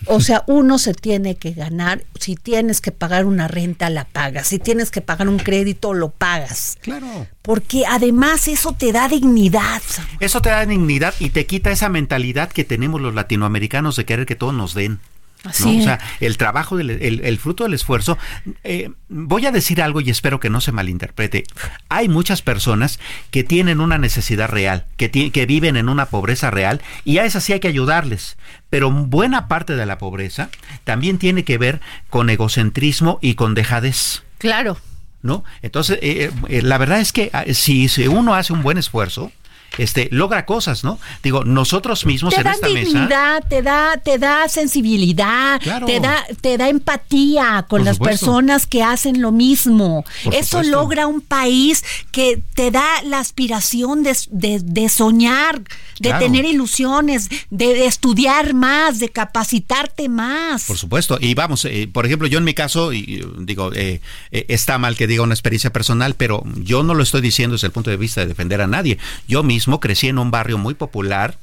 O 0.07 0.21
sea, 0.21 0.43
uno 0.47 0.77
se 0.77 0.93
tiene 0.93 1.35
que 1.35 1.51
ganar. 1.51 2.03
Si 2.19 2.35
tienes 2.35 2.81
que 2.81 2.91
pagar 2.91 3.25
una 3.25 3.47
renta, 3.47 3.89
la 3.89 4.05
pagas. 4.05 4.47
Si 4.47 4.59
tienes 4.59 4.91
que 4.91 5.01
pagar 5.01 5.27
un 5.27 5.37
crédito, 5.37 5.93
lo 5.93 6.09
pagas. 6.09 6.77
Claro. 6.81 7.27
Porque 7.41 7.85
además 7.87 8.47
eso 8.47 8.73
te 8.73 8.91
da 8.91 9.07
dignidad. 9.07 9.81
Eso 10.19 10.41
te 10.41 10.49
da 10.49 10.65
dignidad 10.65 11.13
y 11.19 11.29
te 11.29 11.45
quita 11.45 11.71
esa 11.71 11.89
mentalidad 11.89 12.51
que 12.51 12.63
tenemos 12.63 13.01
los 13.01 13.13
latinoamericanos 13.13 13.95
de 13.95 14.05
querer 14.05 14.25
que 14.25 14.35
todos 14.35 14.53
nos 14.53 14.73
den. 14.73 14.99
O 15.45 15.53
sea, 15.53 15.99
el 16.19 16.37
trabajo, 16.37 16.79
el, 16.79 17.37
fruto 17.39 17.63
del 17.63 17.73
esfuerzo. 17.73 18.17
Eh, 18.63 18.89
voy 19.09 19.45
a 19.45 19.51
decir 19.51 19.81
algo 19.81 20.01
y 20.01 20.09
espero 20.09 20.39
que 20.39 20.49
no 20.49 20.61
se 20.61 20.71
malinterprete. 20.71 21.43
Hay 21.89 22.09
muchas 22.09 22.41
personas 22.41 22.99
que 23.31 23.43
tienen 23.43 23.79
una 23.79 23.97
necesidad 23.97 24.49
real, 24.49 24.85
que, 24.97 25.09
que 25.09 25.45
viven 25.45 25.77
en 25.77 25.89
una 25.89 26.07
pobreza 26.07 26.51
real 26.51 26.81
y 27.03 27.19
a 27.19 27.25
esas 27.25 27.43
sí 27.43 27.53
hay 27.53 27.59
que 27.59 27.67
ayudarles. 27.67 28.37
Pero 28.69 28.91
buena 28.91 29.47
parte 29.47 29.75
de 29.75 29.85
la 29.85 29.97
pobreza 29.97 30.49
también 30.83 31.17
tiene 31.17 31.43
que 31.43 31.57
ver 31.57 31.81
con 32.09 32.29
egocentrismo 32.29 33.19
y 33.21 33.35
con 33.35 33.53
dejadez. 33.53 34.23
Claro. 34.37 34.77
¿No? 35.21 35.43
Entonces, 35.63 35.97
eh, 36.03 36.31
eh, 36.49 36.61
la 36.61 36.77
verdad 36.77 36.99
es 36.99 37.11
que 37.11 37.31
ah, 37.33 37.45
si 37.51 37.87
uno 38.07 38.35
hace 38.35 38.53
un 38.53 38.61
buen 38.61 38.77
esfuerzo, 38.77 39.31
este, 39.77 40.07
logra 40.11 40.45
cosas, 40.45 40.83
¿no? 40.83 40.99
Digo, 41.23 41.43
nosotros 41.43 42.05
mismos 42.05 42.33
te 42.33 42.41
en 42.41 42.47
esta 42.47 42.67
dignidad, 42.67 43.43
Te 43.47 43.61
da, 43.61 43.97
te 43.97 44.17
da 44.17 44.47
sensibilidad, 44.47 45.61
te 45.85 45.99
da, 45.99 46.25
te 46.41 46.57
da 46.57 46.69
empatía 46.69 47.65
con 47.67 47.83
las 47.83 47.99
personas 47.99 48.65
que 48.67 48.83
hacen 48.83 49.21
lo 49.21 49.31
mismo. 49.31 50.05
Eso 50.31 50.63
logra 50.63 51.07
un 51.07 51.21
país 51.21 51.83
que 52.11 52.41
te 52.53 52.71
da 52.71 52.85
la 53.03 53.19
aspiración 53.19 54.03
de, 54.03 54.89
soñar, 54.89 55.61
de 55.99 56.13
tener 56.13 56.45
ilusiones, 56.45 57.29
de, 57.49 57.85
estudiar 57.85 58.53
más, 58.53 58.99
de 58.99 59.09
capacitarte 59.09 60.09
más. 60.09 60.65
Por 60.65 60.77
supuesto. 60.77 61.17
Y 61.19 61.33
vamos, 61.33 61.65
eh, 61.65 61.89
por 61.91 62.05
ejemplo, 62.05 62.27
yo 62.27 62.37
en 62.37 62.43
mi 62.43 62.53
caso, 62.53 62.93
y, 62.93 63.25
digo, 63.39 63.71
eh, 63.73 64.01
eh, 64.31 64.45
está 64.49 64.77
mal 64.77 64.95
que 64.95 65.07
diga 65.07 65.23
una 65.23 65.33
experiencia 65.33 65.71
personal, 65.71 66.15
pero 66.15 66.43
yo 66.55 66.83
no 66.83 66.93
lo 66.93 67.03
estoy 67.03 67.21
diciendo 67.21 67.55
desde 67.55 67.67
el 67.67 67.73
punto 67.73 67.89
de 67.89 67.97
vista 67.97 68.21
de 68.21 68.27
defender 68.27 68.61
a 68.61 68.67
nadie. 68.67 68.97
Yo 69.27 69.43
mismo 69.43 69.64
crecí 69.79 70.07
en 70.07 70.19
un 70.19 70.31
barrio 70.31 70.57
muy 70.57 70.73
popular, 70.73 71.37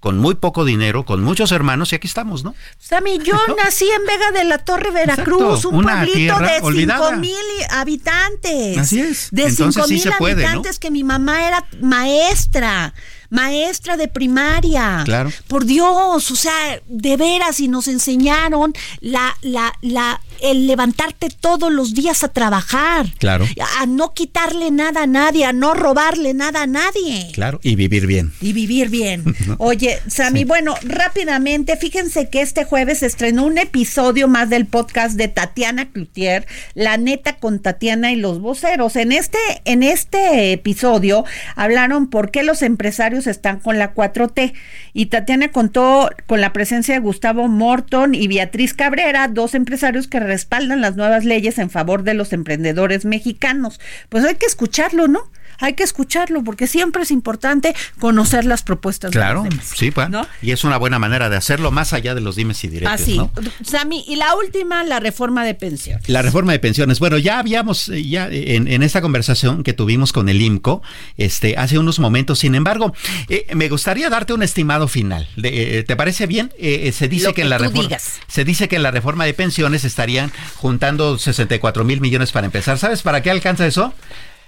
con 0.00 0.18
muy 0.18 0.34
poco 0.34 0.64
dinero, 0.64 1.04
con 1.04 1.22
muchos 1.22 1.52
hermanos, 1.52 1.92
y 1.92 1.96
aquí 1.96 2.06
estamos, 2.06 2.42
¿no? 2.42 2.54
Sammy, 2.78 3.18
yo 3.18 3.36
nací 3.64 3.88
en 3.90 4.06
Vega 4.06 4.30
de 4.32 4.44
la 4.44 4.58
Torre, 4.58 4.90
Veracruz, 4.90 5.66
un 5.66 5.82
pueblito 5.82 6.38
de 6.38 6.60
cinco 6.62 7.12
mil 7.16 7.36
habitantes. 7.70 8.78
Así 8.78 9.00
es. 9.00 9.28
De 9.30 9.50
cinco 9.50 9.86
mil 9.88 10.10
habitantes 10.10 10.78
que 10.78 10.90
mi 10.90 11.04
mamá 11.04 11.46
era 11.46 11.66
maestra 11.80 12.94
maestra 13.30 13.96
de 13.96 14.08
primaria. 14.08 15.02
Claro. 15.04 15.30
Por 15.46 15.64
Dios, 15.64 16.30
o 16.30 16.36
sea, 16.36 16.80
de 16.86 17.16
veras, 17.16 17.60
y 17.60 17.68
nos 17.68 17.88
enseñaron 17.88 18.74
la, 19.00 19.36
la, 19.40 19.72
la, 19.80 20.20
el 20.42 20.66
levantarte 20.66 21.28
todos 21.28 21.72
los 21.72 21.94
días 21.94 22.24
a 22.24 22.28
trabajar. 22.28 23.06
Claro. 23.18 23.46
A 23.80 23.86
no 23.86 24.12
quitarle 24.14 24.70
nada 24.70 25.04
a 25.04 25.06
nadie, 25.06 25.44
a 25.44 25.52
no 25.52 25.74
robarle 25.74 26.34
nada 26.34 26.62
a 26.62 26.66
nadie. 26.66 27.30
Claro, 27.32 27.60
y 27.62 27.76
vivir 27.76 28.06
bien. 28.06 28.32
Y 28.40 28.52
vivir 28.52 28.88
bien. 28.88 29.24
Oye, 29.58 29.98
Sammy, 30.06 30.44
bueno, 30.44 30.74
rápidamente, 30.82 31.76
fíjense 31.76 32.28
que 32.30 32.42
este 32.42 32.64
jueves 32.64 32.98
se 32.98 33.06
estrenó 33.06 33.44
un 33.44 33.58
episodio 33.58 34.28
más 34.28 34.50
del 34.50 34.66
podcast 34.66 35.16
de 35.16 35.28
Tatiana 35.28 35.90
Cloutier, 35.90 36.46
La 36.74 36.96
neta 36.96 37.36
con 37.36 37.60
Tatiana 37.60 38.12
y 38.12 38.16
los 38.16 38.40
voceros. 38.40 38.96
En 38.96 39.12
este, 39.12 39.38
en 39.64 39.82
este 39.82 40.52
episodio 40.52 41.24
hablaron 41.56 42.08
por 42.08 42.30
qué 42.30 42.42
los 42.42 42.62
empresarios 42.62 43.26
están 43.26 43.60
con 43.60 43.78
la 43.78 43.94
4T. 43.94 44.52
Y 44.92 45.06
Tatiana 45.06 45.50
contó 45.50 46.10
con 46.26 46.40
la 46.40 46.52
presencia 46.52 46.94
de 46.94 47.00
Gustavo 47.00 47.48
Morton 47.48 48.14
y 48.14 48.28
Beatriz 48.28 48.74
Cabrera, 48.74 49.28
dos 49.28 49.54
empresarios 49.54 50.08
que 50.08 50.20
respaldan 50.30 50.80
las 50.80 50.94
nuevas 50.94 51.24
leyes 51.24 51.58
en 51.58 51.70
favor 51.70 52.04
de 52.04 52.14
los 52.14 52.32
emprendedores 52.32 53.04
mexicanos. 53.04 53.80
Pues 54.08 54.24
hay 54.24 54.36
que 54.36 54.46
escucharlo, 54.46 55.08
¿no? 55.08 55.28
Hay 55.60 55.74
que 55.74 55.84
escucarlo 55.84 56.42
porque 56.42 56.66
siempre 56.66 57.02
es 57.02 57.10
importante 57.10 57.74
conocer 57.98 58.44
las 58.44 58.62
propuestas. 58.62 59.10
Claro, 59.10 59.44
sí, 59.74 59.90
pues, 59.90 60.08
y 60.42 60.50
es 60.50 60.64
una 60.64 60.78
buena 60.78 60.98
manera 60.98 61.28
de 61.28 61.36
hacerlo 61.36 61.70
más 61.70 61.92
allá 61.92 62.14
de 62.14 62.20
los 62.20 62.36
dimes 62.36 62.62
y 62.64 62.68
diretes. 62.68 63.02
Así, 63.02 63.18
¿no? 63.18 63.30
Sami, 63.62 64.04
y 64.08 64.16
la 64.16 64.34
última, 64.34 64.82
la 64.84 65.00
reforma 65.00 65.44
de 65.44 65.54
pensiones. 65.54 66.08
La 66.08 66.22
reforma 66.22 66.52
de 66.52 66.58
pensiones. 66.58 66.98
Bueno, 66.98 67.18
ya 67.18 67.38
habíamos, 67.38 67.88
eh, 67.88 68.02
ya 68.02 68.28
en, 68.30 68.82
esta 68.82 69.00
conversación 69.00 69.62
que 69.62 69.72
tuvimos 69.72 70.12
con 70.12 70.28
el 70.28 70.40
IMCO, 70.40 70.82
este, 71.16 71.56
hace 71.56 71.78
unos 71.78 71.98
momentos, 71.98 72.38
sin 72.38 72.54
embargo, 72.54 72.94
eh, 73.28 73.46
me 73.54 73.68
gustaría 73.68 74.08
darte 74.08 74.32
un 74.32 74.42
estimado 74.42 74.88
final. 74.88 75.28
Eh, 75.42 75.84
¿Te 75.86 75.96
parece 75.96 76.26
bien? 76.26 76.52
se 76.58 77.08
dice 77.08 77.34
que, 77.34 77.42
en 77.42 77.50
la 77.50 77.58
reforma, 77.58 77.96
se 78.26 78.44
dice 78.44 78.68
que 78.68 78.76
en 78.76 78.82
la 78.82 78.90
reforma 78.90 79.24
de 79.24 79.34
pensiones 79.34 79.84
estarían 79.84 80.32
juntando 80.56 81.18
64 81.18 81.84
mil 81.84 82.00
millones 82.00 82.32
para 82.32 82.46
empezar. 82.46 82.78
¿Sabes 82.78 83.02
para 83.02 83.22
qué 83.22 83.30
alcanza 83.30 83.66
eso? 83.66 83.94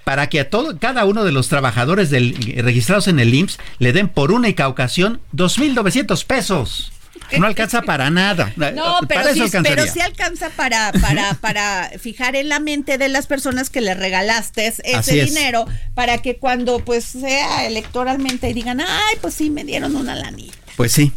Para 0.05 0.29
que 0.29 0.41
a 0.41 0.51
todo, 0.51 0.79
cada 0.79 1.05
uno 1.05 1.25
de 1.25 1.33
los 1.33 1.49
trabajadores 1.49 2.11
del, 2.11 2.35
registrados 2.59 3.09
en 3.09 3.21
el 3.21 3.35
IMSS 3.35 3.59
le 3.79 3.93
den 3.93 4.09
por 4.09 4.33
única 4.33 4.69
ocasión 4.69 5.21
2.900 5.35 6.25
pesos. 6.25 6.93
No 7.39 7.47
alcanza 7.47 7.83
para 7.83 8.11
nada. 8.11 8.53
No, 8.57 8.99
pero, 9.09 9.33
sí, 9.33 9.43
pero 9.63 9.87
sí 9.87 10.01
alcanza 10.01 10.51
para, 10.51 10.93
para, 10.93 11.35
para 11.35 11.91
fijar 11.99 12.37
en 12.37 12.49
la 12.49 12.61
mente 12.61 12.99
de 12.99 13.09
las 13.09 13.27
personas 13.27 13.71
que 13.71 13.81
le 13.81 13.95
regalaste 13.95 14.67
ese 14.67 15.25
dinero 15.25 15.67
para 15.95 16.19
que 16.19 16.37
cuando 16.37 16.81
pues 16.81 17.05
sea 17.05 17.67
electoralmente 17.67 18.53
digan, 18.53 18.81
ay, 18.81 19.17
pues 19.21 19.35
sí, 19.35 19.51
me 19.51 19.65
dieron 19.65 19.97
una 19.97 20.15
lanita. 20.15 20.57
Pues 20.77 20.93
sí, 20.93 21.13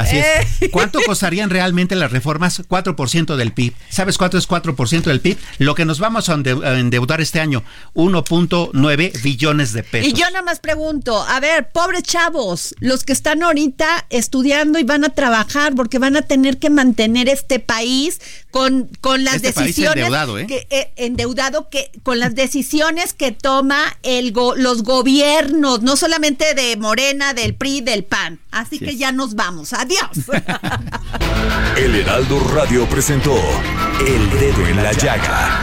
Así 0.00 0.18
es. 0.18 0.62
Eh. 0.62 0.70
¿Cuánto 0.70 1.00
costarían 1.06 1.50
realmente 1.50 1.94
las 1.94 2.12
reformas? 2.12 2.62
4% 2.68 3.36
del 3.36 3.52
PIB. 3.52 3.74
¿Sabes 3.88 4.18
cuánto 4.18 4.38
es 4.38 4.48
4% 4.48 5.02
del 5.02 5.20
PIB? 5.20 5.38
Lo 5.58 5.74
que 5.74 5.84
nos 5.84 5.98
vamos 5.98 6.28
a 6.28 6.34
endeudar 6.34 7.20
este 7.20 7.40
año, 7.40 7.62
1.9 7.94 9.22
billones 9.22 9.72
de 9.72 9.82
pesos. 9.82 10.08
Y 10.08 10.12
yo 10.12 10.26
nada 10.26 10.42
más 10.42 10.60
pregunto, 10.60 11.22
a 11.22 11.40
ver, 11.40 11.70
pobres 11.72 12.02
chavos, 12.02 12.74
los 12.80 13.04
que 13.04 13.12
están 13.12 13.42
ahorita 13.42 14.06
estudiando 14.10 14.78
y 14.78 14.84
van 14.84 15.04
a 15.04 15.10
trabajar 15.10 15.74
porque 15.74 15.98
van 15.98 16.16
a 16.16 16.22
tener 16.22 16.58
que 16.58 16.70
mantener 16.70 17.28
este 17.28 17.58
país 17.58 18.20
con, 18.50 18.90
con 19.00 19.24
las 19.24 19.36
este 19.36 19.52
decisiones 19.52 19.96
endeudado, 19.96 20.38
¿eh? 20.38 20.46
que, 20.46 20.66
eh, 20.70 20.92
endeudado 20.96 21.68
que 21.68 21.90
con 22.02 22.18
las 22.18 22.34
decisiones 22.34 23.12
que 23.12 23.32
toma 23.32 23.96
el 24.02 24.32
los 24.56 24.82
gobiernos, 24.82 25.82
no 25.82 25.96
solamente 25.96 26.54
de 26.54 26.76
Morena, 26.76 27.34
del 27.34 27.54
PRI, 27.54 27.80
del 27.80 28.04
PAN. 28.04 28.40
Así 28.50 28.78
que 28.78 28.96
ya 28.96 29.12
nos 29.12 29.34
vamos. 29.34 29.72
Adiós. 29.90 30.30
El 31.76 31.96
Heraldo 31.96 32.38
Radio 32.54 32.86
presentó 32.86 33.34
El 34.06 34.30
Dedo 34.30 34.66
en 34.66 34.76
la 34.82 34.92
Llaga 34.92 35.58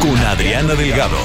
con 0.00 0.16
Adriana 0.18 0.74
Delgado. 0.74 1.18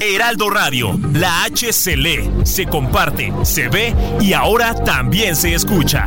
Heraldo 0.00 0.50
Radio, 0.50 0.98
la 1.12 1.44
H 1.44 1.72
se 1.72 1.96
lee, 1.96 2.28
se 2.44 2.66
comparte, 2.66 3.32
se 3.42 3.68
ve 3.68 3.94
y 4.20 4.32
ahora 4.32 4.74
también 4.74 5.36
se 5.36 5.54
escucha. 5.54 6.06